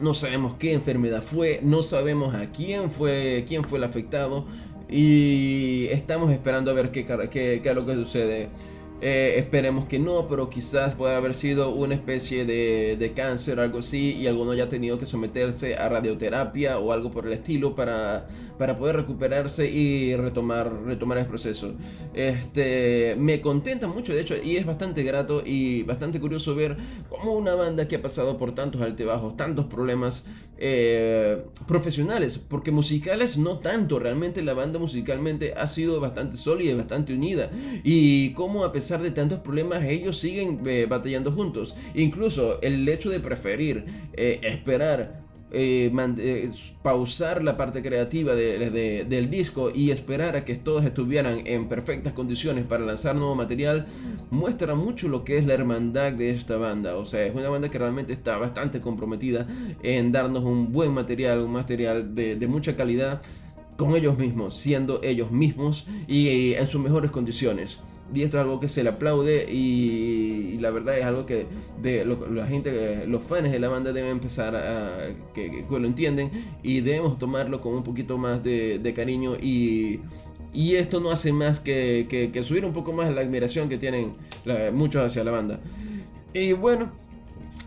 No 0.00 0.14
sabemos 0.14 0.54
qué 0.58 0.72
enfermedad 0.72 1.22
fue, 1.22 1.60
no 1.62 1.82
sabemos 1.82 2.34
a 2.34 2.50
quién 2.50 2.90
fue, 2.90 3.44
quién 3.48 3.64
fue 3.64 3.78
el 3.78 3.84
afectado 3.84 4.46
y 4.88 5.86
estamos 5.86 6.30
esperando 6.30 6.70
a 6.70 6.74
ver 6.74 6.90
qué, 6.90 7.04
qué, 7.04 7.60
qué 7.62 7.68
es 7.68 7.74
lo 7.74 7.86
que 7.86 7.94
sucede. 7.94 8.48
Eh, 9.02 9.34
esperemos 9.36 9.84
que 9.84 9.98
no, 9.98 10.26
pero 10.26 10.48
quizás 10.48 10.94
pueda 10.94 11.18
haber 11.18 11.34
sido 11.34 11.74
una 11.74 11.94
especie 11.94 12.46
de, 12.46 12.96
de 12.98 13.12
cáncer 13.12 13.60
algo 13.60 13.80
así 13.80 14.14
y 14.14 14.26
alguno 14.26 14.52
haya 14.52 14.70
tenido 14.70 14.98
que 14.98 15.04
someterse 15.04 15.76
a 15.76 15.88
radioterapia 15.90 16.78
o 16.78 16.92
algo 16.92 17.10
por 17.10 17.26
el 17.26 17.34
estilo 17.34 17.74
para, 17.74 18.26
para 18.58 18.78
poder 18.78 18.96
recuperarse 18.96 19.66
y 19.70 20.16
retomar, 20.16 20.72
retomar 20.84 21.18
el 21.18 21.26
proceso. 21.26 21.74
Este, 22.14 23.16
me 23.18 23.42
contenta 23.42 23.86
mucho, 23.86 24.14
de 24.14 24.22
hecho, 24.22 24.34
y 24.42 24.56
es 24.56 24.64
bastante 24.64 25.02
grato 25.02 25.42
y 25.44 25.82
bastante 25.82 26.18
curioso 26.18 26.54
ver 26.54 26.78
cómo 27.10 27.34
una 27.34 27.54
banda 27.54 27.88
que 27.88 27.96
ha 27.96 28.02
pasado 28.02 28.38
por 28.38 28.54
tantos 28.54 28.80
altibajos, 28.80 29.36
tantos 29.36 29.66
problemas 29.66 30.24
eh, 30.58 31.42
profesionales, 31.66 32.38
porque 32.38 32.70
musicales 32.70 33.36
no 33.36 33.58
tanto, 33.58 33.98
realmente 33.98 34.42
la 34.42 34.54
banda 34.54 34.78
musicalmente 34.78 35.52
ha 35.54 35.66
sido 35.66 36.00
bastante 36.00 36.36
sólida 36.38 36.72
y 36.72 36.74
bastante 36.74 37.12
unida 37.12 37.50
y 37.84 38.32
cómo 38.32 38.64
a 38.64 38.72
pesar 38.72 38.86
pesar 38.86 39.02
de 39.02 39.10
tantos 39.10 39.40
problemas, 39.40 39.82
ellos 39.82 40.16
siguen 40.16 40.60
eh, 40.64 40.86
batallando 40.88 41.32
juntos. 41.32 41.74
Incluso 41.96 42.62
el 42.62 42.88
hecho 42.88 43.10
de 43.10 43.18
preferir 43.18 43.84
eh, 44.12 44.38
esperar 44.44 45.25
eh, 45.52 46.50
pausar 46.82 47.42
la 47.44 47.56
parte 47.56 47.80
creativa 47.82 48.34
del 48.34 49.30
disco 49.30 49.70
y 49.72 49.90
esperar 49.90 50.36
a 50.36 50.44
que 50.44 50.56
todos 50.56 50.84
estuvieran 50.84 51.46
en 51.46 51.68
perfectas 51.68 52.12
condiciones 52.12 52.64
para 52.64 52.84
lanzar 52.84 53.14
nuevo 53.14 53.34
material 53.34 53.86
muestra 54.30 54.74
mucho 54.74 55.08
lo 55.08 55.24
que 55.24 55.38
es 55.38 55.46
la 55.46 55.54
hermandad 55.54 56.12
de 56.12 56.30
esta 56.30 56.56
banda. 56.56 56.96
O 56.96 57.06
sea, 57.06 57.24
es 57.24 57.34
una 57.34 57.48
banda 57.48 57.68
que 57.68 57.78
realmente 57.78 58.12
está 58.12 58.38
bastante 58.38 58.80
comprometida 58.80 59.46
en 59.82 60.12
darnos 60.12 60.44
un 60.44 60.72
buen 60.72 60.92
material, 60.92 61.40
un 61.40 61.52
material 61.52 62.14
de, 62.14 62.36
de 62.36 62.46
mucha 62.46 62.74
calidad 62.74 63.22
con 63.76 63.94
ellos 63.94 64.18
mismos, 64.18 64.56
siendo 64.56 65.02
ellos 65.02 65.30
mismos 65.30 65.86
y 66.08 66.54
en 66.54 66.66
sus 66.66 66.80
mejores 66.80 67.10
condiciones 67.10 67.78
y 68.14 68.22
esto 68.22 68.36
es 68.38 68.42
algo 68.42 68.60
que 68.60 68.68
se 68.68 68.82
le 68.82 68.90
aplaude 68.90 69.50
y, 69.50 70.58
la 70.58 70.70
verdad 70.70 70.98
es 70.98 71.04
algo 71.04 71.26
que 71.26 71.46
de 71.82 72.04
la 72.04 72.46
gente, 72.46 73.06
los 73.06 73.22
fans 73.22 73.50
de 73.50 73.58
la 73.58 73.68
banda 73.68 73.92
deben 73.92 74.12
empezar 74.12 74.56
a 74.56 75.08
que, 75.34 75.64
lo 75.68 75.86
entienden 75.86 76.30
y 76.62 76.80
debemos 76.80 77.18
tomarlo 77.18 77.60
con 77.60 77.74
un 77.74 77.82
poquito 77.82 78.16
más 78.16 78.42
de, 78.42 78.92
cariño 78.94 79.36
y, 79.36 80.00
y, 80.52 80.76
esto 80.76 81.00
no 81.00 81.10
hace 81.10 81.32
más 81.32 81.60
que, 81.60 82.06
que, 82.08 82.44
subir 82.44 82.64
un 82.64 82.72
poco 82.72 82.92
más 82.92 83.12
la 83.12 83.20
admiración 83.20 83.68
que 83.68 83.78
tienen 83.78 84.14
muchos 84.72 85.04
hacia 85.04 85.24
la 85.24 85.32
banda. 85.32 85.60
Y 86.32 86.52
bueno, 86.52 86.92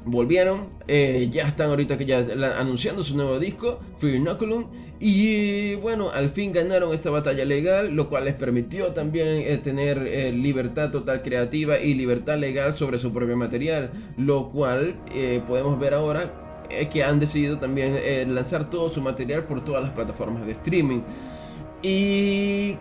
volvieron, 0.06 0.68
eh, 0.88 1.30
ya 1.32 1.48
están 1.48 1.70
ahorita 1.70 1.98
que 1.98 2.06
ya 2.06 2.26
anunciando 2.58 3.04
su 3.04 3.16
nuevo 3.16 3.40
disco, 3.40 3.80
Fear 4.00 4.16
Inoculum, 4.16 4.66
y 5.00 5.76
bueno, 5.76 6.10
al 6.12 6.30
fin 6.30 6.52
ganaron 6.52 6.94
esta 6.94 7.10
batalla 7.10 7.46
legal, 7.46 7.94
lo 7.96 8.10
cual 8.10 8.26
les 8.26 8.34
permitió 8.34 8.88
también 8.88 9.28
eh, 9.28 9.58
tener 9.58 9.98
eh, 10.08 10.32
libertad 10.32 10.92
total 10.92 11.22
creativa 11.22 11.80
y 11.80 11.94
libertad 11.94 12.38
legal 12.38 12.78
sobre 12.78 13.00
su 13.00 13.12
propio 13.14 13.38
material, 13.38 13.92
lo 14.18 14.50
cual 14.50 14.96
podemos 15.48 15.80
ver 15.80 15.94
ahora 15.94 16.34
que 16.92 17.04
han 17.04 17.20
decidido 17.20 17.58
también 17.58 17.98
lanzar 18.36 18.70
todo 18.70 18.90
su 18.92 19.02
material 19.02 19.46
por 19.46 19.64
todas 19.64 19.82
las 19.82 19.92
plataformas 19.92 20.46
de 20.46 20.52
streaming. 20.52 21.02
Y 21.82 22.76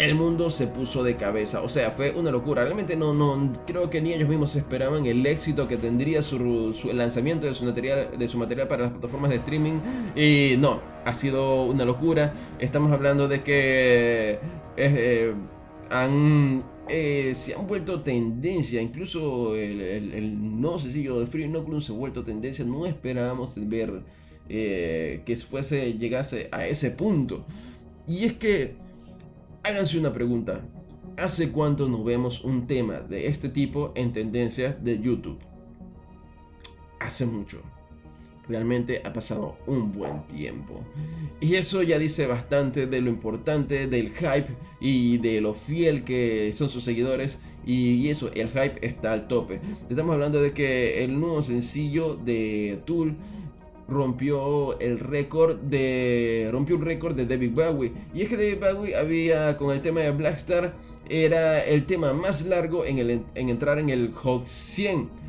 el 0.00 0.14
mundo 0.14 0.48
se 0.48 0.66
puso 0.66 1.02
de 1.02 1.16
cabeza. 1.16 1.60
O 1.60 1.68
sea, 1.68 1.90
fue 1.90 2.12
una 2.12 2.30
locura. 2.30 2.64
Realmente 2.64 2.96
no, 2.96 3.12
no 3.12 3.52
creo 3.66 3.90
que 3.90 4.00
ni 4.00 4.14
ellos 4.14 4.28
mismos 4.28 4.56
esperaban 4.56 5.04
el 5.04 5.24
éxito 5.26 5.68
que 5.68 5.76
tendría 5.76 6.22
su, 6.22 6.74
lanzamiento 6.94 7.46
de 7.46 7.52
su, 7.52 7.66
material, 7.66 8.18
de 8.18 8.28
su 8.28 8.38
material 8.38 8.66
para 8.66 8.84
las 8.84 8.92
plataformas 8.92 9.30
de 9.30 9.36
streaming. 9.36 9.80
Y 10.16 10.56
no, 10.58 10.80
ha 11.04 11.12
sido 11.12 11.64
una 11.64 11.84
locura. 11.84 12.32
Estamos 12.58 12.90
hablando 12.92 13.28
de 13.28 13.42
que 13.42 14.38
eh, 14.78 15.34
han, 15.90 16.64
eh, 16.88 17.32
se 17.34 17.54
han 17.54 17.66
vuelto 17.66 18.00
tendencia. 18.00 18.80
Incluso 18.80 19.54
el, 19.54 20.60
no 20.60 20.78
sencillo 20.78 21.20
de 21.20 21.26
Free 21.26 21.44
Inoculum 21.44 21.82
se 21.82 21.92
ha 21.92 21.94
vuelto 21.94 22.24
tendencia. 22.24 22.64
No 22.64 22.86
esperábamos 22.86 23.52
ver 23.68 24.00
eh, 24.48 25.20
que 25.26 25.36
fuese, 25.36 25.92
llegase 25.98 26.48
a 26.52 26.66
ese 26.66 26.90
punto. 26.90 27.44
Y 28.08 28.24
es 28.24 28.32
que 28.32 28.88
Háganse 29.62 29.98
una 29.98 30.12
pregunta. 30.12 30.62
¿Hace 31.18 31.52
cuánto 31.52 31.86
no 31.86 32.02
vemos 32.02 32.42
un 32.44 32.66
tema 32.66 33.00
de 33.00 33.26
este 33.26 33.50
tipo 33.50 33.92
en 33.94 34.10
tendencia 34.10 34.72
de 34.72 34.98
YouTube? 34.98 35.38
Hace 36.98 37.26
mucho. 37.26 37.60
Realmente 38.48 39.02
ha 39.04 39.12
pasado 39.12 39.58
un 39.66 39.92
buen 39.92 40.26
tiempo. 40.28 40.80
Y 41.40 41.56
eso 41.56 41.82
ya 41.82 41.98
dice 41.98 42.26
bastante 42.26 42.86
de 42.86 43.02
lo 43.02 43.10
importante 43.10 43.86
del 43.86 44.10
hype 44.12 44.48
y 44.80 45.18
de 45.18 45.42
lo 45.42 45.52
fiel 45.52 46.04
que 46.04 46.50
son 46.54 46.70
sus 46.70 46.82
seguidores. 46.82 47.38
Y 47.66 48.08
eso, 48.08 48.32
el 48.32 48.48
hype 48.48 48.78
está 48.80 49.12
al 49.12 49.28
tope. 49.28 49.60
Estamos 49.90 50.14
hablando 50.14 50.40
de 50.40 50.52
que 50.54 51.04
el 51.04 51.20
nuevo 51.20 51.42
sencillo 51.42 52.16
de 52.16 52.80
Tool 52.86 53.14
rompió 53.90 54.78
el 54.78 54.98
récord 54.98 55.56
de 55.58 56.48
rompió 56.50 56.76
un 56.76 56.82
récord 56.82 57.16
de 57.16 57.26
David 57.26 57.50
Bowie. 57.52 57.92
Y 58.14 58.22
es 58.22 58.28
que 58.28 58.36
David 58.36 58.58
Bowie 58.60 58.96
había 58.96 59.56
con 59.56 59.74
el 59.74 59.82
tema 59.82 60.00
de 60.00 60.10
Blackstar 60.12 60.74
era 61.08 61.64
el 61.64 61.86
tema 61.86 62.12
más 62.12 62.42
largo 62.46 62.84
en, 62.84 62.98
el, 62.98 63.22
en 63.34 63.48
entrar 63.48 63.78
en 63.78 63.90
el 63.90 64.12
Hot 64.12 64.44
100 64.44 65.20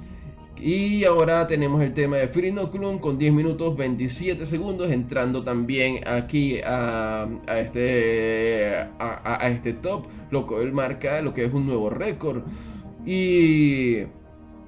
y 0.61 1.05
ahora 1.05 1.47
tenemos 1.47 1.81
el 1.81 1.91
tema 1.91 2.17
de 2.17 2.27
Free 2.27 2.53
con 2.99 3.17
10 3.17 3.33
minutos 3.33 3.75
27 3.75 4.45
segundos 4.45 4.91
entrando 4.91 5.43
también 5.43 6.07
aquí 6.07 6.61
a, 6.61 7.27
a 7.47 7.59
este 7.59 8.75
a, 8.99 9.37
a, 9.43 9.49
este 9.49 9.73
top 9.73 10.05
lo 10.29 10.45
cual 10.45 10.71
marca 10.71 11.19
lo 11.23 11.33
que 11.33 11.45
es 11.45 11.53
un 11.53 11.65
nuevo 11.65 11.89
récord. 11.89 12.43
Y 13.07 14.03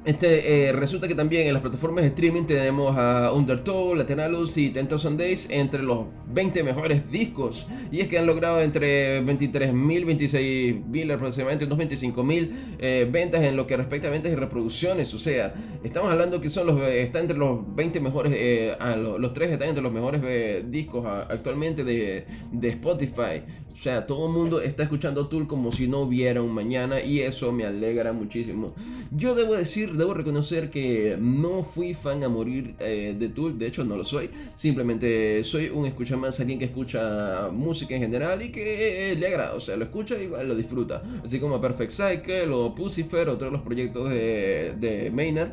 este, 0.06 0.68
eh, 0.68 0.74
resulta 0.74 1.08
que 1.08 1.16
también 1.16 1.48
en 1.48 1.54
las 1.54 1.62
plataformas 1.62 2.04
de 2.04 2.10
streaming 2.10 2.44
tenemos 2.44 2.96
a 2.98 3.32
Undertow, 3.32 3.96
Lateralus 3.96 4.58
y 4.58 4.70
Ten 4.70 4.88
Days 5.18 5.48
entre 5.50 5.82
los 5.82 6.08
20 6.28 6.62
mejores 6.64 7.10
discos. 7.10 7.68
Y 7.90 8.02
es 8.02 8.10
que 8.10 8.18
han 8.18 8.26
logrado 8.26 8.60
entre 8.62 9.24
23.000, 9.24 9.72
26.000, 10.06 11.14
aproximadamente 11.14 11.66
unos 11.66 11.78
25.000 11.78 12.52
eh, 12.80 13.08
ventas 13.10 13.44
en 13.44 13.56
lo 13.56 13.66
que 13.66 13.78
respecta 13.78 14.10
a 14.10 14.12
ventas 14.12 14.32
y 14.32 14.36
reproducciones. 14.36 15.14
O 15.14 15.20
sea, 15.20 15.54
estamos 15.84 16.12
hablando 16.12 16.42
que 16.42 16.50
son 16.50 16.68
los, 16.68 16.82
está 16.82 17.20
entre 17.20 17.38
los 17.38 17.60
20 17.74 18.02
mejores, 18.02 18.34
eh, 18.36 18.76
los, 18.98 19.34
tres 19.34 19.52
están 19.52 19.70
entre 19.70 19.84
los 19.84 19.94
mejores 19.94 20.22
discos 20.70 21.06
actualmente 21.06 21.86
de, 21.86 22.26
de 22.52 22.70
Spotify. 22.70 23.42
O 23.74 23.76
sea, 23.76 24.06
todo 24.06 24.28
el 24.28 24.34
mundo 24.34 24.62
está 24.62 24.84
escuchando 24.84 25.28
Tool 25.28 25.48
como 25.48 25.72
si 25.72 25.88
no 25.88 26.02
hubiera 26.02 26.42
un 26.42 26.54
mañana 26.54 27.02
y 27.02 27.22
eso 27.22 27.52
me 27.52 27.66
alegra 27.66 28.14
muchísimo. 28.14 28.74
Yo 29.12 29.34
debo 29.34 29.56
decir, 29.56 29.94
debo 29.94 30.14
reconocer 30.14 30.70
que 30.70 31.18
no 31.20 31.64
fui 31.64 31.96
fan 31.96 32.24
a 32.24 32.30
morir 32.30 32.76
eh, 32.80 33.16
de 33.18 33.30
Tool, 33.30 33.58
de 33.58 33.68
hecho 33.68 33.84
no 33.84 33.98
lo 33.98 34.04
soy. 34.04 34.30
Simplemente 34.56 35.44
soy 35.44 35.70
un 35.70 35.88
escucha 35.88 36.16
más, 36.16 36.40
alguien 36.40 36.60
que 36.60 36.66
escucha 36.66 37.50
música 37.52 37.96
en 37.96 38.02
general 38.02 38.44
y 38.44 38.50
que 38.50 39.16
le 39.20 39.28
agrada, 39.28 39.56
o 39.56 39.60
sea, 39.60 39.76
lo 39.76 39.86
escucha 39.86 40.16
y 40.22 40.28
lo 40.28 40.56
disfruta. 40.56 41.02
Así 41.26 41.40
como 41.40 41.60
Perfect 41.60 41.92
Cycle 41.92 42.50
o 42.52 42.76
Pucifer, 42.76 43.28
otros 43.28 43.52
de 43.52 43.58
los 43.58 43.66
proyectos 43.66 44.10
de, 44.10 44.76
de 44.80 45.10
Maynard. 45.12 45.52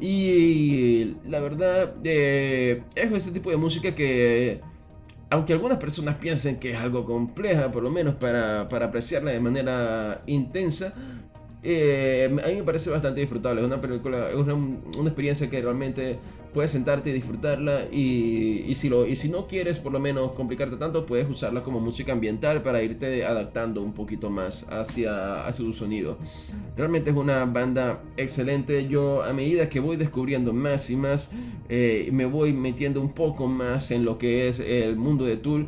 Y 0.00 1.14
la 1.28 1.38
verdad, 1.38 1.94
eh, 2.02 2.82
es 2.96 3.12
ese 3.12 3.30
tipo 3.30 3.50
de 3.50 3.56
música 3.56 3.94
que 3.94 4.60
aunque 5.32 5.54
algunas 5.54 5.78
personas 5.78 6.16
piensen 6.16 6.60
que 6.60 6.72
es 6.72 6.78
algo 6.78 7.06
compleja, 7.06 7.70
por 7.70 7.82
lo 7.82 7.90
menos 7.90 8.16
para, 8.16 8.68
para 8.68 8.86
apreciarla 8.86 9.30
de 9.30 9.40
manera 9.40 10.20
intensa, 10.26 10.92
eh, 11.62 12.28
a 12.44 12.48
mí 12.48 12.56
me 12.56 12.62
parece 12.64 12.90
bastante 12.90 13.20
disfrutable. 13.20 13.60
Es 13.60 13.66
una 13.66 13.80
película, 13.80 14.30
es 14.30 14.36
una, 14.36 14.54
una 14.54 15.08
experiencia 15.08 15.48
que 15.48 15.60
realmente 15.60 16.18
puedes 16.52 16.70
sentarte 16.70 17.10
y 17.10 17.12
disfrutarla. 17.12 17.84
Y, 17.90 18.74
si 18.74 18.88
lo, 18.88 19.06
y 19.06 19.16
si 19.16 19.28
no 19.28 19.46
quieres, 19.46 19.78
por 19.78 19.92
lo 19.92 20.00
menos, 20.00 20.32
complicarte 20.32 20.76
tanto, 20.76 21.06
puedes 21.06 21.28
usarla 21.28 21.62
como 21.62 21.80
música 21.80 22.12
ambiental 22.12 22.62
para 22.62 22.82
irte 22.82 23.24
adaptando 23.24 23.82
un 23.82 23.92
poquito 23.92 24.30
más 24.30 24.66
hacia, 24.70 25.46
hacia 25.46 25.64
su 25.64 25.72
sonido. 25.72 26.18
Realmente 26.76 27.10
es 27.10 27.16
una 27.16 27.44
banda 27.44 28.02
excelente. 28.16 28.88
Yo, 28.88 29.22
a 29.22 29.32
medida 29.32 29.68
que 29.68 29.80
voy 29.80 29.96
descubriendo 29.96 30.52
más 30.52 30.90
y 30.90 30.96
más, 30.96 31.30
eh, 31.68 32.08
me 32.12 32.26
voy 32.26 32.52
metiendo 32.52 33.00
un 33.00 33.12
poco 33.12 33.46
más 33.46 33.90
en 33.90 34.04
lo 34.04 34.18
que 34.18 34.48
es 34.48 34.60
el 34.60 34.96
mundo 34.96 35.24
de 35.24 35.36
Tool. 35.36 35.66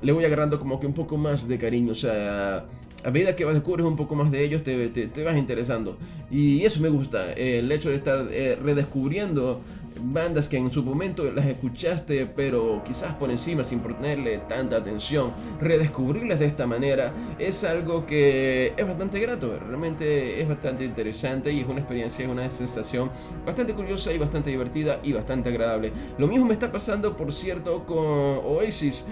Le 0.00 0.12
voy 0.12 0.24
agarrando 0.24 0.58
como 0.58 0.78
que 0.80 0.86
un 0.86 0.94
poco 0.94 1.16
más 1.16 1.48
de 1.48 1.58
cariño. 1.58 1.92
O 1.92 1.96
sea 1.96 2.66
a 3.04 3.10
medida 3.10 3.36
que 3.36 3.44
vas 3.44 3.54
descubres 3.54 3.86
un 3.86 3.96
poco 3.96 4.14
más 4.14 4.30
de 4.30 4.42
ellos, 4.42 4.62
te, 4.62 4.88
te, 4.88 5.24
vas 5.24 5.36
interesando. 5.36 5.96
Y 6.30 6.64
eso 6.64 6.80
me 6.80 6.88
gusta, 6.88 7.32
el 7.32 7.70
hecho 7.70 7.90
de 7.90 7.96
estar 7.96 8.26
eh, 8.30 8.56
redescubriendo 8.60 9.60
bandas 10.00 10.48
que 10.48 10.56
en 10.56 10.70
su 10.70 10.82
momento 10.82 11.30
las 11.30 11.46
escuchaste, 11.46 12.26
pero 12.26 12.82
quizás 12.84 13.14
por 13.14 13.30
encima 13.30 13.62
sin 13.62 13.80
ponerle 13.80 14.38
tanta 14.48 14.76
atención. 14.76 15.32
Redescubrirlas 15.60 16.38
de 16.40 16.46
esta 16.46 16.66
manera 16.66 17.12
es 17.38 17.64
algo 17.64 18.06
que 18.06 18.72
es 18.76 18.86
bastante 18.86 19.20
grato, 19.20 19.58
realmente 19.58 20.40
es 20.40 20.48
bastante 20.48 20.84
interesante 20.84 21.52
y 21.52 21.60
es 21.60 21.66
una 21.66 21.80
experiencia, 21.80 22.24
es 22.24 22.30
una 22.30 22.50
sensación 22.50 23.10
bastante 23.44 23.72
curiosa 23.72 24.12
y 24.12 24.18
bastante 24.18 24.50
divertida 24.50 25.00
y 25.02 25.12
bastante 25.12 25.48
agradable. 25.48 25.92
Lo 26.18 26.26
mismo 26.26 26.46
me 26.46 26.54
está 26.54 26.70
pasando, 26.70 27.16
por 27.16 27.32
cierto, 27.32 27.84
con 27.84 27.96
Oasis. 27.98 29.06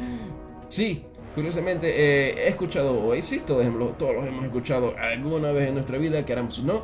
Sí, 0.69 1.05
Curiosamente, 1.35 1.89
eh, 1.89 2.47
he 2.47 2.49
escuchado 2.49 2.93
Oasis, 3.05 3.45
todos, 3.47 3.67
todos 3.97 4.15
los 4.15 4.27
hemos 4.27 4.45
escuchado 4.45 4.95
alguna 4.99 5.51
vez 5.51 5.69
en 5.69 5.75
nuestra 5.75 5.97
vida, 5.97 6.27
que 6.27 6.33
éramos 6.33 6.63
no, 6.63 6.83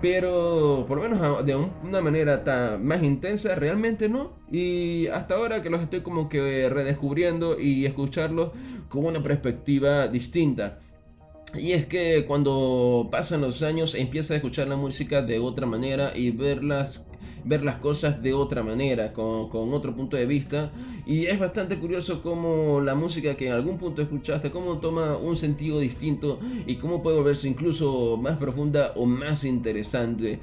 pero 0.00 0.84
por 0.86 0.98
lo 0.98 1.08
menos 1.08 1.44
de 1.46 1.56
una 1.56 2.00
manera 2.00 2.44
tan 2.44 2.84
más 2.84 3.02
intensa, 3.02 3.54
realmente 3.54 4.08
no. 4.08 4.32
Y 4.50 5.06
hasta 5.08 5.34
ahora 5.34 5.62
que 5.62 5.70
los 5.70 5.80
estoy 5.80 6.00
como 6.00 6.28
que 6.28 6.68
redescubriendo 6.68 7.58
y 7.58 7.86
escucharlos 7.86 8.50
con 8.88 9.04
una 9.04 9.22
perspectiva 9.22 10.06
distinta. 10.08 10.78
Y 11.54 11.72
es 11.72 11.86
que 11.86 12.24
cuando 12.26 13.08
pasan 13.10 13.42
los 13.42 13.62
años 13.62 13.94
empieza 13.94 14.34
a 14.34 14.36
escuchar 14.36 14.68
la 14.68 14.76
música 14.76 15.22
de 15.22 15.38
otra 15.38 15.66
manera 15.66 16.16
y 16.16 16.30
verlas 16.30 17.06
ver 17.44 17.64
las 17.64 17.78
cosas 17.78 18.22
de 18.22 18.32
otra 18.32 18.62
manera, 18.62 19.12
con, 19.12 19.48
con, 19.48 19.72
otro 19.72 19.94
punto 19.94 20.16
de 20.16 20.26
vista. 20.26 20.70
Y 21.06 21.26
es 21.26 21.38
bastante 21.38 21.76
curioso 21.76 22.22
cómo 22.22 22.80
la 22.80 22.94
música 22.94 23.36
que 23.36 23.48
en 23.48 23.52
algún 23.52 23.78
punto 23.78 24.02
escuchaste, 24.02 24.50
cómo 24.50 24.78
toma 24.78 25.16
un 25.16 25.36
sentido 25.36 25.80
distinto 25.80 26.38
y 26.66 26.76
cómo 26.76 27.02
puede 27.02 27.16
volverse 27.16 27.48
incluso 27.48 28.16
más 28.16 28.38
profunda 28.38 28.92
o 28.96 29.06
más 29.06 29.44
interesante. 29.44 30.38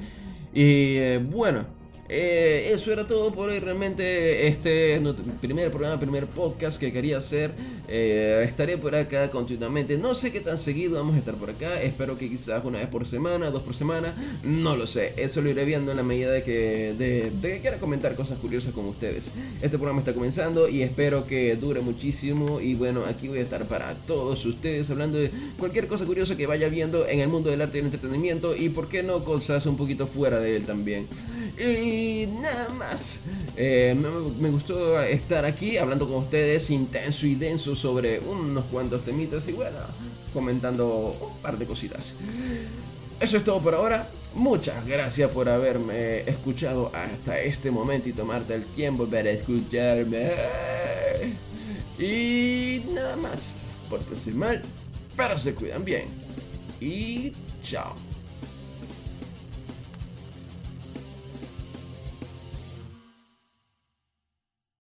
Y 0.53 0.95
eh, 0.97 1.25
bueno. 1.31 1.78
Eh, 2.11 2.71
eso 2.73 2.91
era 2.91 3.05
todo 3.05 3.31
por 3.31 3.49
hoy. 3.49 3.59
Realmente, 3.59 4.47
este 4.47 4.99
primer 5.39 5.69
programa, 5.69 5.99
primer 5.99 6.25
podcast 6.25 6.79
que 6.79 6.91
quería 6.91 7.17
hacer. 7.17 7.51
Eh, 7.87 8.43
estaré 8.47 8.77
por 8.77 8.95
acá 8.95 9.29
continuamente. 9.29 9.95
No 9.97 10.15
sé 10.15 10.31
qué 10.31 10.39
tan 10.39 10.57
seguido 10.57 10.97
vamos 10.97 11.15
a 11.15 11.19
estar 11.19 11.35
por 11.35 11.51
acá. 11.51 11.79
Espero 11.81 12.17
que 12.17 12.27
quizás 12.27 12.65
una 12.65 12.79
vez 12.79 12.87
por 12.87 13.05
semana, 13.05 13.51
dos 13.51 13.61
por 13.61 13.75
semana. 13.75 14.13
No 14.43 14.75
lo 14.75 14.87
sé. 14.87 15.13
Eso 15.17 15.41
lo 15.41 15.49
iré 15.49 15.65
viendo 15.65 15.91
en 15.91 15.97
la 15.97 16.03
medida 16.03 16.31
de 16.31 16.41
que, 16.41 16.95
de, 16.97 17.31
que 17.41 17.59
quiera 17.59 17.77
comentar 17.77 18.15
cosas 18.15 18.39
curiosas 18.39 18.73
con 18.73 18.85
ustedes. 18.85 19.29
Este 19.61 19.77
programa 19.77 19.99
está 19.99 20.13
comenzando 20.13 20.67
y 20.67 20.81
espero 20.81 21.27
que 21.27 21.55
dure 21.57 21.81
muchísimo. 21.81 22.59
Y 22.59 22.73
bueno, 22.73 23.03
aquí 23.07 23.27
voy 23.27 23.37
a 23.37 23.43
estar 23.43 23.65
para 23.65 23.93
todos 24.07 24.43
ustedes 24.47 24.89
hablando 24.89 25.19
de 25.19 25.29
cualquier 25.59 25.85
cosa 25.85 26.05
curiosa 26.05 26.35
que 26.35 26.47
vaya 26.47 26.69
viendo 26.69 27.07
en 27.07 27.19
el 27.19 27.27
mundo 27.27 27.51
del 27.51 27.61
arte 27.61 27.77
y 27.77 27.81
el 27.81 27.85
entretenimiento. 27.85 28.55
Y 28.55 28.69
por 28.69 28.87
qué 28.87 29.03
no 29.03 29.23
cosas 29.23 29.67
un 29.67 29.77
poquito 29.77 30.07
fuera 30.07 30.39
de 30.39 30.55
él 30.55 30.65
también. 30.65 31.05
Nada 32.41 32.69
más. 32.69 33.19
Eh, 33.55 33.95
me, 34.39 34.49
gustó 34.49 35.01
estar 35.01 35.45
aquí 35.45 35.77
hablando 35.77 36.07
con 36.07 36.17
ustedes 36.17 36.69
intenso 36.69 37.25
y 37.27 37.35
denso 37.35 37.75
sobre 37.75 38.19
unos 38.19 38.65
cuantos 38.65 39.03
temitas 39.03 39.47
y 39.47 39.53
bueno, 39.53 39.77
comentando 40.33 41.17
un 41.21 41.41
par 41.41 41.57
de 41.57 41.65
cositas. 41.65 42.15
Eso 43.19 43.37
es 43.37 43.43
todo 43.43 43.59
por 43.59 43.75
ahora. 43.75 44.07
Muchas 44.33 44.85
gracias 44.85 45.29
por 45.31 45.49
haberme 45.49 46.19
escuchado 46.21 46.91
hasta 46.93 47.39
este 47.39 47.71
momento 47.71 48.09
y 48.09 48.13
tomarte 48.13 48.55
el 48.55 48.63
tiempo 48.63 49.05
para 49.07 49.29
escucharme. 49.31 50.31
Y 51.97 52.83
nada 52.93 53.15
más. 53.17 53.51
Por 53.89 54.05
decir 54.05 54.35
mal, 54.35 54.61
pero 55.17 55.37
se 55.37 55.53
cuidan 55.53 55.83
bien. 55.83 56.05
Y 56.79 57.33
chao. 57.63 58.08